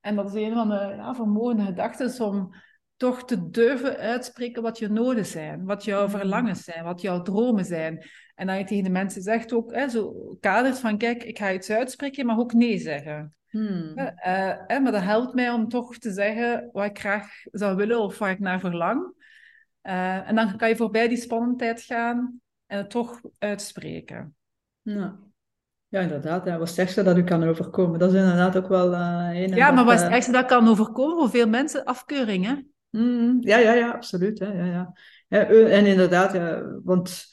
[0.00, 2.54] En dat is een van de ja, vermogende gedachten om
[2.96, 6.18] toch te durven uitspreken wat je noden zijn, wat jouw mm-hmm.
[6.18, 8.04] verlangens zijn, wat jouw dromen zijn.
[8.34, 11.52] En dat je tegen de mensen zegt ook, hè, zo kaders van kijk, ik ga
[11.52, 13.34] iets uitspreken, mag ook nee zeggen.
[13.48, 13.98] Hmm.
[13.98, 18.18] Uh, maar dat helpt mij om toch te zeggen wat ik graag zou willen of
[18.18, 19.14] waar ik naar verlang.
[19.82, 22.40] Uh, en dan kan je voorbij die spannendheid gaan
[22.72, 24.34] en het toch uitspreken.
[24.82, 25.18] Ja.
[25.88, 26.44] Ja, inderdaad.
[26.44, 26.58] Ja.
[26.58, 27.98] Wat is het ergste dat u kan overkomen?
[27.98, 30.46] Dat is inderdaad ook wel uh, een Ja, maar wat is het eh, ergste dat
[30.46, 31.84] kan overkomen voor veel mensen?
[31.84, 32.54] Afkeuring, hè?
[32.90, 34.38] Mm, ja, ja, ja, absoluut.
[34.38, 34.52] Hè.
[34.52, 34.92] Ja, ja.
[35.28, 37.26] ja, en inderdaad, ja, want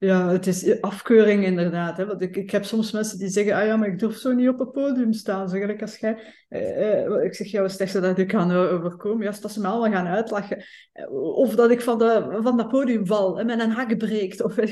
[0.00, 1.96] ja, het is afkeuring inderdaad.
[1.96, 2.06] Hè?
[2.06, 4.48] Want ik, ik heb soms mensen die zeggen, ah ja, maar ik durf zo niet
[4.48, 5.48] op het podium staan.
[5.48, 6.16] Zo gelijk als jij.
[6.48, 9.24] Eh, eh, ik zeg, ja, wat is dat ik kan overkomen?
[9.24, 10.64] Ja, dat ze me allemaal gaan uitlachen.
[10.92, 14.42] Eh, of dat ik van, de, van dat podium val en met een hak breekt.
[14.42, 14.68] Of, ik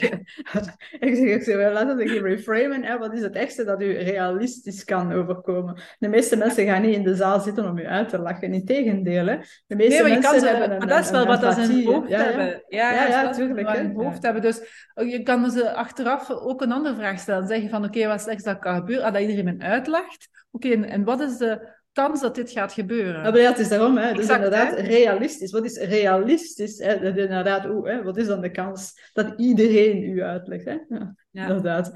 [1.01, 2.85] zeg, ik zeg laten we reframen.
[2.85, 2.99] Hè?
[2.99, 5.81] Wat is het ergste dat u realistisch kan overkomen?
[5.99, 8.53] De meeste mensen gaan niet in de zaal zitten om u uit te lachen.
[8.53, 9.37] Integendeel, hè.
[9.67, 11.85] De meeste nee, maar mensen kan hebben maar dat is wel wat ze in hun
[11.85, 12.63] hoofd hebben.
[12.69, 13.77] Ja, ja, ja, natuurlijk.
[13.77, 14.43] in hoofd hebben.
[14.43, 17.49] Dus oh, je kan ze achteraf ook een andere vraag stellen.
[17.49, 19.05] Zeggen van, oké, wat is het dat kan gebeuren?
[19.05, 20.29] Ah, dat iedereen me uitlacht.
[20.51, 23.37] Oké, en, wat is de kans dat dit gaat gebeuren?
[23.37, 24.13] Ja, het is daarom, hè.
[24.13, 25.51] Dus inderdaad realistisch.
[25.51, 26.79] Wat is realistisch?
[26.79, 27.01] Hè?
[27.01, 30.65] Dat inderdaad, hè, wat is dan de kans dat iedereen u uitlegt?
[30.65, 30.77] Hè?
[30.89, 31.47] Ja, ja.
[31.47, 31.93] inderdaad.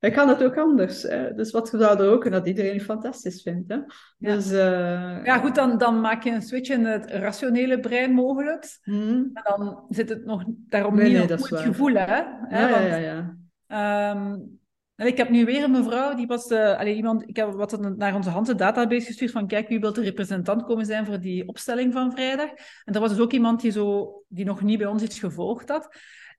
[0.00, 1.02] Dan kan het ook anders.
[1.02, 1.34] Hè?
[1.34, 3.68] Dus wat zou er ook, dat iedereen het fantastisch vindt.
[3.68, 3.74] Hè?
[3.74, 4.34] Ja.
[4.34, 5.24] Dus, uh...
[5.24, 8.78] ja, goed, dan, dan maak je een switch in het rationele brein mogelijk.
[8.84, 9.30] Mm.
[9.32, 12.16] En dan zit het nog daarom nee, niet nee, op goed gevoel, hè?
[12.16, 12.96] Ja, ja, ja.
[13.66, 14.10] ja.
[14.10, 14.58] Um,
[15.00, 18.14] En ik heb nu weer een mevrouw, die was, uh, iemand, ik heb wat naar
[18.14, 21.92] onze handen database gestuurd van kijk, wie wil de representant komen zijn voor die opstelling
[21.92, 22.48] van vrijdag.
[22.84, 25.68] En er was dus ook iemand die, zo, die nog niet bij ons iets gevolgd
[25.68, 25.88] had.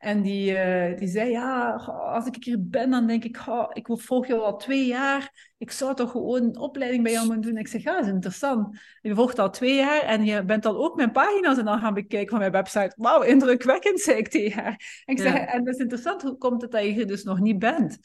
[0.01, 1.71] En die, uh, die zei, ja,
[2.13, 5.51] als ik hier ben, dan denk ik, oh, ik volg je al twee jaar.
[5.57, 7.59] Ik zou toch gewoon een opleiding bij jou moeten doen.
[7.59, 8.79] Ik zeg, ja, dat is interessant.
[9.01, 11.93] Je volgt al twee jaar en je bent al ook mijn pagina's en dan gaan
[11.93, 12.93] bekijken van mijn website.
[12.95, 15.03] Wauw, indrukwekkend, zei ik tegen haar.
[15.05, 17.39] En ik zeg, en dat is interessant, hoe komt het dat je er dus nog
[17.39, 17.99] niet bent?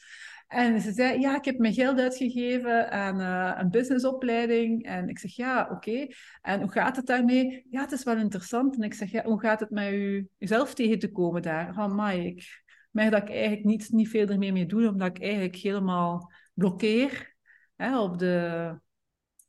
[0.47, 4.85] En ze zei, ja, ik heb mijn geld uitgegeven aan uh, een businessopleiding.
[4.85, 6.07] En ik zeg, ja, oké.
[6.41, 7.65] En hoe gaat het daarmee?
[7.69, 8.75] Ja, het is wel interessant.
[8.75, 11.69] En ik zeg, ja, hoe gaat het met u zelf tegen te komen daar?
[11.69, 15.21] Oh, my, ik merk dat ik eigenlijk niet, niet veel ermee mee doe, omdat ik
[15.21, 17.35] eigenlijk helemaal blokkeer
[17.75, 18.75] hè, op de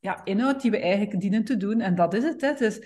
[0.01, 1.81] ja, inhoud die we eigenlijk dienen te doen.
[1.81, 2.41] En dat is het.
[2.41, 2.55] Hè.
[2.55, 2.79] Dus,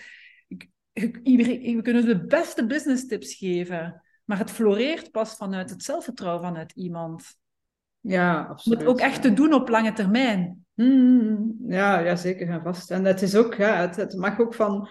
[0.93, 6.73] we kunnen de beste business tips geven, maar het floreert pas vanuit het zelfvertrouwen vanuit
[6.73, 7.41] iemand.
[8.03, 8.79] Ja, absoluut.
[8.79, 10.65] Moet ook echt te doen op lange termijn.
[10.75, 12.91] Mm, ja, ja, zeker en vast.
[12.91, 14.89] En het is ook, ja, het, het mag ook van...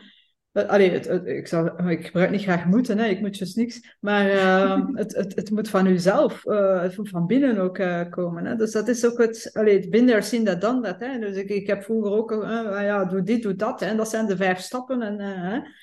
[0.54, 3.06] Allee, het, ik, zou, ik gebruik niet graag moeten, hè.
[3.06, 3.98] ik moet dus niks.
[4.00, 8.02] Maar uh, het, het, het moet van uzelf, uh, het moet van binnen ook uh,
[8.10, 8.46] komen.
[8.46, 8.56] Hè.
[8.56, 11.00] Dus dat is ook het, allee, het binder zien dat dan dat.
[11.00, 11.20] Hè.
[11.20, 12.40] Dus ik, ik heb vroeger ook, uh,
[12.82, 13.80] ja, doe dit, doe dat.
[13.80, 13.86] Hè.
[13.86, 15.02] En dat zijn de vijf stappen.
[15.02, 15.18] En,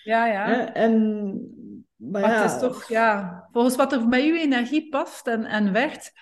[0.05, 0.73] ja, ja.
[0.73, 1.23] En,
[1.97, 5.45] maar, maar ja, het is toch, ja, volgens wat er bij uw energie past en,
[5.45, 6.13] en werkt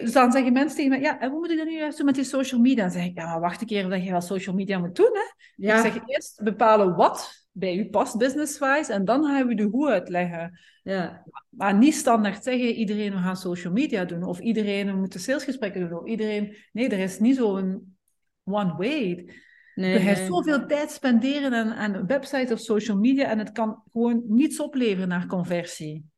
[0.00, 2.06] dus dan zeggen mensen tegen mij, ja, en hoe moet ik dat nu juist doen
[2.06, 2.82] met die social media?
[2.82, 5.10] Dan zeg ik, ja, maar wacht een keer dat je wel social media moet doen.
[5.12, 5.44] Hè?
[5.56, 5.76] Ja.
[5.76, 9.88] Ik zeg eerst bepalen wat bij u past business-wise en dan gaan we de hoe
[9.88, 10.60] uitleggen.
[10.82, 11.24] Ja.
[11.48, 15.88] Maar niet standaard zeggen, iedereen we gaan social media doen of iedereen we moeten salesgesprekken
[15.88, 16.56] doen of iedereen...
[16.72, 17.96] Nee, er is niet zo'n
[18.44, 19.28] one way.
[19.74, 20.26] Nee, je nee.
[20.26, 25.08] zoveel tijd spenderen aan, aan websites of social media en het kan gewoon niets opleveren
[25.08, 26.10] naar conversie.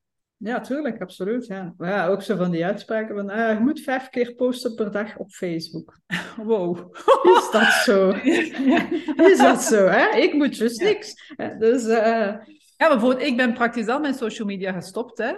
[0.44, 1.46] Ja, tuurlijk, absoluut.
[1.46, 1.74] Ja.
[1.76, 4.90] Maar ja, ook zo van die uitspraken van ah, je moet vijf keer posten per
[4.90, 5.98] dag op Facebook.
[6.36, 6.96] Wow.
[7.38, 8.10] Is dat zo?
[9.30, 10.16] Is dat zo, hè?
[10.16, 11.34] Ik moet dus niks.
[11.58, 12.34] Dus, uh...
[12.76, 15.32] Ja, bijvoorbeeld, ik ben praktisch al mijn social media gestopt, hè.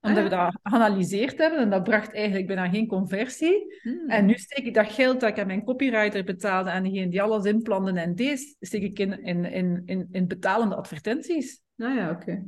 [0.00, 3.80] Omdat we dat geanalyseerd hebben en dat bracht eigenlijk bijna geen conversie.
[3.82, 4.08] Hmm.
[4.08, 7.22] En nu steek ik dat geld dat ik aan mijn copywriter betaalde en degene die
[7.22, 11.62] alles inplannen en deze, steek ik in, in, in, in, in betalende advertenties.
[11.74, 12.42] Nou ja, oké.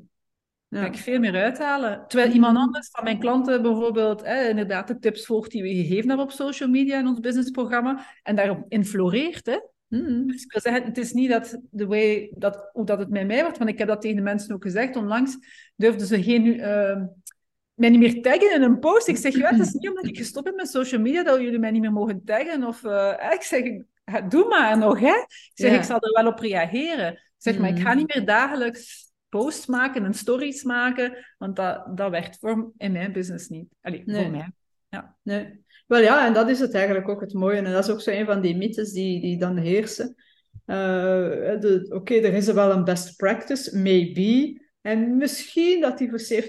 [0.71, 0.83] Ja.
[0.83, 2.05] Kan ik veel meer uithalen.
[2.07, 2.63] Terwijl iemand mm.
[2.63, 6.69] anders van mijn klanten bijvoorbeeld inderdaad de tips volgt die we gegeven hebben op social
[6.69, 9.47] media in ons businessprogramma en daarop infloreert.
[9.47, 9.59] Hè.
[9.89, 10.27] Mm.
[10.27, 13.27] Dus ik wil zeggen, het is niet dat de way dat, hoe dat het met
[13.27, 14.97] mij wordt, want ik heb dat tegen de mensen ook gezegd.
[14.97, 15.37] Onlangs
[15.77, 17.03] durfden ze geen, uh,
[17.75, 19.09] mij niet meer taggen in een post.
[19.09, 21.59] Ik zeg, ja, het is niet omdat ik gestopt ben met social media dat jullie
[21.59, 22.65] mij niet meer mogen taggen.
[22.65, 23.63] Of uh, ik zeg,
[24.29, 25.01] doe maar nog.
[25.01, 25.17] Hè.
[25.27, 27.13] Ik zeg, ik zal er wel op reageren.
[27.13, 27.97] Ik zeg, maar ik ga mm.
[27.97, 33.13] niet meer dagelijks posts maken en stories maken, want dat, dat werkt voor, in mijn
[33.13, 33.69] business niet.
[33.81, 34.23] Allee, nee.
[34.23, 34.53] voor mij.
[34.89, 35.17] Ja.
[35.23, 35.65] Nee.
[35.87, 37.57] Wel ja, en dat is het eigenlijk ook het mooie.
[37.57, 40.15] En dat is ook zo een van die mythes die, die dan heersen.
[40.67, 44.61] Uh, Oké, er is wel een best practice, maybe.
[44.81, 46.43] En misschien dat die voor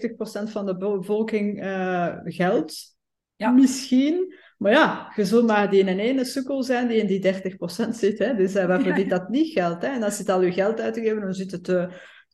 [0.48, 2.96] 70% van de bevolking uh, geldt.
[3.36, 3.52] Ja.
[3.52, 4.36] Misschien.
[4.58, 7.42] Maar ja, je zult maar die in een ene sukkel zijn die in die
[7.86, 8.20] 30% zit.
[8.20, 8.36] Hè?
[8.36, 9.08] Dus uh, waarvoor ja.
[9.08, 9.82] dat niet geldt.
[9.82, 9.88] Hè?
[9.88, 11.68] En als je het al je geld uit te geven, dan zit het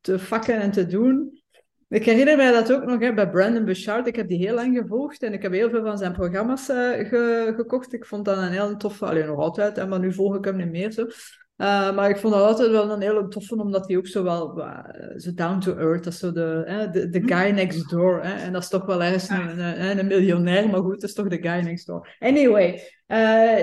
[0.02, 1.42] te vakken en te doen.
[1.90, 4.08] Ik herinner mij dat ook nog hè, bij Brandon Bouchard.
[4.08, 7.08] Ik heb die heel lang gevolgd en ik heb heel veel van zijn programma's uh,
[7.56, 7.94] gekocht.
[7.94, 10.56] Ik vond dat een heel toffe, alleen nog altijd, hè, maar nu volg ik hem
[10.56, 11.02] niet meer zo.
[11.02, 14.60] Uh, maar ik vond dat altijd wel een hele toffe, omdat hij ook zo wel
[14.60, 14.80] uh,
[15.18, 18.24] zo down to earth, dat is zo de, de, de guy next door.
[18.24, 18.34] Hè?
[18.34, 21.28] En dat is toch wel ergens een, een, een, miljonair, maar goed, dat is toch
[21.28, 22.16] de guy next door.
[22.20, 22.82] Anyway,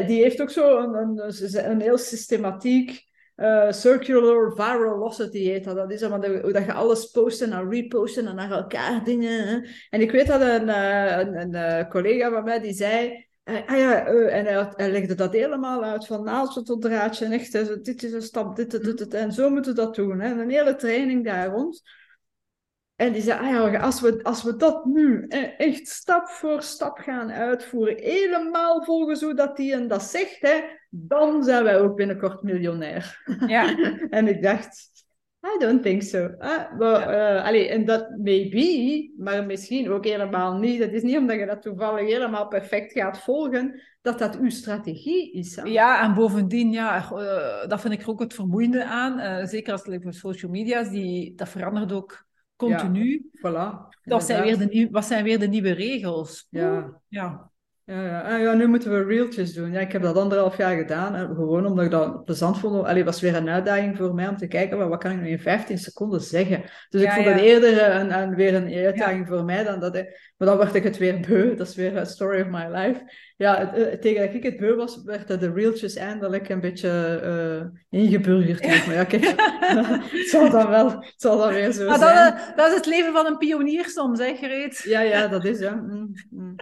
[0.07, 5.77] die heeft ook zo een, een, een heel systematiek uh, circular virality heet dat.
[5.77, 9.67] Dat is hoe dat je alles posten en reposten en naar elkaar dingen.
[9.91, 13.27] En ik weet dat een, uh, een, uh, collega van mij die zei.
[13.45, 17.25] ah ja, en hij, hij, legde dat helemaal uit van naaldje tot draadje.
[17.25, 20.21] En echt, dit is een stap, dit, dit, dit, En zo moeten we dat doen.
[20.21, 20.43] Hè.
[20.43, 21.83] Een hele training daar rond.
[22.97, 25.27] En die zei, ah ja, als we, als we dat nu
[25.59, 30.61] echt stap voor stap gaan uitvoeren, helemaal volgens hoe dat die en dat zegt, hè,
[30.91, 33.23] dan zijn wij ook binnenkort miljonair.
[33.47, 33.77] Ja.
[34.11, 34.93] en ik dacht,
[35.45, 36.35] I don't think so.
[36.39, 37.39] Ah, ja.
[37.39, 40.79] uh, allee, en dat maybe, maar misschien ook helemaal niet.
[40.79, 45.33] Het is niet omdat je dat toevallig helemaal perfect gaat volgen, dat dat uw strategie
[45.33, 45.57] is.
[45.57, 45.63] Hè?
[45.63, 49.21] Ja, en bovendien, ja, uh, dat vind ik ook het vermoeiende aan.
[49.21, 52.25] Uh, zeker als het voor social media's, die, dat verandert ook
[52.57, 53.31] continu.
[53.33, 53.99] Ja, voilà.
[54.03, 56.47] Dat zijn weer de, wat zijn weer de nieuwe regels?
[56.51, 57.01] Ja.
[57.09, 57.51] ja.
[57.87, 58.21] Ja, ja.
[58.21, 59.73] Ah, ja, nu moeten we reeltjes doen.
[59.73, 61.15] Ja, ik heb dat anderhalf jaar gedaan.
[61.15, 62.85] En gewoon omdat ik dat plezant vond.
[62.87, 65.29] Allee, was weer een uitdaging voor mij om te kijken, wat, wat kan ik nu
[65.29, 66.63] in 15 seconden zeggen?
[66.89, 70.33] Dus ik vond het eerder een, een, weer een uitdaging voor mij dan dat ik...
[70.37, 71.55] Maar dan werd ik het weer beu.
[71.55, 73.13] Dat is weer een story of my life.
[73.37, 77.21] Ja, het, tegen dat ik het beu was, werden de reeltjes eindelijk een beetje
[77.91, 78.87] uh, ingeburgerd.
[78.87, 79.25] Maar ja, kijk,
[80.19, 82.35] het zal dan wel het zal dan weer zo maar zijn.
[82.35, 84.83] Dat, dat, is het leven van een pionier soms, hè, Gereed?
[84.85, 85.75] Ja, ja, dat is, ja.
[85.75, 86.57] Mm, mm.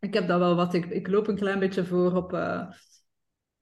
[0.00, 0.74] Ik heb dat wel wat.
[0.74, 2.70] Ik, ik loop een klein beetje voor op, uh,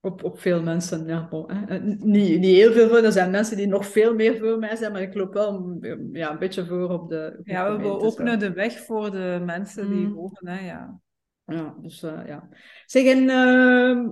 [0.00, 1.06] op, op veel mensen.
[1.06, 1.78] Ja, bon, hè.
[1.80, 2.98] Niet, niet heel veel voor.
[2.98, 5.78] Er zijn mensen die nog veel meer voor mij zijn, maar ik loop wel
[6.12, 7.40] ja, een beetje voor op de.
[7.42, 10.30] ja, we openen de weg voor de mensen die mm.
[10.32, 11.00] Hè, ja.
[11.44, 12.48] Ja, dus uh, ja.
[12.86, 14.08] Zeg, en uh,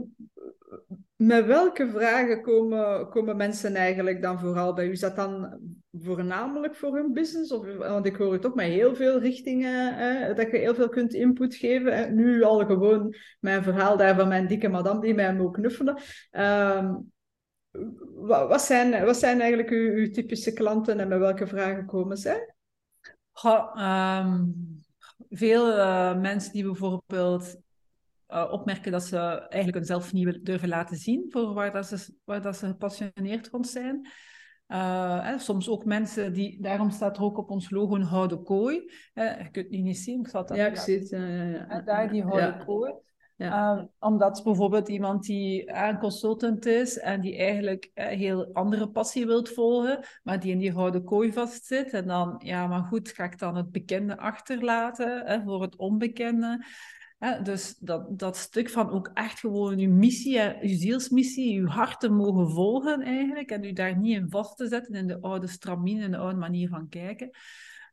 [1.17, 4.91] met welke vragen komen, komen mensen eigenlijk dan vooral bij u?
[4.91, 5.59] Is dat dan
[5.93, 7.53] voornamelijk voor hun business?
[7.53, 11.15] Of, want ik hoor het toch met heel veel richtingen, dat je heel veel kunt
[11.15, 12.15] input geven.
[12.15, 15.97] Nu al gewoon mijn verhaal daar van mijn dikke madame die mij moet knuffelen.
[16.31, 17.13] Um,
[18.15, 22.55] wat, zijn, wat zijn eigenlijk uw, typische klanten en met welke vragen komen zij?
[23.77, 24.55] Um,
[25.29, 27.57] veel uh, mensen die bijvoorbeeld
[28.29, 32.43] uh, opmerken dat ze eigenlijk hunzelf niet durven laten zien voor waar, dat ze, waar
[32.43, 34.09] dat ze gepassioneerd rond zijn.
[34.69, 38.91] Uh, soms ook mensen die, daarom staat er ook op ons logo een houden kooi.
[39.15, 40.57] Uh, je kunt het niet zien, ik zat dat.
[40.57, 41.09] Ja, ik zie het.
[41.09, 42.93] Ja, ja, daar die houden kooi.
[43.37, 43.77] Ja.
[43.77, 49.27] Uh, omdat bijvoorbeeld iemand die een consultant is en die eigenlijk een heel andere passie
[49.27, 51.93] wilt volgen, maar die in die houden kooi vastzit.
[51.93, 56.65] En dan, ja, maar goed, ga ik dan het bekende achterlaten hè, voor het onbekende?
[57.43, 62.09] Dus dat, dat stuk van ook echt gewoon je missie, je zielsmissie, je hart te
[62.09, 63.51] mogen volgen eigenlijk.
[63.51, 66.39] En u daar niet in vast te zetten in de oude stramine, in de oude
[66.39, 67.31] manier van kijken.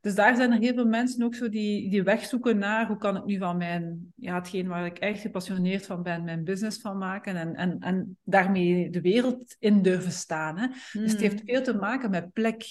[0.02, 2.96] Dus daar zijn er heel veel mensen ook zo die, die weg zoeken naar hoe
[2.96, 6.80] kan ik nu van mijn, ja, hetgeen waar ik echt gepassioneerd van ben, mijn business
[6.80, 10.58] van maken en, en, en daarmee de wereld in durven staan.
[10.58, 10.66] Hè.
[10.92, 11.48] Dus het heeft hmm.
[11.48, 12.64] veel te maken met plek.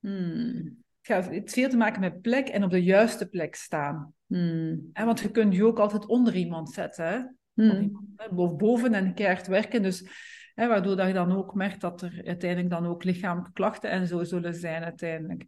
[0.00, 0.84] Hmm.
[1.00, 4.14] Het heeft veel te maken met plek en op de juiste plek staan.
[4.26, 4.90] Hmm.
[4.92, 7.38] want je kunt je ook altijd onder iemand zetten.
[7.52, 8.06] Hmm.
[8.34, 9.82] Of boven en keihard werken.
[9.82, 10.08] Dus,
[10.54, 14.06] hè, waardoor dat je dan ook merkt dat er uiteindelijk dan ook lichamelijke klachten en
[14.06, 15.46] zo zullen zijn uiteindelijk.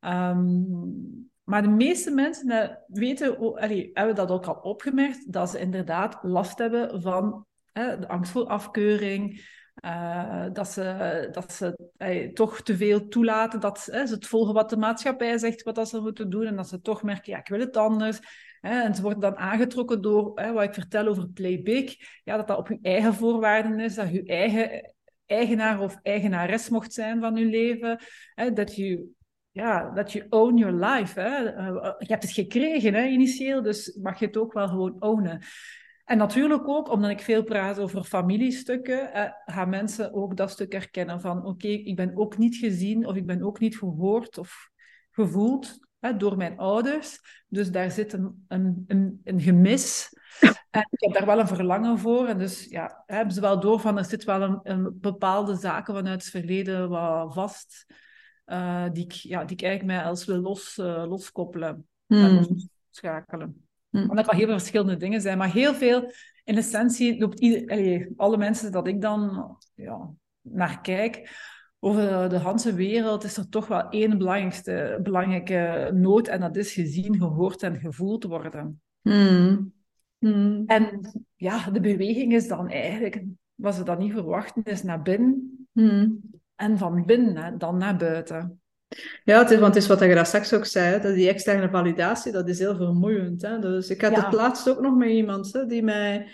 [0.00, 0.60] Ehm,
[1.42, 6.58] maar de meeste mensen weten, allee, hebben dat ook al opgemerkt, dat ze inderdaad last
[6.58, 9.50] hebben van hè, de angst voor afkeuring,
[9.84, 14.54] uh, dat ze, dat ze eh, toch te veel toelaten, dat eh, ze het volgen
[14.54, 17.38] wat de maatschappij zegt, wat dat ze moeten doen, en dat ze toch merken, ja,
[17.38, 18.20] ik wil het anders.
[18.60, 22.58] en ze worden dan aangetrokken door wat ik vertel over Play Big, ja, dat dat
[22.58, 24.94] op je eigen voorwaarden is, dat je eigen
[25.26, 28.00] eigenaar of eigenares mocht zijn van je leven,
[28.54, 29.10] dat je
[29.52, 31.20] ja, dat je own your life.
[31.20, 31.36] Hè?
[31.98, 35.42] je hebt het gekregen hè, initieel, dus mag je het ook wel gewoon ownen.
[36.04, 40.72] En natuurlijk ook, omdat ik veel praat over familiestukken, eh, gaan mensen ook dat stuk
[40.72, 44.70] herkennen van oké, ik ben ook niet gezien of ik ben ook niet gehoord of
[45.10, 45.78] gevoeld
[46.16, 47.20] door mijn ouders.
[47.48, 50.08] Dus daar zit een, een, een, een, gemis.
[50.70, 52.26] En ik heb daar wel een verlangen voor.
[52.26, 55.94] En dus ja, hebben ze wel door van er zit wel een, een bepaalde zaken
[55.94, 57.86] vanuit het verleden wat vast,
[58.46, 62.68] uh, die, ik, ja, die ik eigenlijk mij als wil los, uh, loskoppelen en hmm.
[63.92, 64.06] Hm.
[64.06, 66.12] Want dat kan heel veel verschillende dingen zijn, maar heel veel,
[66.44, 70.10] in essentie loopt ieder, alle mensen dat ik dan ja,
[70.40, 71.30] naar kijk,
[71.78, 76.72] over de hele wereld is er toch wel één belangrijkste, belangrijke nood en dat is
[76.72, 78.80] gezien, gehoord en gevoeld worden.
[79.00, 79.72] Hmm.
[80.18, 80.62] Hmm.
[80.66, 81.00] En
[81.36, 83.24] ja, de beweging is dan eigenlijk,
[83.54, 85.66] wat ze dan niet verwachten, is naar binnen
[86.54, 88.61] en van binnen dan naar buiten.
[89.24, 91.70] Ja, het is, want het is wat je daar straks ook zei, dat die externe
[91.70, 93.42] validatie, dat is heel vermoeiend.
[93.42, 93.58] Hè?
[93.58, 96.26] Dus ik had het laatst ook nog met iemand hè, die mij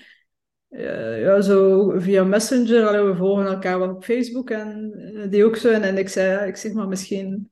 [0.70, 5.44] uh, ja, zo via Messenger, allee, we volgen elkaar wel op Facebook en uh, die
[5.44, 5.70] ook zo.
[5.70, 7.51] En, en ik zei, ik zeg maar misschien,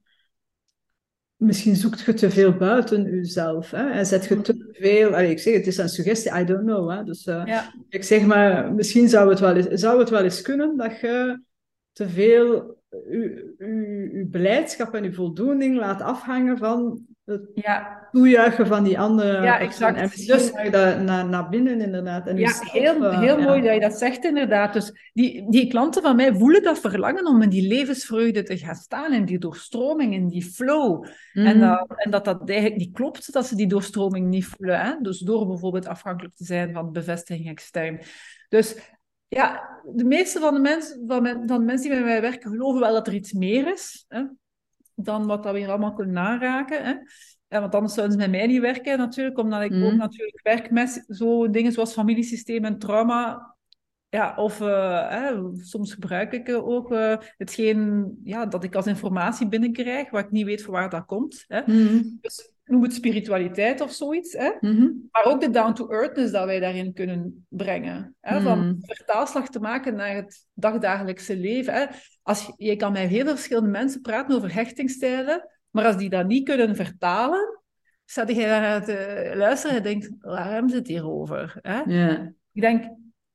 [1.36, 3.70] misschien zoekt je te veel buiten jezelf.
[3.70, 3.90] Hè?
[3.90, 6.90] En zet je te veel, allee, ik zeg het is een suggestie, I don't know.
[6.90, 7.04] Hè?
[7.04, 7.74] Dus uh, ja.
[7.88, 11.40] ik zeg maar, misschien zou het, wel eens, zou het wel eens kunnen dat je
[11.92, 12.75] te veel
[13.58, 18.08] uw, blijdschap en uw voldoening laat afhangen van het ja.
[18.12, 19.96] toejuichen van die andere ja, exact.
[19.96, 22.26] En dus, dat naar, naar binnen inderdaad.
[22.26, 24.72] En ja, heel, uh, heel mooi dat je dat zegt inderdaad.
[24.72, 28.74] Dus die, die klanten van mij voelen dat verlangen om in die levensvreugde te gaan
[28.74, 31.06] staan, in die doorstroming, in die flow.
[31.32, 31.60] En, mhm.
[31.60, 34.80] dat, en dat dat eigenlijk niet klopt, dat ze die doorstroming niet voelen.
[34.80, 34.94] Hè?
[35.00, 38.00] Dus door bijvoorbeeld afhankelijk te zijn van bevestiging extern.
[38.48, 38.76] Dus
[39.28, 42.80] ja, de meeste van de, mensen, van, van de mensen die met mij werken geloven
[42.80, 44.22] wel dat er iets meer is hè,
[44.94, 46.84] dan wat dat we hier allemaal kunnen naraken.
[46.84, 46.94] Hè.
[47.48, 49.96] Ja, want anders zouden ze met mij niet werken natuurlijk, omdat ik ook Mhm.
[49.96, 53.54] natuurlijk werk met zo dingen zoals familiesysteem en trauma.
[54.08, 58.86] Ja, of eh, hè, soms gebruik ik eh, ook eh, hetgeen ja, dat ik als
[58.86, 61.44] informatie binnenkrijg, waar ik niet weet van waar dat komt.
[61.46, 61.60] Hè.
[61.66, 62.02] Mhm.
[62.20, 64.32] Dus noem het spiritualiteit of zoiets.
[64.32, 64.50] Hè.
[64.60, 64.88] Mhm.
[65.10, 68.16] Maar ook de down-to-earthness dat wij daarin kunnen brengen.
[68.20, 68.40] Hè?
[68.40, 68.76] Van Mm.
[68.80, 71.74] vertaalslag te maken naar het dagdagelijkse leven.
[71.74, 71.84] Hè?
[72.22, 76.08] Als, je je kan met heel veel verschillende mensen praten over hechtingstijlen, maar als die
[76.10, 77.60] dat niet kunnen vertalen,
[78.04, 81.58] staat je daar te luisteren en denkt, waar hebben ze het hier over?
[81.62, 81.80] Hè?
[82.52, 82.84] Ik denk,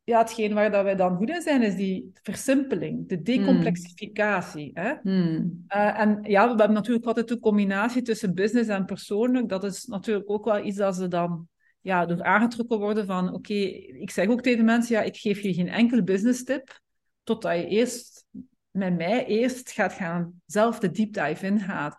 [0.04, 4.72] ja, hetgeen waar dat wij dan goed in zijn, is die versimpeling, de decomplexificatie.
[4.74, 4.94] Hè?
[5.04, 5.64] Mm.
[5.68, 9.50] Eh, en ja, we hebben natuurlijk altijd de combinatie tussen business en persoonlijk.
[9.50, 11.48] Dat is natuurlijk ook wel iets dat ze dan
[11.82, 15.54] ja, door aangetrokken worden van oké, ik zeg ook tegen mensen, ja, ik geef je
[15.54, 16.82] geen enkele business tip,
[17.24, 18.26] totdat je eerst
[18.72, 21.96] met mij eerst gaat gaan, zelf de deep dive ingaat.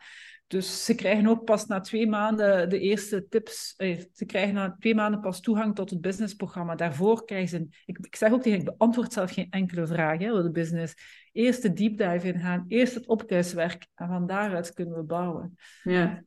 [0.53, 3.75] Dus ze krijgen ook pas na twee maanden de eerste tips.
[3.77, 6.75] eh, Ze krijgen na twee maanden pas toegang tot het businessprogramma.
[6.75, 7.57] Daarvoor krijgen ze...
[7.57, 10.51] een- Ik, ik zeg ook tegen ik beantwoord zelf geen enkele vraag hè, over de
[10.51, 10.95] business.
[11.33, 13.87] Eerst de deep dive ingaan, eerst het opkuiswerk.
[13.95, 15.57] En van daaruit kunnen we bouwen.
[15.83, 16.25] Ja,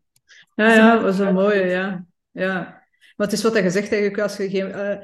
[0.56, 2.06] ja, ja naar dat was een mooie, ja.
[2.32, 2.84] ja.
[3.16, 4.72] Maar het is wat je zegt eigenlijk, als je geen...
[4.72, 4.98] eh,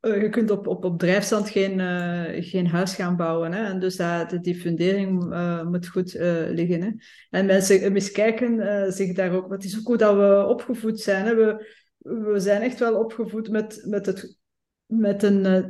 [0.00, 3.52] je kunt op, op, op drijfstand geen, eh, geen huis gaan bouwen.
[3.52, 3.64] Hè?
[3.64, 6.82] En dus dat, de, die fundering eh, moet goed eh, liggen.
[6.82, 6.90] Hè?
[7.30, 9.48] En mensen miskijken eh, zich daar ook.
[9.48, 11.26] Maar het is ook hoe dat we opgevoed zijn.
[11.26, 11.34] Hè?
[11.34, 11.66] We,
[11.98, 14.38] we zijn echt wel opgevoed met, met, het,
[14.86, 15.46] met een...
[15.46, 15.64] eh,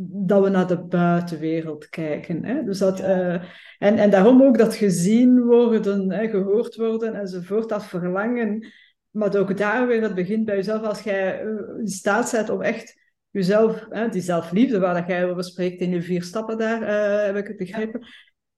[0.00, 2.44] dat we naar de buitenwereld kijken.
[2.44, 2.62] Hè?
[2.64, 3.34] Dus dat, eh,
[3.78, 8.66] en, en daarom ook dat gezien worden, hè, gehoord worden enzovoort, dat verlangen.
[9.10, 10.82] Maar ook daar weer, het begint bij jezelf.
[10.82, 12.96] Als jij eh, in staat bent om echt
[13.38, 17.26] jezelf, hè, die zelfliefde waar dat jij over spreekt in je vier stappen daar, eh,
[17.26, 18.06] heb ik het begrepen.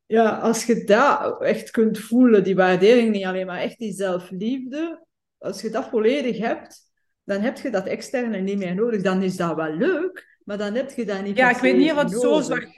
[0.07, 0.39] Ja.
[0.39, 5.07] als je dat echt kunt voelen, die waardering niet alleen, maar echt die zelfliefde,
[5.39, 6.79] als je dat volledig hebt,
[7.25, 9.03] dan heb je dat externe niet meer nodig.
[9.03, 11.95] Dan is dat wel leuk, maar dan heb je dat niet Ja, ik weet niet
[11.95, 12.69] het zo zwart,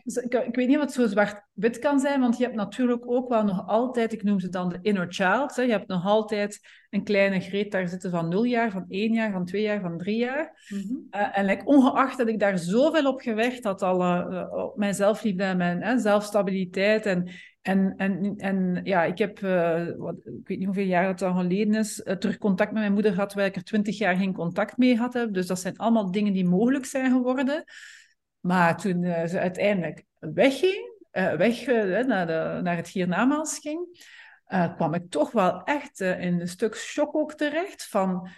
[0.46, 3.66] ik, weet niet het zo zwart-wit kan zijn, want je hebt natuurlijk ook wel nog
[3.66, 5.56] altijd, ik noem ze dan de inner child.
[5.56, 5.62] Hè.
[5.62, 9.32] Je hebt nog altijd een kleine Greet daar zitten van nul jaar, van één jaar,
[9.32, 10.66] van twee jaar, van drie jaar.
[10.68, 10.94] Mhm.
[11.10, 14.94] Eh, en like, ongeacht dat ik daar zoveel op gewerkt had, al eh, op mijn
[14.94, 17.06] zelfliefde en mijn hè, zelfstabiliteit.
[17.06, 17.28] En,
[17.62, 21.36] en, en, en ja, ik heb, eh, wat, ik weet niet hoeveel jaar het dan
[21.36, 24.32] geleden is, eh, terug contact met mijn moeder gehad, waar ik er twintig jaar geen
[24.32, 25.12] contact mee had.
[25.12, 25.32] Heb.
[25.34, 27.64] Dus dat zijn allemaal dingen die mogelijk zijn geworden.
[28.40, 30.90] Maar toen eh, ze uiteindelijk wegging,
[31.36, 31.66] weg
[32.06, 34.08] naar, de, naar het hiernamaals ging,
[34.76, 38.28] kwam ik toch wel echt in een stuk shock ook terecht van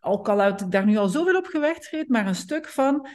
[0.00, 3.08] ook al had ik daar nu al zoveel op gewerkt, maar een stuk van,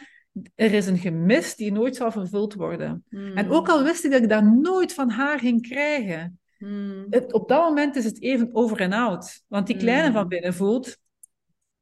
[0.55, 3.03] er is een gemis die nooit zal vervuld worden.
[3.09, 3.37] Mm.
[3.37, 7.05] En ook al wist ik dat ik dat nooit van haar ging krijgen, Mm.
[7.09, 9.43] het, op dat moment is het even over en out.
[9.47, 10.13] Want die kleine Mm.
[10.13, 10.97] van binnen voelt,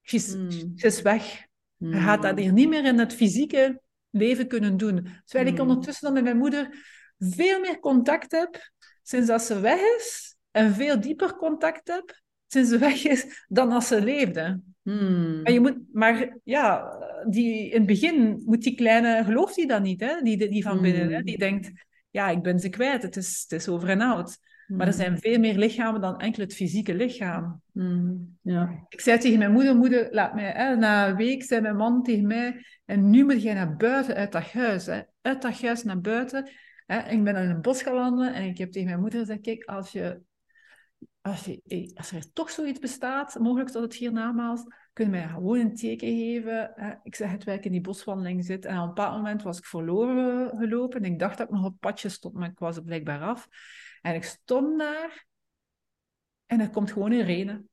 [0.01, 1.45] ze is, weg.
[1.77, 5.07] Je gaat dat hier niet meer in het fysieke leven kunnen doen.
[5.25, 6.85] Terwijl ik ondertussen dan met mijn moeder
[7.19, 8.71] veel meer contact heb
[9.03, 10.35] sinds dat ze weg is.
[10.51, 14.61] En veel dieper contact heb sinds ze weg is dan als ze leefde.
[14.83, 15.41] Mm.
[15.41, 16.97] Maar, je moet, maar ja,
[17.29, 20.21] die, in het begin moet die kleine, gelooft die dat niet, hè?
[20.21, 21.17] Die, die van binnen, hè?
[21.17, 21.25] Mm.
[21.25, 21.71] die denkt,
[22.09, 24.37] ja, ik ben ze kwijt, het is, het is over en out.
[24.67, 24.99] Maar er Mm.
[24.99, 27.61] zijn veel meer lichamen dan enkel het fysieke lichaam.
[28.41, 28.85] Ja.
[28.89, 32.03] Ik zei tegen mijn moeder, moeder, laat mij, hè, na een week zei mijn man
[32.03, 35.83] tegen mij, en nu moet jij naar buiten uit dat huis, hè, uit dat huis
[35.83, 36.49] naar buiten.
[36.85, 37.11] Hè.
[37.11, 39.63] Ik ben in het bos gaan wandelen en ik heb tegen mijn moeder gezegd, kijk,
[39.63, 40.21] als, je,
[41.21, 44.63] als, je, als er toch zoiets bestaat, mogelijk dat het hiernamaals,
[44.93, 46.71] kun je mij gewoon een teken geven.
[46.75, 46.93] Hè.
[47.03, 48.65] Ik zeg het werk in die boswandeling zit.
[48.65, 51.03] En op een bepaald moment was ik verloren gelopen.
[51.03, 53.47] En ik dacht dat ik nog op padje stond, maar ik was er blijkbaar af.
[54.01, 55.25] En ik stond daar
[56.45, 57.69] en er komt gewoon een reden.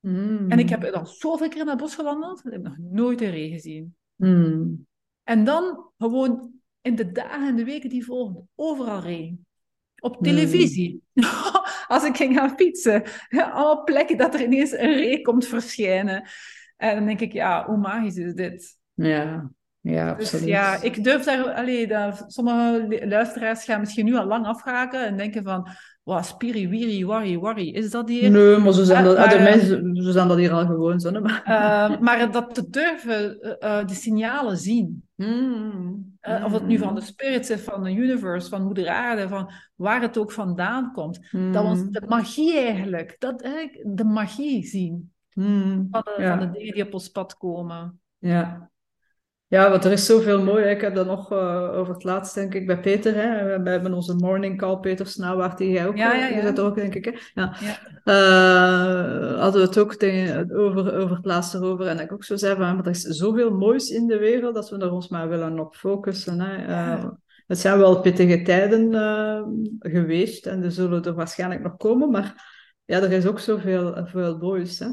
[0.00, 0.50] Mm.
[0.50, 3.30] En ik heb dan zoveel keer naar het bos gewandeld, ik heb nog nooit een
[3.30, 3.96] regen gezien.
[4.14, 4.86] Mm.
[5.22, 9.46] En dan gewoon in de dagen en de weken die volgden, overal regen.
[10.00, 11.02] Op televisie.
[11.88, 13.02] Als ik ging gaan fietsen.
[13.30, 16.28] Allemaal plekken dat er ineens een ree komt verschijnen.
[16.76, 18.78] En dan denk ik, ja, hoe magisch is dit?
[18.94, 19.50] Ja.
[19.82, 20.48] Ja, Dus absoluut.
[20.48, 21.44] ja, ik durf daar...
[21.52, 25.68] Allee, dat, sommige luisteraars gaan misschien nu al lang afhaken en denken van...
[26.02, 28.30] Wow, spiri, wiri, wari, wari, is dat hier?
[28.30, 29.36] Nee, maar zo zijn Ah, dat, maar, de
[29.94, 31.00] eh, zo zijn dat hier al gewoon.
[31.00, 31.42] Zo, maar...
[31.44, 35.04] Eh, maar dat te durven, eh, eh, de signalen zien.
[35.16, 36.16] Mm.
[36.20, 39.50] Eh, of het nu van de spirits is, van de universe, van moeder aarde, van
[39.74, 41.20] waar het ook vandaan komt.
[41.30, 41.52] Mm.
[41.52, 43.38] Dat we ons de magie eigenlijk, dat,
[43.84, 45.88] de magie zien Mm.
[45.90, 46.28] van de, Ja.
[46.38, 48.00] van de dingen die op ons pad komen.
[48.18, 48.70] Ja.
[49.50, 50.64] Ja, want er is zoveel mooi.
[50.64, 53.14] Ik heb dat nog uh, over het laatst, denk ik, bij Peter.
[53.14, 53.60] Hè.
[53.62, 56.40] We hebben onze morning call, Peter Snauwaard, die jij ook ja, ja, ja.
[56.40, 57.04] zit ook, denk ik.
[57.04, 57.10] Hè.
[57.34, 57.56] Ja.
[57.60, 57.78] ja.
[58.04, 61.86] Uh, hadden we het ook tegen, over, over het laatste erover.
[61.86, 64.70] En ik ook zo zei van, maar er is zoveel moois in de wereld dat
[64.70, 66.40] we er ons maar willen op focussen.
[66.40, 66.68] Hè.
[66.68, 67.04] Uh,
[67.46, 68.94] het zijn wel pittige tijden
[69.78, 72.34] geweest en er zullen er waarschijnlijk nog komen, maar
[72.84, 74.78] ja, er is ook zoveel veel moois.
[74.78, 74.86] Hè.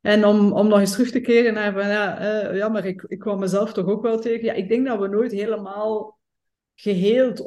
[0.00, 3.04] En om, om nog eens terug te keren naar van ja, uh, ja maar ik,
[3.08, 4.44] ik kwam mezelf toch ook wel tegen.
[4.44, 6.19] Ja, ik denk dat we nooit helemaal
[6.82, 7.42] geheeld,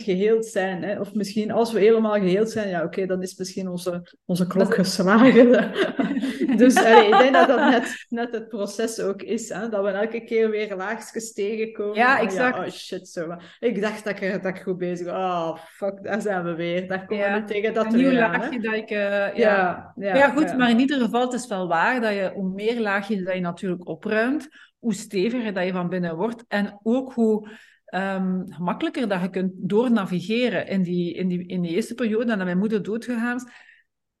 [0.00, 0.82] 100% geheeld zijn.
[0.82, 1.00] Hè?
[1.00, 4.74] Of misschien als we helemaal geheeld zijn, ja oké, dan is misschien onze, onze klok
[4.74, 5.72] geslagen.
[6.62, 9.48] dus allee, ik denk dat dat net, net het proces ook is.
[9.48, 9.68] Hè?
[9.68, 11.94] Dat we elke keer weer laagjes tegenkomen.
[11.94, 12.56] Ja, exact.
[12.56, 13.36] Ja, oh shit, zo.
[13.58, 15.16] Ik dacht dat ik, dat ik goed bezig was.
[15.16, 16.88] Oh, fuck, daar zijn we weer.
[16.88, 17.40] Daar komen ja.
[17.40, 18.90] we tegen dat Een nieuw laagje dat ik...
[18.90, 19.32] Uh, ja.
[19.34, 22.52] Ja, ja, ja, goed, maar in ieder geval, het is wel waar dat je, hoe
[22.54, 26.44] meer laagjes dat je natuurlijk opruimt, hoe steviger dat je van binnen wordt.
[26.48, 27.48] En ook hoe
[27.94, 32.44] um, gemakkelijker dat je kunt doornavigeren in die, in, die, in die eerste periode nadat
[32.44, 33.46] mijn moeder doodgegaan is.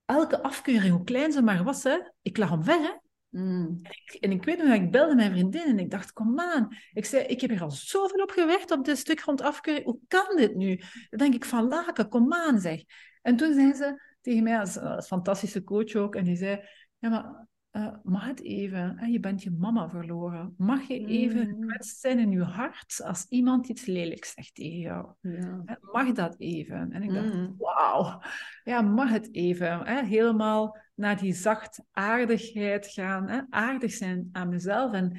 [0.04, 2.80] Elke afkeuring, hoe klein ze maar was, hè, ik lag omver.
[2.80, 2.92] Hè.
[3.28, 3.78] Mm.
[3.82, 6.68] En, ik, en ik weet nog, ik belde mijn vriendin en ik dacht, kom aan.
[6.92, 9.84] Ik zei, ik heb er al zoveel op gewerkt op dit stuk rond afkeuring.
[9.86, 10.76] Hoe kan dit nu?
[11.10, 12.82] Dan denk ik, van Laken, kom aan zeg.
[13.22, 16.60] En toen zei ze tegen mij, als, als fantastische coach ook, en die zei,
[16.98, 17.46] ja maar
[17.76, 19.06] uh, mag het even, hè?
[19.06, 20.54] je bent je mama verloren.
[20.56, 21.60] Mag je even mm.
[21.60, 25.06] gekwetst zijn in je hart als iemand iets lelijks zegt tegen jou?
[25.20, 25.78] Ja.
[25.80, 26.92] Mag dat even?
[26.92, 27.54] En ik dacht, mm.
[27.58, 28.20] wauw,
[28.64, 29.86] ja, mag het even?
[29.86, 30.04] Hè?
[30.04, 33.40] Helemaal naar die zachtaardigheid gaan, hè?
[33.50, 34.92] aardig zijn aan mezelf.
[34.92, 35.16] En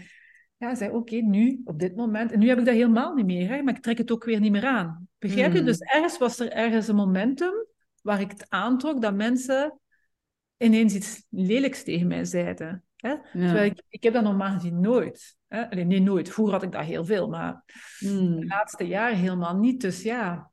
[0.57, 3.49] ja, zei, oké, nu, op dit moment, en nu heb ik dat helemaal niet meer,
[3.49, 3.61] hè?
[3.61, 5.07] maar ik trek het ook weer niet meer aan.
[5.17, 5.59] Begrijp je?
[5.59, 5.65] Mm.
[5.65, 7.53] Dus ergens was er ergens een momentum
[8.01, 9.79] waar ik het aantrok dat mensen
[10.57, 12.83] ineens iets lelijks tegen mij zeiden.
[12.95, 13.15] Hè?
[13.31, 15.37] Terwijl ik, ik heb dat normaal gezien nooit.
[15.47, 15.69] Hè?
[15.69, 16.29] Alleen, nee, nooit.
[16.29, 17.63] Vroeger had ik dat heel veel, maar
[17.99, 18.39] hmm.
[18.39, 19.81] de laatste jaren helemaal niet.
[19.81, 20.51] Dus ja,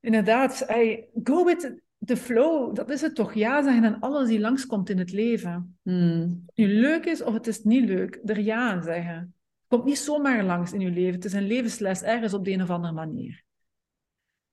[0.00, 2.74] inderdaad, I go with the flow.
[2.74, 3.34] Dat is het toch.
[3.34, 5.78] Ja zeggen aan alles die langskomt in het leven.
[5.82, 6.22] Hmm.
[6.22, 9.34] Of het nu leuk is of het is niet leuk, er ja aan zeggen.
[9.66, 11.14] komt niet zomaar langs in je leven.
[11.14, 13.44] Het is een levensles ergens op de een of andere manier.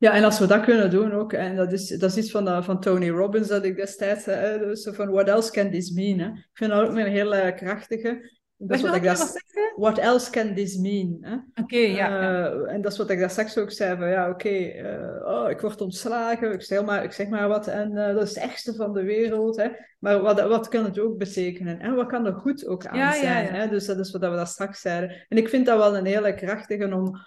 [0.03, 2.47] Ja, en als we dat kunnen doen ook, en dat is, dat is iets van,
[2.47, 6.19] uh, van Tony Robbins dat ik destijds, uh, dus van what else can this mean?
[6.19, 6.27] Hè?
[6.27, 8.31] Ik vind dat ook een hele krachtige.
[8.57, 9.41] Dat is wat ik dat,
[9.75, 11.25] what else can this mean?
[11.61, 14.47] Oké, ja, uh, En dat is wat ik daar straks ook zei, van ja, oké,
[14.47, 14.81] okay,
[15.21, 18.43] oh, ik word ontslagen, ik zeg maar, ik zeg maar wat, en dat is het
[18.43, 19.67] ergste van de wereld, hè?
[19.99, 21.79] maar wat, wat kan het ook betekenen?
[21.79, 23.53] En wat kan er goed ook aan ja, zijn?
[23.53, 23.67] Hè?
[23.67, 25.25] Dus dat is wat we daar straks zeiden.
[25.29, 27.17] En ik vind dat wel een hele krachtige om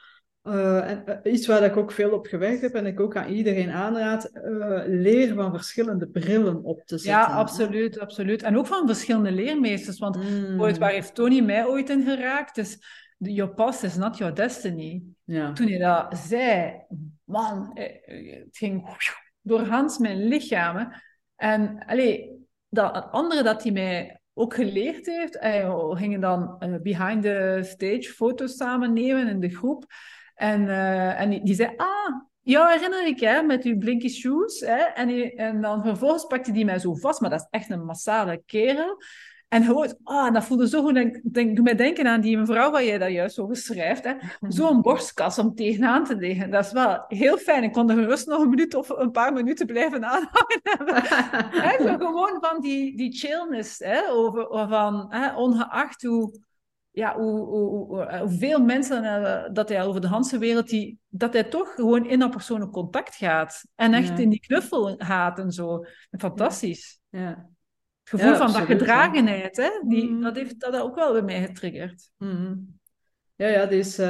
[0.46, 3.28] uh, en, uh, iets waar ik ook veel op gewerkt heb en ik ook aan
[3.28, 7.20] iedereen aanraad, uh, leer van verschillende brillen op te zetten.
[7.20, 8.42] Ja, absoluut, absoluut.
[8.42, 10.60] En ook van verschillende leermeesters, want mm.
[10.60, 12.54] ooit, waar heeft Tony mij ooit in geraakt?
[12.54, 12.78] Dus
[13.18, 15.02] your past is not your destiny.
[15.24, 15.52] Ja.
[15.52, 16.72] Toen hij dat zei,
[17.24, 18.96] man, het ging
[19.42, 20.92] door Hans mijn lichaam.
[21.36, 27.60] En allee, dat andere dat hij mij ook geleerd heeft, we gingen dan behind the
[27.62, 29.86] stage foto's samen nemen in de groep.
[30.36, 34.60] En, uh, en die, die, zei, ah, ja, herinner ik, hè, met uw blinky shoes.
[34.60, 34.76] Hè?
[34.76, 37.84] En, die, en dan vervolgens pakte die mij zo vast, maar dat is echt een
[37.84, 38.96] massale kerel.
[39.48, 40.94] En gewoon, ah, dat voelde zo goed.
[40.94, 44.04] Denk, denk, doe mij denken aan die mevrouw waar jij dat juist over schrijft.
[44.04, 44.12] Hè?
[44.40, 46.50] Zo'n borstkas om tegenaan te liggen.
[46.50, 47.62] Dat is wel heel fijn.
[47.62, 50.60] Ik kon er gerust nog een minuut of een paar minuten blijven aanhangen.
[51.66, 51.98] hè?
[51.98, 53.78] gewoon van die, die chillness.
[53.78, 54.10] Hè?
[54.10, 56.40] Over, van, ongeacht hoe
[56.96, 61.32] ja, hoe, hoe, eh, hoeveel mensen uh, dat hij over de Hanse wereld, die, dat
[61.32, 63.64] hij toch gewoon in dat persoonlijk contact gaat.
[63.74, 65.84] En echt in die knuffel gaat en zo.
[66.18, 67.00] Fantastisch.
[67.08, 67.28] Ja.
[67.28, 70.20] Het gevoel van dat gedragenheid, hè, die, mm.
[70.20, 72.10] dat heeft dat ook wel bij mij getriggerd.
[72.16, 72.78] Mm.
[73.34, 74.06] Ja, ja, dus, uh,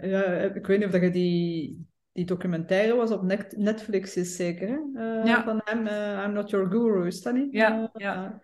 [0.00, 0.24] ja,
[0.54, 3.22] ik weet niet of dat je die, die documentaire was op
[3.56, 4.68] Netflix, is zeker.
[4.94, 5.42] Hè?
[5.42, 5.86] Van hem,
[6.24, 7.52] I'm Not Your Guru, is dat niet?
[7.52, 8.40] Ja, ja.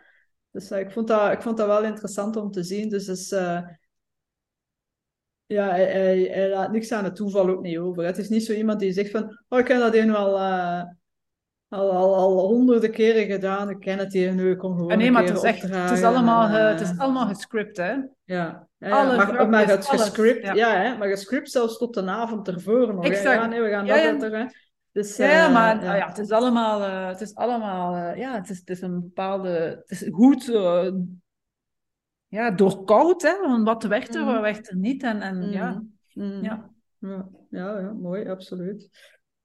[0.51, 2.89] Dus ik, vond dat, ik vond dat wel interessant om te zien.
[2.89, 3.33] Dus is,
[5.47, 8.05] ja, hij, hij, laat niks aan het toeval ook niet over.
[8.05, 10.39] Het is niet zo iemand die zegt van, oh, ik heb dat hier nu al,
[10.39, 10.83] uh,
[11.69, 14.97] al, al, al honderden keren gedaan, ik ken het hier nu, ik kom gewoon ah,
[14.97, 17.95] Nee, maar het is, echt, het, is allemaal, uh, het is allemaal gescript, hè?
[18.25, 20.53] Ja, ja, maar, maar het gescript, ja.
[20.53, 23.05] ja, hè, maar gescript zelfs tot de avond ervoor nog.
[23.05, 23.41] Exact.
[23.41, 23.87] Ja, nee, we gaan
[24.19, 24.51] dat ja.
[24.93, 25.95] Dus, ja, uh, maar ja.
[25.95, 26.09] ja.
[26.09, 29.49] het is allemaal, uh, het is allemaal, ja, het is, het is een bepaalde,
[29.87, 30.47] het is goed
[32.35, 33.41] ja, doorkoud, hè?
[33.41, 34.27] Want wat werkt er, mm.
[34.27, 35.03] wat werkt er niet?
[35.03, 35.83] En, en ja.
[36.13, 36.43] Mm.
[36.43, 36.71] Ja.
[36.99, 37.29] ja.
[37.51, 38.89] Ja, ja, mooi, absoluut.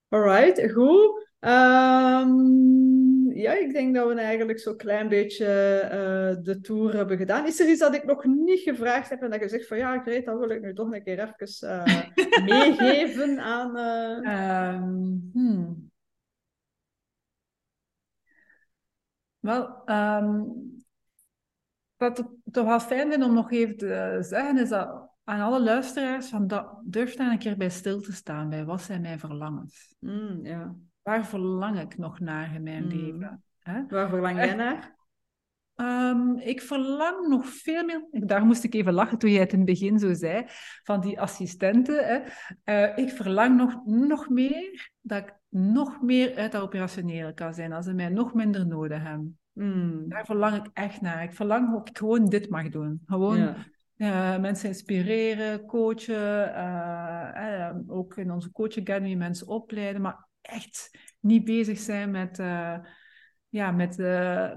[0.07, 1.28] Alright, goed.
[1.40, 5.45] Ehm, ja, ik denk dat we eigenlijk zo'n klein beetje
[5.84, 7.45] uh, de tour hebben gedaan.
[7.45, 9.99] Is er iets dat ik nog niet gevraagd heb en dat je zegt van ja,
[9.99, 13.78] Greet, dat wil ik nu toch een keer even uh, meegeven aan...
[14.78, 15.91] Um, hmm.
[19.40, 20.79] Wel, um,
[22.00, 25.62] wat ik toch wel fijn vind om nog even te zeggen, is dat aan alle
[25.62, 29.20] luisteraars, van dat, durf daar een keer bij stil te staan, bij wat zijn mijn
[29.20, 29.96] verlangens?
[30.00, 30.76] Mm, ja.
[31.02, 32.90] Waar verlang ik nog naar in mijn mm.
[32.90, 33.44] leven?
[33.60, 33.86] Hè?
[33.88, 34.98] Waar verlang jij naar?
[35.76, 38.08] Um, ik verlang nog veel meer.
[38.12, 40.44] Daar moest ik even lachen toen jij het in het begin zo zei,
[40.84, 42.06] van die assistenten.
[42.06, 42.20] Hè.
[42.66, 47.74] Uh, ik verlang nog, nog meer dat ik nog meer uit dat operationele kan zijn,
[47.74, 49.40] als ze mij nog minder nodig hebben.
[49.60, 50.10] Mm.
[50.10, 51.23] Daar verlang ik echt naar.
[51.23, 53.02] Ik verlang ook gewoon dit mag doen.
[53.06, 53.56] Gewoon
[53.95, 54.38] ja.
[54.38, 56.49] mensen inspireren, coachen.
[56.49, 60.02] Uh, uh, ook in onze Coach Academy mensen opleiden.
[60.02, 62.38] Maar echt niet bezig zijn met,
[63.49, 63.95] ja, met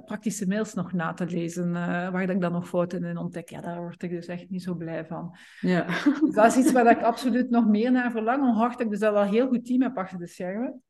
[0.05, 1.73] praktische mails nog na te lezen.
[1.73, 3.49] waar ik dan nog fouten in ontdek.
[3.49, 5.37] Ja, daar word ik dus echt niet zo blij van.
[5.61, 5.87] Ja.
[6.21, 8.43] Dus dat is iets waar ik absoluut nog meer naar verlang.
[8.43, 10.83] Ongeacht ik dus dat wel een heel goed team heb achter de schermen.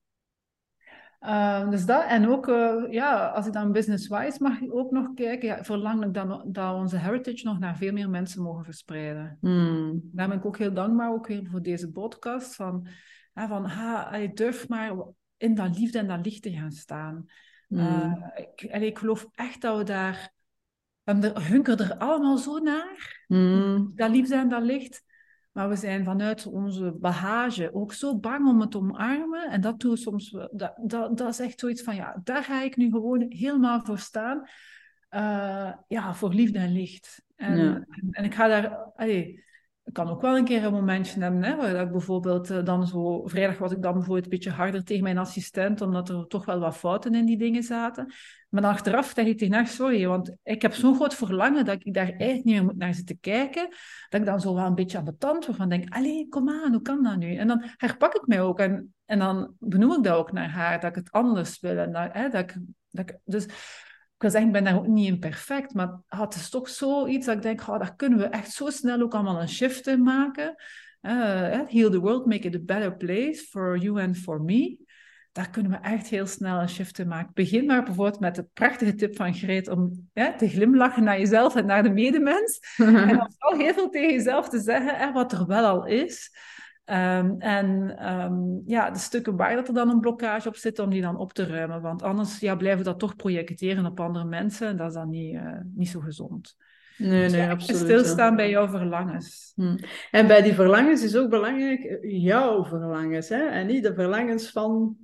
[1.23, 5.49] Uh, dus dat, en ook, uh, ja, als ik dan business-wise mag ook nog kijken,
[5.49, 9.39] ja, verlang ik dan dat onze heritage nog naar veel meer mensen mogen verspreiden.
[9.41, 10.01] Hmm.
[10.13, 12.89] Daar ben ik ook heel dankbaar ook weer voor deze podcast, van,
[13.35, 14.93] van ha, je durft maar
[15.37, 17.25] in dat liefde en dat licht te gaan staan.
[17.69, 17.79] Hmm.
[17.79, 20.33] Uh, ik, en ik geloof echt dat we daar,
[21.03, 23.93] we hunkeren er allemaal zo naar, hmm.
[23.95, 25.05] dat liefde en dat licht.
[25.53, 29.51] Maar we zijn vanuit onze bagage ook zo bang om het te omarmen.
[29.51, 32.77] En dat doe soms, dat, dat, dat is echt zoiets van, ja, daar ga ik
[32.77, 34.39] nu gewoon helemaal voor staan.
[35.11, 37.23] Uh, ja, voor liefde en licht.
[37.37, 39.45] En, en, en, ik ga daar, allee,
[39.93, 42.87] ik kan ook wel een keer een momentje hebben, hè, waar ik bijvoorbeeld uh, dan
[42.87, 43.27] zo...
[43.27, 46.59] Vrijdag was ik dan bijvoorbeeld een beetje harder tegen mijn assistent, omdat er toch wel
[46.59, 48.13] wat fouten in die dingen zaten.
[48.49, 51.85] Maar dan achteraf zeg ik tegen haar, sorry, want ik heb zo'n groot verlangen dat
[51.85, 53.69] ik daar eigenlijk niet meer moet naar zitten kijken,
[54.09, 56.49] dat ik dan zo wel een beetje aan de tand word van denk, allee, kom
[56.49, 57.35] aan, hoe kan dat nu?
[57.35, 60.81] En dan herpak ik mij ook en, en dan benoem ik dat ook naar haar,
[60.81, 61.77] dat ik het anders wil.
[61.77, 62.55] En dat, hè, dat
[62.93, 63.47] dat dus
[64.23, 67.37] wil zeggen, ik ben daar ook niet in perfect, maar het is toch zoiets dat
[67.37, 70.55] ik denk, oh, daar kunnen we echt zo snel ook allemaal een shift in maken.
[71.03, 74.79] Uh, heal the world, make it a better place for you and for me.
[75.33, 77.31] Daar kunnen we echt heel snel een shift in maken.
[77.35, 81.67] Begin maar bijvoorbeeld met de prachtige tip van Greet om te glimlachen naar jezelf en
[81.67, 82.75] naar de medemens.
[82.77, 86.31] en dan vooral heel veel tegen jezelf te zeggen, wat er wel al is.
[86.93, 90.91] Um, en um, ja, de stukken waar dat er dan een blokkage op zit, om
[90.91, 91.81] die dan op te ruimen.
[91.81, 94.69] Want anders ja, blijven we dat toch projecteren op andere mensen.
[94.69, 96.57] En dat is dan niet, uh, niet zo gezond.
[96.99, 97.81] Nee, dus nee, absoluut.
[97.81, 99.53] Stilstaan bij jouw verlangens.
[99.55, 99.77] Hm.
[100.11, 103.29] En bij die verlangens is ook belangrijk eh, jouw verlangens.
[103.29, 103.47] Hè?
[103.47, 104.97] En niet de verlangens van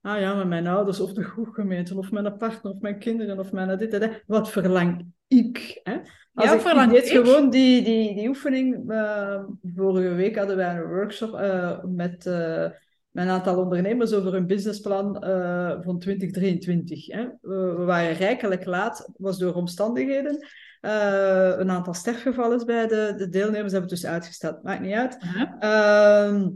[0.00, 3.52] ah ja, met mijn ouders of de groepgemeente of mijn partner of mijn kinderen of
[3.52, 4.22] mijn dit en dat.
[4.26, 5.80] Wat verlang ik?
[5.82, 6.00] Hè?
[6.34, 6.60] Als ja, ik
[7.06, 8.90] gewoon die, die, die oefening.
[8.90, 9.42] Uh,
[9.74, 12.62] vorige week hadden wij een workshop uh, met, uh,
[13.10, 15.16] met een aantal ondernemers over een businessplan
[15.82, 17.06] van 2023.
[17.06, 17.28] Hè?
[17.40, 20.46] we waren rijkelijk laat, was door omstandigheden.
[20.80, 24.62] een aantal sterfgevallen bij de, de deelnemers hebben het dus uitgesteld.
[24.62, 25.16] Maakt niet uit.
[25.20, 26.48] -huh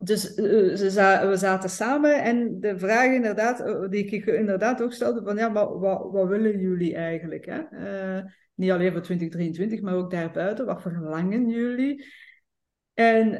[0.00, 5.48] dus we zaten samen en de vraag inderdaad, die ik inderdaad ook stelde, van ja,
[5.48, 7.46] maar wat, wat willen jullie eigenlijk?
[7.46, 7.60] Hè?
[8.58, 10.66] Niet alleen voor 2023, maar ook daarbuiten.
[10.66, 12.04] Wat verlangen jullie?
[12.94, 13.32] En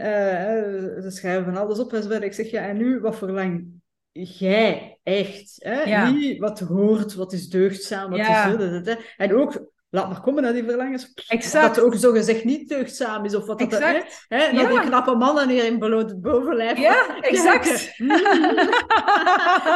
[1.03, 1.93] ze schrijven van alles op.
[1.93, 3.67] En ik zeg, ja, en nu, wat verlang
[4.13, 5.57] jij echt?
[5.59, 5.83] Hè?
[5.83, 6.11] Ja.
[6.11, 8.59] Niet wat hoort, wat is deugdzaam, wat ja.
[8.59, 8.97] is...
[9.17, 11.13] En ook laat maar komen naar die verlangens.
[11.29, 11.67] Exact.
[11.67, 14.27] Dat het ook zo gezegd niet deugdzaam is, of wat dat exact.
[14.29, 14.37] hè?
[14.37, 14.53] hè?
[14.53, 16.79] Dat die knappe mannen hier in bloot het bovenlijf.
[16.79, 17.97] Ja, exact.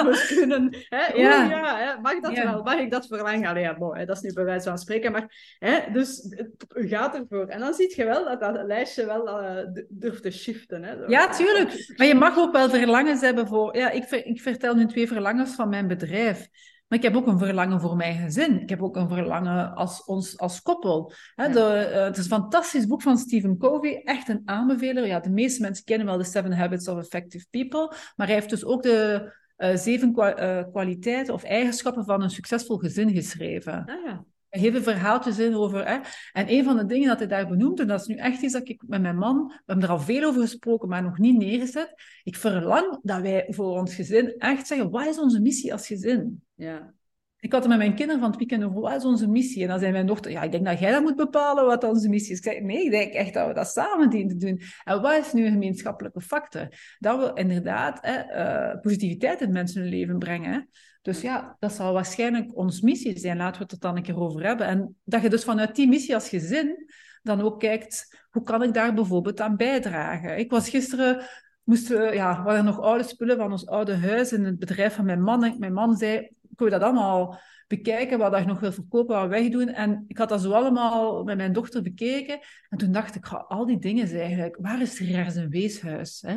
[0.03, 1.13] We kunnen, hè?
[1.15, 1.43] Ja.
[1.43, 2.01] ja hè?
[2.01, 2.63] Mag dat wel?
[2.63, 3.49] Mag ik dat verlangen?
[3.49, 4.05] Allee, ja, bon, hè?
[4.05, 5.79] dat is nu bij wijze van spreken, maar hè?
[5.93, 6.35] dus
[6.75, 7.47] u gaat ervoor.
[7.47, 9.59] En dan zie je wel dat dat lijstje wel uh,
[9.89, 10.83] durft te shiften.
[10.83, 10.97] Hè?
[10.97, 11.93] Zo, ja, tuurlijk.
[11.97, 13.77] Maar je mag ook wel verlangens hebben voor...
[13.77, 16.49] Ja, ik, ver, ik vertel nu twee verlangens van mijn bedrijf.
[16.93, 18.61] Maar ik heb ook een verlangen voor mijn gezin.
[18.61, 21.13] Ik heb ook een verlangen als, ons, als koppel.
[21.37, 24.03] De, uh, het is een fantastisch boek van Stephen Covey.
[24.05, 25.07] Echt een aanbeveler.
[25.07, 27.89] Ja, de meeste mensen kennen wel de Seven Habits of Effective People.
[28.17, 32.31] Maar hij heeft dus ook de uh, zeven kwa uh, kwaliteiten of eigenschappen van een
[32.31, 33.85] succesvol gezin geschreven.
[33.87, 34.25] Ah, ja.
[34.53, 35.87] Heel veel verhaaltjes in over.
[35.87, 35.99] Hè.
[36.33, 38.53] En een van de dingen dat hij daar benoemt, en dat is nu echt iets
[38.53, 41.39] dat ik met mijn man, we hebben er al veel over gesproken, maar nog niet
[41.39, 41.95] neergezet.
[42.23, 46.43] Ik verlang dat wij voor ons gezin echt zeggen: wat is onze missie als gezin?
[46.55, 46.95] Ja.
[47.39, 49.63] Ik had het met mijn kinderen van het weekend over, wat is onze missie?
[49.63, 52.09] En dan zei mijn dochter, ja, ik denk dat jij dat moet bepalen wat onze
[52.09, 52.39] missie is.
[52.39, 54.61] Ik zei, nee, ik denk echt dat we dat samen dienen te doen.
[54.85, 56.69] En wat is nu een gemeenschappelijke factor?
[56.99, 60.53] Dat we inderdaad hè, uh, positiviteit in mensen hun leven brengen.
[60.53, 60.61] Hè?
[61.03, 63.37] Dus ja, dat zal waarschijnlijk ons missie zijn.
[63.37, 64.67] Laten we het er dan een keer over hebben.
[64.67, 66.87] En dat je dus vanuit die missie als gezin
[67.23, 70.39] dan ook kijkt, hoe kan ik daar bijvoorbeeld aan bijdragen?
[70.39, 71.27] Ik was gisteren
[71.65, 75.05] moesten we, ja, waren nog oude spullen van ons oude huis in het bedrijf van
[75.05, 75.45] mijn man.
[75.45, 79.29] En mijn man zei, kun je dat allemaal bekijken, wat je nog wil verkopen, wat
[79.29, 79.69] wegdoen.
[79.69, 82.41] En ik had dat zo allemaal met mijn dochter bekeken.
[82.69, 86.23] En toen dacht ik, al die dingen zijn eigenlijk, waar is er ergens een weeshuis?
[86.27, 86.37] Hè?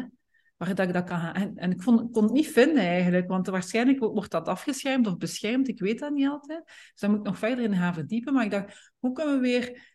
[0.57, 1.33] Waar dat ik dat kan gaan.
[1.33, 5.67] En, en ik kon het niet vinden eigenlijk, want waarschijnlijk wordt dat afgeschermd of beschermd.
[5.67, 6.63] Ik weet dat niet altijd.
[6.65, 8.33] Dus daar moet ik nog verder in gaan verdiepen.
[8.33, 9.93] Maar ik dacht, hoe kunnen we weer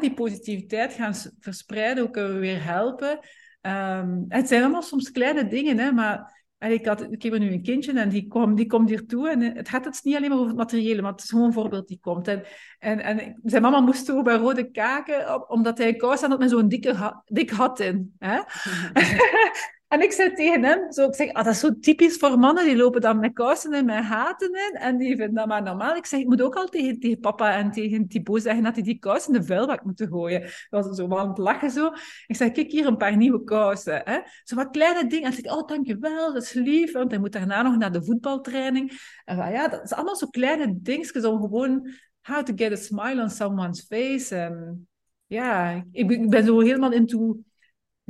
[0.00, 2.02] die positiviteit gaan verspreiden?
[2.02, 3.18] Hoe kunnen we weer helpen?
[3.60, 7.62] Um, het zijn allemaal soms kleine dingen, hè, maar ik, had, ik heb nu een
[7.62, 9.28] kindje en die, kom, die komt hier toe.
[9.28, 11.52] En het gaat het niet alleen maar over het materiële, maar het is gewoon een
[11.52, 12.28] voorbeeld die komt.
[12.28, 12.44] En,
[12.78, 16.50] en, en zijn mama moest toe bij rode kaken, omdat hij een kous had met
[16.50, 18.14] zo'n dikke dik had in.
[18.18, 18.40] Hè?
[19.88, 22.64] En ik zei tegen hem, zo, ik zeg, ah, dat is zo typisch voor mannen,
[22.64, 25.96] die lopen dan met kousen en met haten in, en die vinden dat maar normaal.
[25.96, 28.82] Ik zeg, ik moet ook al tegen, tegen papa en tegen Thibaut zeggen dat hij
[28.82, 30.40] die kousen de vuilbak moeten gooien.
[30.70, 31.92] Dat was zo aan het lachen zo.
[32.26, 34.00] Ik zeg, kijk hier een paar nieuwe kousen.
[34.04, 34.18] Hè?
[34.42, 35.24] Zo wat kleine dingen.
[35.24, 38.04] En hij zegt, oh, dankjewel, dat is lief, want hij moet daarna nog naar de
[38.04, 38.92] voetbaltraining.
[39.24, 41.90] En ja, dat is allemaal zo kleine dingetjes om gewoon
[42.20, 44.36] how to get a smile on someone's face.
[44.36, 44.88] En
[45.26, 47.38] ja, ik, ik ben zo helemaal into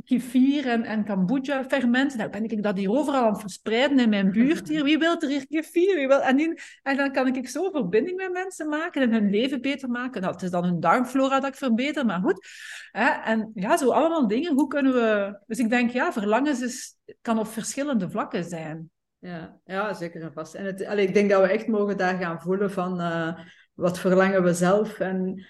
[0.07, 2.17] kefir en, en kombucha fermenten.
[2.17, 4.83] Nou ben ik dat hier overal aan het verspreiden in mijn buurt hier.
[4.83, 5.95] Wie wil er hier kefir?
[5.95, 6.21] Wie wil...
[6.21, 10.21] en, en dan kan ik zo verbinding met mensen maken en hun leven beter maken.
[10.21, 12.47] Nou, het is dan hun darmflora dat ik verbeter, maar goed.
[12.91, 13.09] Hè?
[13.09, 14.53] En ja, zo allemaal dingen.
[14.53, 15.39] Hoe kunnen we...
[15.47, 18.89] Dus ik denk, ja, verlangens is, kan op verschillende vlakken zijn.
[19.19, 20.53] Ja, ja zeker en vast.
[20.53, 23.01] En het, ik denk dat we echt mogen daar gaan voelen van...
[23.01, 23.39] Uh,
[23.73, 25.45] wat verlangen we zelf en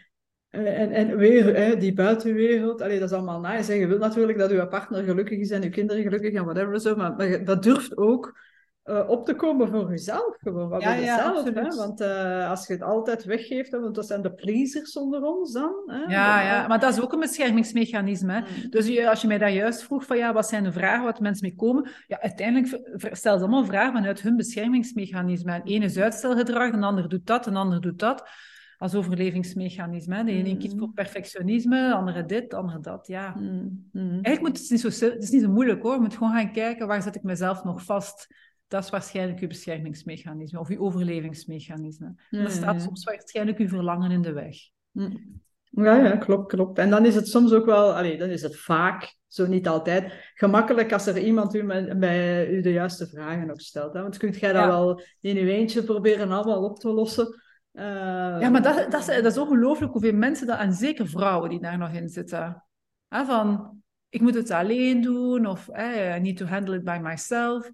[0.65, 3.71] en, en weer hè, die buitenwereld, allee, dat is allemaal nice.
[3.71, 6.79] En je wilt natuurlijk dat je partner gelukkig is en je kinderen gelukkig en whatever
[6.79, 8.39] zo, maar, maar dat durft ook
[8.85, 10.37] uh, op te komen voor jezelf.
[10.39, 11.75] Gewoon, wat ja, hè?
[11.75, 15.73] Want uh, als je het altijd weggeeft, want dat zijn de pleasers onder ons dan.
[15.85, 16.13] Hè?
[16.13, 18.33] Ja, ja, maar dat is ook een beschermingsmechanisme.
[18.33, 18.39] Hè?
[18.39, 18.69] Mm.
[18.69, 21.19] Dus je, als je mij dat juist vroeg van ja, wat zijn de vragen wat
[21.19, 21.89] mensen mee komen?
[22.07, 22.81] Ja, uiteindelijk
[23.11, 25.51] stel ze allemaal vragen vanuit hun beschermingsmechanisme.
[25.51, 28.29] En één is uitstelgedrag, een ander doet dat, een ander doet dat
[28.77, 30.23] als overlevingsmechanisme.
[30.23, 30.93] De ene kiest voor mm.
[30.93, 33.07] perfectionisme, de andere dit, de andere dat.
[33.07, 33.35] Ja.
[33.37, 33.89] Mm.
[33.91, 34.09] Mm.
[34.09, 35.93] Eigenlijk moet het, niet zo, het is niet zo moeilijk hoor.
[35.93, 38.27] Je moet gewoon gaan kijken waar zet ik mezelf nog vast.
[38.67, 42.15] Dat is waarschijnlijk uw beschermingsmechanisme of uw overlevingsmechanisme.
[42.29, 44.55] En er staat soms waarschijnlijk uw verlangen in de weg.
[45.69, 46.77] Ja, ja, klopt, klopt.
[46.77, 50.31] En dan is het soms ook wel, allee, dan is het vaak, zo niet altijd,
[50.33, 53.93] gemakkelijk als er iemand u met, bij u de juiste vragen op stelt.
[53.93, 54.01] Hè?
[54.01, 57.41] Want kunt jij dat wel in uw eentje proberen allemaal op te lossen.
[57.77, 57.83] Uh,
[58.39, 61.61] ja, maar dat, dat, is, dat is ongelooflijk hoeveel mensen dat, en zeker vrouwen die
[61.61, 62.63] daar nog in zitten.
[63.07, 67.71] Hè, van, ik moet het alleen doen, of I need to handle it by myself.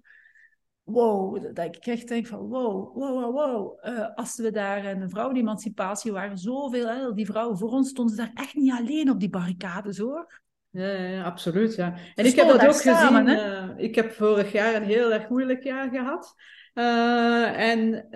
[0.82, 3.86] Wow, dat ik echt denk van wow, wow, wow, wow.
[3.86, 8.16] Uh, als we daar in de vrouwenemancipatie waren, zoveel, hè, die vrouwen voor ons stonden
[8.16, 10.40] ze daar echt niet alleen op die barricades hoor.
[10.70, 11.74] Ja, ja, absoluut.
[11.74, 11.94] Ja.
[12.14, 13.28] En ik heb dat ook gezien.
[13.28, 16.34] Uh, ik heb vorig jaar een heel erg moeilijk jaar gehad.
[16.74, 18.08] Uh, en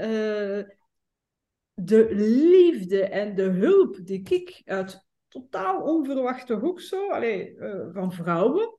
[1.80, 2.08] de
[2.50, 8.78] liefde en de hulp die ik uit totaal onverwachte hoek zo, allee, uh, van vrouwen,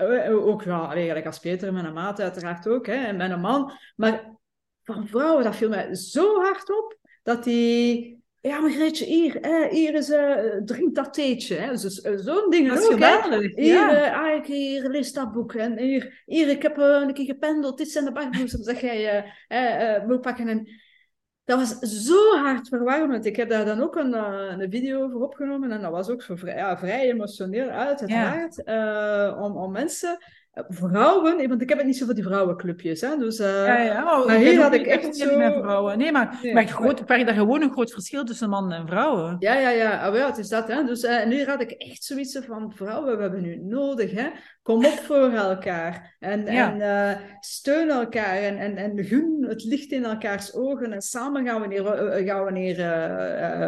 [0.00, 3.40] uh, ook ja, allee, gelijk als Peter en mijn maat uiteraard ook, hè, en mijn
[3.40, 4.36] man, maar
[4.82, 8.16] van vrouwen, dat viel mij zo hard op, dat die...
[8.40, 11.54] Ja, maar Greetje, hier, hè, hier is, uh, drink dat theetje.
[11.54, 11.70] Hè.
[11.70, 13.54] Dus, zo'n ding dat is geweldig.
[13.54, 14.36] Hier, ja.
[14.36, 15.54] ah, hier, lees dat boek.
[15.54, 17.78] En hier, hier ik heb een keer gependeld.
[17.78, 18.64] Dit zijn de bakbloesems.
[18.64, 20.48] zeg jij, moet pakken.
[20.48, 20.68] En
[21.48, 23.26] dat was zo hard verwarmend.
[23.26, 26.22] Ik heb daar dan ook een, uh, een video over opgenomen en dat was ook
[26.22, 28.62] zo vrij, ja, vrij emotioneel uiteraard.
[28.64, 29.28] Ja.
[29.28, 30.18] Uh, om, om mensen
[30.68, 33.00] vrouwen, want ik heb het niet zo voor die vrouwenclubjes.
[33.00, 35.38] Hè, dus, uh, ja, ja, maar, maar hier had ik echt zo...
[35.38, 35.98] Met vrouwen.
[35.98, 39.36] Nee, maar, nee, maar groot, daar gewoon een groot verschil tussen mannen en vrouwen.
[39.38, 40.08] Ja, ja, ja.
[40.08, 40.68] Oh, ja het is dat.
[40.68, 40.84] Hè.
[40.84, 44.10] Dus uh, nu had ik echt zoiets van, vrouwen, we hebben nu nodig.
[44.10, 44.28] Hè.
[44.62, 46.16] Kom op voor elkaar.
[46.18, 48.36] En, en uh, steun elkaar.
[48.36, 50.92] En, en, en gun het licht in elkaars ogen.
[50.92, 51.84] En samen gaan we neer,
[52.26, 52.82] gaan we neer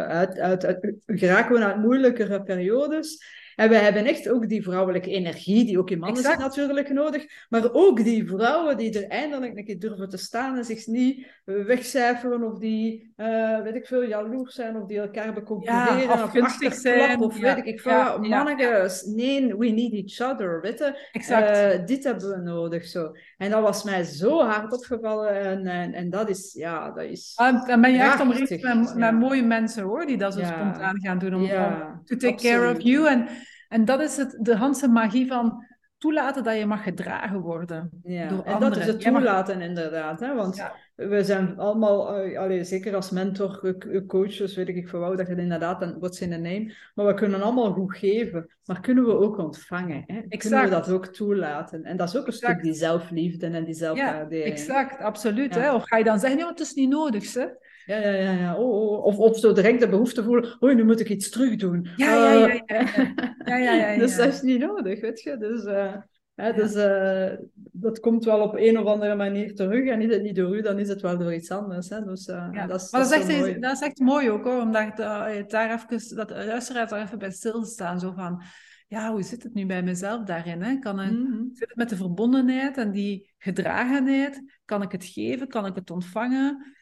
[0.07, 3.39] uit, uit, uit, geraken we naar moeilijkere periodes.
[3.55, 7.25] En we hebben echt ook die vrouwelijke energie, die ook in mannen zit natuurlijk nodig.
[7.49, 11.27] Maar ook die vrouwen die er eindelijk een keer durven te staan en zich niet
[11.43, 16.35] wegcijferen of die, uh, weet ik veel, jaloers zijn of die elkaar beconcurreren ja, of,
[16.35, 17.19] of zijn.
[17.19, 17.91] Of weet ik veel.
[17.91, 21.09] Ja, Mannetjes, nee, we need each other, weet je.
[21.11, 21.57] Exact.
[21.57, 23.11] Uh, dit hebben we nodig, zo.
[23.37, 27.31] En dat was mij zo hard opgevallen en, en, en dat is, ja, dat is...
[27.35, 31.01] Ah, dan ben je echt omringd met, met mooie mensen, hoor, die dat zo spontaan
[31.01, 33.07] gaan doen om, om to take care of you.
[33.07, 33.27] En,
[33.71, 35.65] en dat is het, de Hanse magie van
[35.97, 38.27] toelaten dat je mag gedragen worden ja.
[38.27, 40.19] door en dat is het toelaten inderdaad.
[40.19, 40.35] Hè?
[40.35, 40.63] Want
[40.95, 43.75] we zijn allemaal, uh, allee, zeker als mentor,
[44.07, 47.41] coaches, weet ik veel dat je inderdaad, een what's in the name, maar we kunnen
[47.41, 50.03] allemaal goed geven, maar kunnen we ook ontvangen.
[50.07, 50.37] Hè?
[50.37, 51.83] Kunnen we dat ook toelaten?
[51.83, 54.45] En dat is ook een stuk die zelfliefde en die zelfwaardering.
[54.45, 55.55] Ja, exact, absoluut.
[55.55, 55.73] Hè?
[55.73, 57.45] Of ga je dan zeggen, ja, het is niet nodig, hè?
[57.91, 58.31] Ja, ja, ja.
[58.31, 58.55] ja.
[58.55, 59.05] Oh, oh.
[59.05, 61.87] Of, of zo direct de behoefte voelen, oh, nu moet ik iets terug doen.
[61.95, 62.63] Ja, ja, ja.
[62.65, 63.13] ja,
[63.45, 65.37] ja, ja, ja, dus dat is niet nodig, weet je.
[65.37, 65.95] Dus, uh,
[66.35, 67.37] hè, dus uh,
[67.71, 69.89] dat komt wel op een of andere manier terug.
[69.89, 71.89] En is het niet door u, dan is het wel door iets anders.
[71.89, 72.03] Hè.
[72.03, 72.67] Dus, uh, ja.
[72.67, 73.59] dat is, maar dat, is echt, mooi.
[73.59, 74.61] dat is echt mooi ook, hoor.
[74.61, 77.99] Omdat daar even, dat luisteraars daar even bij stilstaan.
[77.99, 78.43] Zo van,
[78.87, 80.61] ja, hoe zit het nu bij mezelf daarin?
[80.61, 80.79] Hè?
[80.79, 81.49] Kan het, mm -hmm.
[81.53, 84.59] Zit het met de verbondenheid en die gedragenheid?
[84.65, 85.47] Kan ik het geven?
[85.47, 86.75] Kan ik het ontvangen?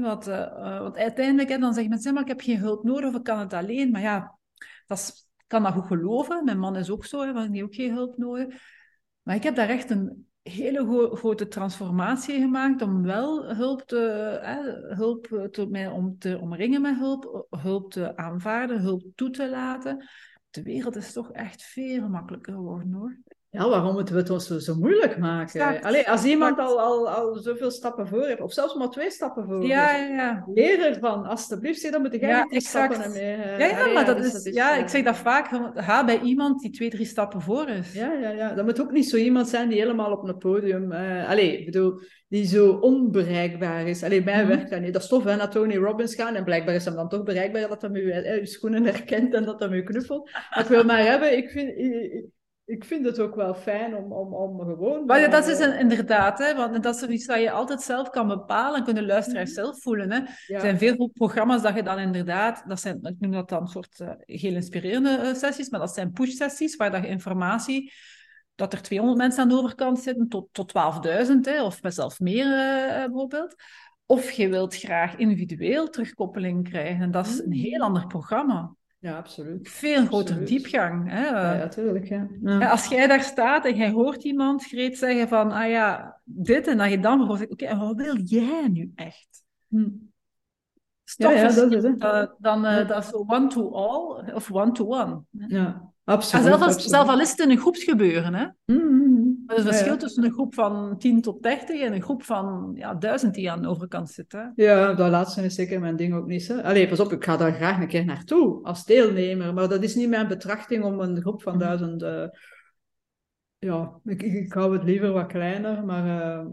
[0.00, 3.24] Wat, uh, want uiteindelijk hè, dan zeggen maar ik heb geen hulp nodig of ik
[3.24, 3.90] kan het alleen.
[3.90, 4.38] Maar ja,
[4.86, 6.44] dat ik kan dat goed geloven.
[6.44, 8.62] Mijn man is ook zo, hè, want ook geen hulp nodig.
[9.22, 13.98] Maar ik heb daar echt een hele grote transformatie gemaakt om wel hulp te,
[14.42, 14.60] hè,
[14.94, 20.08] hulp te, om te omringen met hulp, hulp te aanvaarden, hulp toe te laten.
[20.50, 23.18] De wereld is toch echt veel makkelijker geworden hoor.
[23.56, 25.82] Ja, waarom moeten we het ons zo, zo moeilijk maken?
[25.82, 29.44] Allee, als iemand al, al, al zoveel stappen voor heeft, of zelfs maar twee stappen
[29.44, 30.44] voor ja, ja, ja.
[30.54, 31.26] leer ervan.
[31.26, 33.36] Alsjeblieft, dan moet jij ja, niet stappen mee.
[33.36, 35.48] Ja, ja, maar dat, is, ja, ik zeg dat vaak.
[35.74, 37.92] Ga bij iemand die twee, drie stappen voor is.
[37.92, 38.54] Ja, ja, ja.
[38.54, 40.92] Dat moet ook niet zo iemand zijn die helemaal op een podium...
[40.92, 44.02] Uh, allee, bedoel, die zo onbereikbaar is.
[44.02, 44.92] Alleen mij mm werkt dat niet.
[44.92, 46.34] Dat is tof, hè, naar Tony Robbins gaan.
[46.34, 49.44] En blijkbaar is hem dan toch bereikbaar dat hij uw, uh, uw schoenen herkent en
[49.44, 50.30] dat hij u knuffelt.
[50.58, 51.36] Ik wil maar hebben.
[51.36, 51.76] Ik vind
[52.66, 55.04] ik vind het ook wel fijn om, om, om gewoon...
[55.04, 58.28] Maar dat is een, inderdaad, hè, want dat is iets wat je altijd zelf kan
[58.28, 59.62] bepalen en kunnen luisteraars mhm.
[59.62, 60.10] zelf voelen.
[60.10, 60.18] Hè.
[60.54, 64.00] Er zijn veel programma's dat je dan inderdaad, dat zijn, ik noem dat dan soort
[64.00, 67.92] uh, heel inspirerende uh, sessies, maar dat zijn push-sessies waar dat je informatie,
[68.54, 70.72] dat er 200 mensen aan de overkant zitten tot, tot
[71.26, 73.54] 12.000, of zelfs meer uh, bijvoorbeeld.
[74.06, 77.82] Of je wilt graag individueel terugkoppeling krijgen en dat is een heel mhm.
[77.82, 78.74] ander programma.
[79.06, 79.68] Ja, absoluut.
[79.68, 81.10] Veel grotere diepgang.
[81.10, 81.26] Hè?
[81.26, 82.08] Ja, natuurlijk.
[82.08, 82.70] Ja, ja.
[82.70, 86.78] Als jij daar staat en jij hoort iemand greet zeggen van, ah ja, dit, en
[86.78, 89.44] dat je dan hoort, oké, en wat wil jij nu echt?
[89.68, 89.88] Hm.
[91.02, 92.02] ja, ja, dat is het.
[92.02, 95.20] Uh, dan uh, dat is one-to-all of one-to-one.
[95.30, 96.46] Ja, absoluut.
[96.46, 98.46] En zelf, zelf al is het in een groepsgebeuren, hè?
[98.64, 99.05] Mm
[99.46, 102.94] is een verschil tussen een groep van 10 tot 30 en een groep van ja,
[102.94, 104.32] 1000 die aan de overkant zit.
[104.32, 104.44] Hè?
[104.54, 106.48] Ja, dat laatste is zeker mijn ding ook niet.
[106.48, 106.62] Hè?
[106.62, 109.94] Allee, pas op, ik ga daar graag een keer naartoe als deelnemer, maar dat is
[109.94, 112.02] niet mijn betrachting om een groep van 1000.
[112.02, 112.28] Uh, eh,
[113.58, 116.06] ja, ik, ik, hou het liever wat kleiner, maar.
[116.06, 116.46] Uh,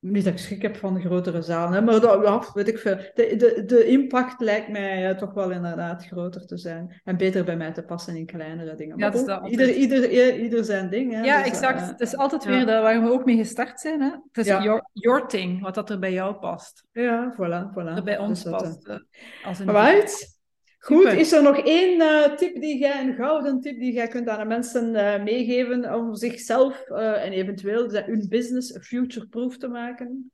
[0.00, 2.96] niet dat ik schrik heb van de grotere zalen, maar dat, ja, weet ik veel.
[3.14, 7.00] De, de, de impact lijkt mij uh, toch wel inderdaad groter te zijn.
[7.04, 8.98] En beter bij mij te passen in kleinere dingen.
[8.98, 11.12] Ja, maar ook, ieder, ieder, ieder zijn ding.
[11.12, 11.22] Hè.
[11.22, 11.80] Ja, dus, exact.
[11.80, 14.00] Uh, het is altijd weer de, waar we ook mee gestart zijn.
[14.00, 14.10] Hè?
[14.10, 14.62] Het is ja.
[14.62, 16.84] your, your thing, wat dat er bij jou past.
[16.92, 17.72] Ja, voilà.
[17.72, 17.94] voilà.
[17.94, 18.84] Dat bij ons dus past.
[18.84, 19.04] Dat,
[19.44, 20.37] als een right.
[20.78, 24.28] Goed, is er nog één uh, tip die jij, een gouden tip die jij kunt
[24.28, 30.32] aan de mensen uh, meegeven om zichzelf uh, en eventueel hun business future-proof te maken?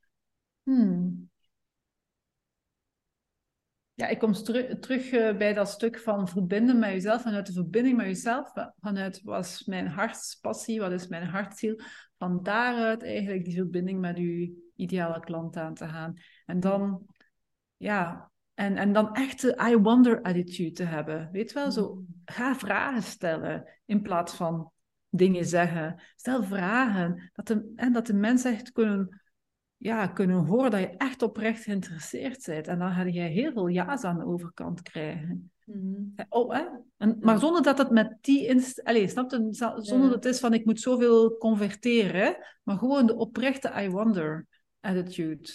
[0.62, 1.31] Hmm.
[3.95, 8.07] Ja, ik kom terug bij dat stuk van verbinden met jezelf, vanuit de verbinding met
[8.07, 11.81] jezelf, vanuit wat is mijn hartspassie, wat is mijn hartziel,
[12.19, 16.15] van daaruit eigenlijk die verbinding met je ideale klant aan te gaan.
[16.47, 17.07] En dan,
[17.77, 21.28] ja, en, en dan echt de I wonder attitude te hebben.
[21.32, 22.06] Weet wel, zo mm.
[22.24, 24.70] ga vragen stellen in plaats van
[25.09, 26.02] dingen zeggen.
[26.16, 27.31] Stel vragen.
[27.32, 29.22] Dat de, en dat de mensen echt kunnen,
[29.76, 32.68] ja, kunnen horen dat je echt oprecht geïnteresseerd bent.
[32.68, 35.51] En dan ga je heel veel ja's aan de overkant krijgen.
[35.64, 36.14] Mm.
[36.28, 36.64] Oh, hè?
[36.97, 38.47] En, maar zonder dat het met die...
[38.47, 39.47] Inst Allez, snap je?
[39.76, 42.36] Zonder dat het is van ik moet zoveel converteren.
[42.62, 44.47] Maar gewoon de oprechte I wonder
[44.81, 45.48] attitude.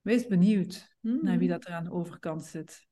[0.00, 1.58] Wees benieuwd naar wie hmm.
[1.58, 2.86] dat er aan de overkant zit.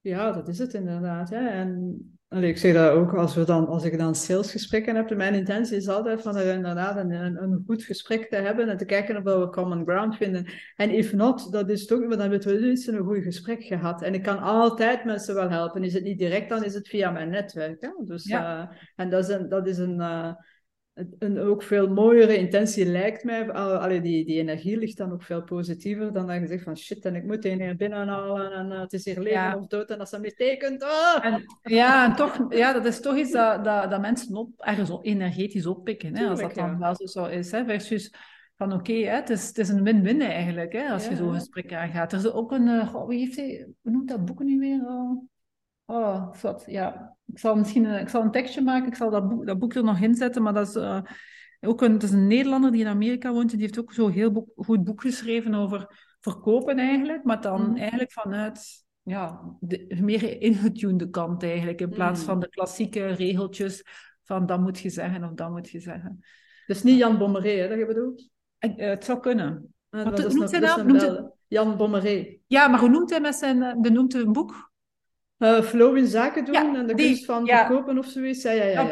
[0.00, 1.30] Ja, dat is het inderdaad.
[1.30, 1.48] Hè?
[1.48, 1.98] En
[2.28, 5.16] ik zeg dat ook als, we dan, als ik dan salesgesprekken heb.
[5.16, 8.84] Mijn intentie is altijd van er inderdaad een, een, goed gesprek te hebben en te
[8.84, 10.46] kijken of we common ground vinden.
[10.76, 14.02] En if not, dat is toch, dan hebben we dus een goed gesprek gehad.
[14.02, 15.84] En ik kan altijd mensen wel helpen.
[15.84, 17.80] Is het niet direct, dan is het via mijn netwerk.
[17.80, 17.90] Hè?
[18.04, 18.62] Dus, ja.
[18.62, 20.32] uh, en dat is een, dat is een uh,
[21.18, 23.52] een ook veel mooiere intentie lijkt mij.
[23.52, 27.04] Allee, die, die energie ligt dan ook veel positiever dan dat je zegt van shit,
[27.04, 29.98] en ik moet een hier binnenhalen en uh, het is hier leven of dood en
[29.98, 30.82] dat ze me tekent.
[30.82, 31.18] Oh!
[31.22, 34.98] En, ja, en toch, ja, dat is toch iets dat, dat, dat mensen op, ergens
[35.02, 36.16] energetisch oppikken.
[36.16, 37.50] Hè, als dat dan wel zo is.
[37.50, 38.14] Hè, versus
[38.56, 41.72] van oké, okay, het, is, het is een win-win eigenlijk, hè, als je zo'n gesprek
[41.72, 42.12] aangaat.
[42.12, 44.80] Er is ook een, uh, wie heeft hij, hoe noemt dat boek nu weer?
[44.86, 45.29] Oh,
[45.90, 49.28] oh wat, ja, ik zal misschien een, ik zal een tekstje maken, ik zal dat
[49.28, 51.00] boek, dat boek er nog inzetten, maar dat is uh,
[51.60, 54.10] ook een, het is een Nederlander die in Amerika woont en die heeft ook zo'n
[54.10, 57.76] heel boek, goed boek geschreven over verkopen eigenlijk, maar dan mm.
[57.76, 62.26] eigenlijk vanuit ja, de meer ingetunede kant eigenlijk, in plaats mm.
[62.26, 63.84] van de klassieke regeltjes
[64.22, 66.20] van dat moet je zeggen of dat moet je zeggen.
[66.66, 68.28] Dus niet Jan Bommeré, hè, dat je bedoelt?
[68.58, 69.74] Uh, het zou kunnen.
[69.90, 71.30] Uh, Wat noemt hij nou?
[71.48, 72.36] Jan Bommeré.
[72.46, 73.82] Ja, maar hoe noemt hij met zijn...
[73.82, 74.69] De noemt een boek?
[75.40, 78.42] Uh, flow in zaken doen en de kunst van verkopen of zoiets.
[78.42, 78.88] Ja, ja, ja.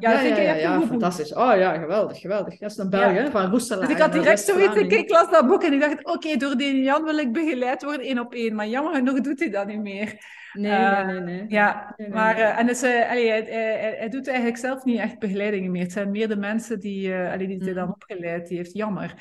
[0.00, 0.36] Ja, ja, ja.
[0.36, 1.34] ja, ja, ja, fantastisch.
[1.34, 2.58] Oh ja, geweldig, geweldig.
[2.58, 3.86] Dat is een Belg, hè, van Roeselaar.
[3.86, 6.56] Dus ik had direct zoiets, ik, ik las dat boek en ik dacht, oké, door
[6.56, 8.54] die Jan wil ik begeleid worden één op één.
[8.54, 10.14] Maar jammer genoeg doet hij dat niet meer.
[10.52, 11.44] Nee, uh, nee, nee, nee.
[11.48, 15.70] Ja, maar uh, en dus, allee, hij, hij, hij, doet eigenlijk zelf niet echt begeleidingen
[15.70, 15.82] meer.
[15.82, 18.72] Het zijn meer de mensen die, allee, die hij dan opgeleid heeft.
[18.72, 19.14] Jammer.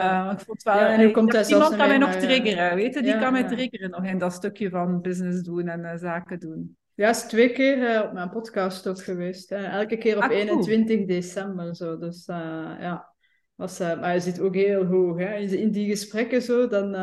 [0.00, 0.30] Ja.
[0.30, 3.02] ik vond wel, ja, en komt iemand kan mij nog triggeren, weet je?
[3.02, 6.76] Die kan mij triggeren nog in dat stukje van business doen en zaken doen.
[6.94, 9.50] Ja, is twee keer op mijn podcast ook geweest.
[9.50, 9.56] Hè.
[9.56, 11.76] Elke keer op ah, 21 december.
[11.76, 11.98] Zo.
[11.98, 13.14] Dus ja,
[13.54, 15.18] was, maar je zit ook heel hoog.
[15.18, 15.36] Hè.
[15.36, 16.94] In die gesprekken zo, dan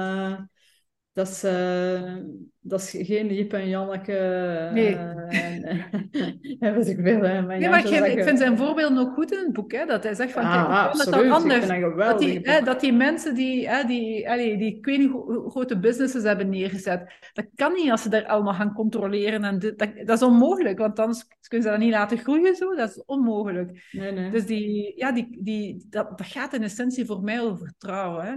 [1.14, 2.15] dat is, uh,
[2.60, 4.69] dat is geen Jip en Janneke.
[4.73, 4.94] Nee.
[4.94, 5.64] Uh, en,
[6.60, 7.22] en, wat ik wil.
[7.22, 9.72] Hè, nee, maar ik, ik, vind zijn voorbeeld ook goed in het boek.
[9.72, 11.68] Hè, dat hij zegt van, ah, absoluut, dat anders.
[11.98, 15.49] Dat die, hè, dat die mensen die, hè, die, allee, die ik weet niet hoe
[15.49, 19.44] grote businesses hebben neergezet, dat kan niet als ze daar allemaal gaan controleren.
[19.44, 22.56] En dat, dat is onmogelijk, want anders kunnen ze dat niet laten groeien.
[22.56, 22.76] Zo.
[22.76, 23.88] Dat is onmogelijk.
[23.91, 24.31] Nee, nee.
[24.31, 28.26] Dus die, ja, die, die, dat, dat gaat in essentie voor mij over vertrouwen.
[28.26, 28.36] Hè.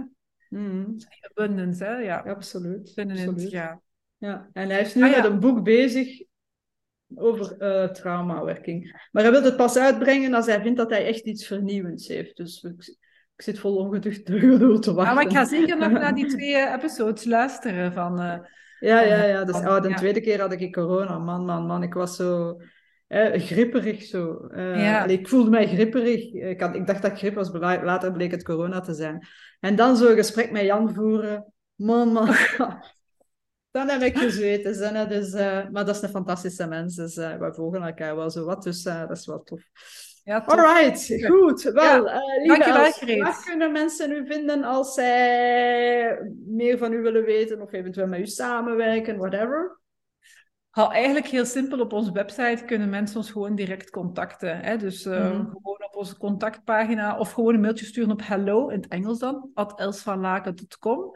[0.53, 0.97] Mm.
[1.35, 1.97] Abundance, hè?
[1.97, 2.93] Ja, absoluut.
[2.95, 3.51] absoluut.
[3.51, 3.81] ja.
[4.17, 4.49] ja.
[4.53, 6.21] En hij is nu ah, met een boek bezig
[7.15, 9.07] over uh, traumawerking.
[9.11, 12.37] Maar hij wil het pas uitbrengen als hij vindt dat hij echt iets vernieuwends heeft.
[12.37, 12.97] Dus ik,
[13.35, 14.93] ik zit vol ongeducht te wachten.
[14.95, 18.19] Ja, maar ik ga zeker nog naar die twee eh, episodes luisteren van...
[18.19, 18.37] Uh,
[18.79, 19.43] ja, ja, ja.
[19.43, 21.17] Dus, oh, de tweede keer had ik corona.
[21.17, 21.83] Man, man, man.
[21.83, 22.57] Ik was zo
[23.07, 24.47] eh, gripperig zo.
[24.51, 26.33] Uh, ik voelde mij gripperig.
[26.33, 29.27] Ik, had, ik dacht dat ik grip was, later bleek het corona te zijn.
[29.59, 31.53] En dan zo'n gesprek met Jan voeren.
[31.75, 32.27] Man, man.
[33.71, 34.75] dan heb ik gezweten.
[34.75, 36.95] Zijn, dus, uh, maar dat is een fantastische mens.
[36.95, 38.63] Dus uh, wij volgen elkaar wel zo wat.
[38.63, 39.61] Dus dat is wel tof.
[40.23, 41.61] Ja, Alright, goed.
[41.61, 42.21] Wel, ja.
[42.43, 48.07] lieve waar kunnen mensen u vinden als zij meer van u willen weten of eventueel
[48.07, 49.81] met u samenwerken, whatever?
[50.73, 54.59] Al eigenlijk heel simpel, op onze website kunnen mensen ons gewoon direct contacten.
[54.59, 54.77] Hè?
[54.77, 55.49] Dus uh, mm.
[55.51, 59.49] gewoon op onze contactpagina of gewoon een mailtje sturen op hello, in het Engels dan,
[59.53, 60.99] at elsvanlaken.com.
[60.99, 61.13] Um,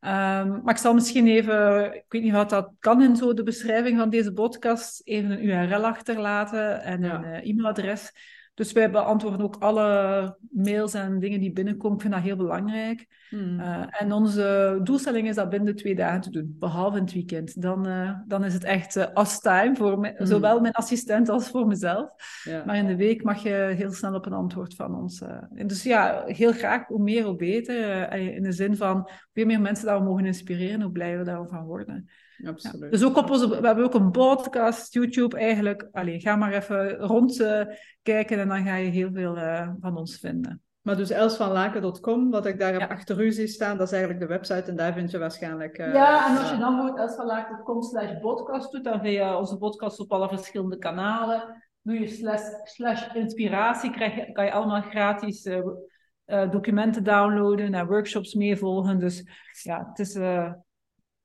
[0.00, 3.42] ehm, maar ik zal misschien even, ik weet niet wat dat kan in zo de
[3.42, 8.12] beschrijving van deze podcast, even een URL achterlaten en een uh, e-mailadres.
[8.54, 11.96] Dus wij beantwoorden ook alle mails en dingen die binnenkomen.
[11.96, 13.06] Ik vind dat heel belangrijk.
[13.28, 13.60] Hmm.
[13.60, 17.62] Uh, en onze doelstelling is dat binnen twee dagen te doen, behalve in het weekend.
[17.62, 20.26] Dan, uh, dan is het echt uh, as-time voor me, hmm.
[20.26, 22.10] zowel mijn assistent als voor mezelf.
[22.44, 22.62] Ja.
[22.66, 25.22] Maar in de week mag je heel snel op een antwoord van ons.
[25.54, 28.12] En dus ja, heel graag, hoe meer, hoe beter.
[28.12, 31.64] in de zin van, hoe meer mensen dat we mogen inspireren, hoe blijer we daarvan
[31.64, 32.08] worden.
[32.46, 32.90] Absoluut.
[32.90, 35.88] Dus ook op onze, we hebben ook een podcast, YouTube eigenlijk.
[35.92, 40.62] Allee, ga maar even rondkijken en dan ga je heel veel uh, van ons vinden.
[40.84, 42.86] Maar dus elsvanlaken.com, wat ik daar ja.
[42.86, 45.78] achter u zie staan, dat is eigenlijk de website en daar vind je waarschijnlijk...
[45.78, 49.56] Uh, ja, en als je dan gewoon elsvanlaken.com slash podcast doet, dan vind je onze
[49.56, 51.62] podcast op alle verschillende kanalen.
[51.82, 57.86] Doe je slash, slash inspiratie, krijg je, kan je allemaal gratis uh, documenten downloaden en
[57.86, 58.98] workshops meevolgen.
[58.98, 59.24] Dus
[59.62, 60.14] ja, het is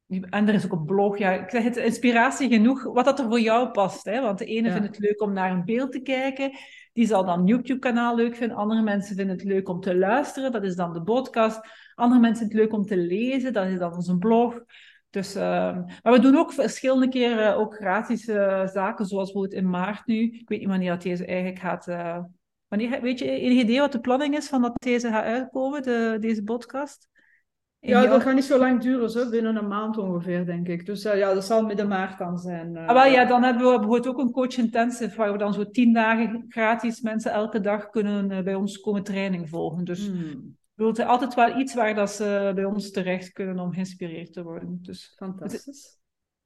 [0.09, 1.17] en er is ook een blog.
[1.17, 2.83] Ja, ik zeg het, inspiratie genoeg.
[2.83, 4.05] Wat dat er voor jou past.
[4.05, 4.21] Hè?
[4.21, 6.51] Want de ene vindt het leuk om naar een beeld te kijken.
[6.93, 8.57] Die zal dan een YouTube-kanaal leuk vinden.
[8.57, 10.51] Andere mensen vinden het leuk om te luisteren.
[10.51, 11.59] Dat is dan de podcast.
[11.95, 13.53] Andere mensen vinden het leuk om te lezen.
[13.53, 14.63] Dat is dan onze blog.
[15.09, 15.41] Dus, uh,
[16.03, 19.05] maar we doen ook verschillende keren ook gratis uh, zaken.
[19.05, 20.23] Zoals bijvoorbeeld in maart nu.
[20.23, 21.87] Ik weet niet wanneer dat deze eigenlijk gaat...
[21.87, 22.19] Uh,
[22.67, 26.17] wanneer, weet je enig idee wat de planning is van dat deze gaat uitkomen, de,
[26.19, 27.08] deze podcast?
[27.79, 29.29] Ja, dat gaat niet zo lang duren, zo.
[29.29, 30.85] binnen een maand ongeveer, denk ik.
[30.85, 32.75] Dus uh, ja, dat zal midden maart dan zijn.
[32.75, 35.53] Uh, ah, wel, ja, dan hebben we bijvoorbeeld ook een coach intensive, waar we dan
[35.53, 39.83] zo tien dagen gratis mensen elke dag kunnen uh, bij ons komen training volgen.
[39.83, 40.57] Dus hmm.
[40.75, 44.79] is altijd wel iets waar dat ze bij ons terecht kunnen om geïnspireerd te worden.
[44.81, 45.97] Dus, Fantastisch.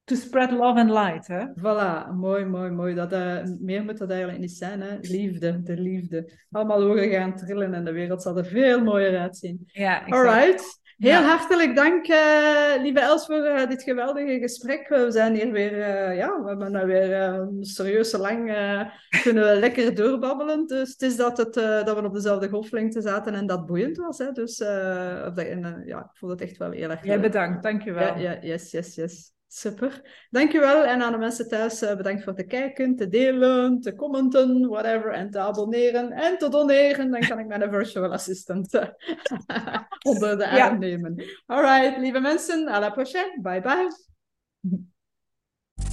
[0.05, 1.45] To spread love and light, hè?
[1.55, 2.95] Voilà, mooi, mooi, mooi.
[2.95, 3.11] Dat,
[3.59, 4.97] meer moet dat eigenlijk niet zijn, hè?
[5.01, 6.31] Liefde, de liefde.
[6.51, 9.63] Allemaal ogen gaan trillen en de wereld zal er veel mooier uitzien.
[9.65, 10.27] Ja, exact.
[10.27, 10.81] Alright.
[11.03, 14.87] Heel hartelijk dank, uh, lieve Els, voor uh, dit geweldige gesprek.
[14.87, 18.45] We zijn hier weer, uh, ja, we hebben nou weer een serieuze lang,
[19.23, 20.67] kunnen we lekker doorbabbelen.
[20.67, 24.17] Dus het is dat, het, dat we op dezelfde golflengte zaten en dat boeiend was.
[24.17, 24.31] Hè?
[24.31, 27.63] Dus en, ja, ik vond het echt wel heel erg Ja, bedankt.
[27.63, 28.17] Dankjewel.
[28.17, 29.33] Ja, ja, yes, yes, yes.
[29.55, 30.01] Super.
[30.29, 30.83] Dankjewel.
[30.83, 35.11] En aan de mensen thuis, uh, bedankt voor te kijken, te delen, te commenten, whatever.
[35.11, 37.11] En te abonneren en te doneren.
[37.11, 38.83] Dan kan ik mijn virtual assistant uh,
[40.11, 40.71] onder de arm ja.
[40.71, 41.23] nemen.
[41.45, 42.67] Alright, lieve mensen.
[42.67, 43.41] À la prochaine.
[43.41, 43.87] Bye bye.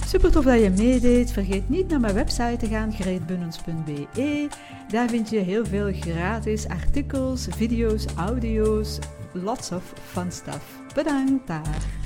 [0.05, 1.31] Super tof dat je meedeed.
[1.31, 4.47] Vergeet niet naar mijn website te gaan, greetbunnens.be.
[4.87, 8.99] Daar vind je heel veel gratis artikels, video's, audio's,
[9.33, 10.79] lots of fun stuff.
[10.93, 12.00] Bedankt daar.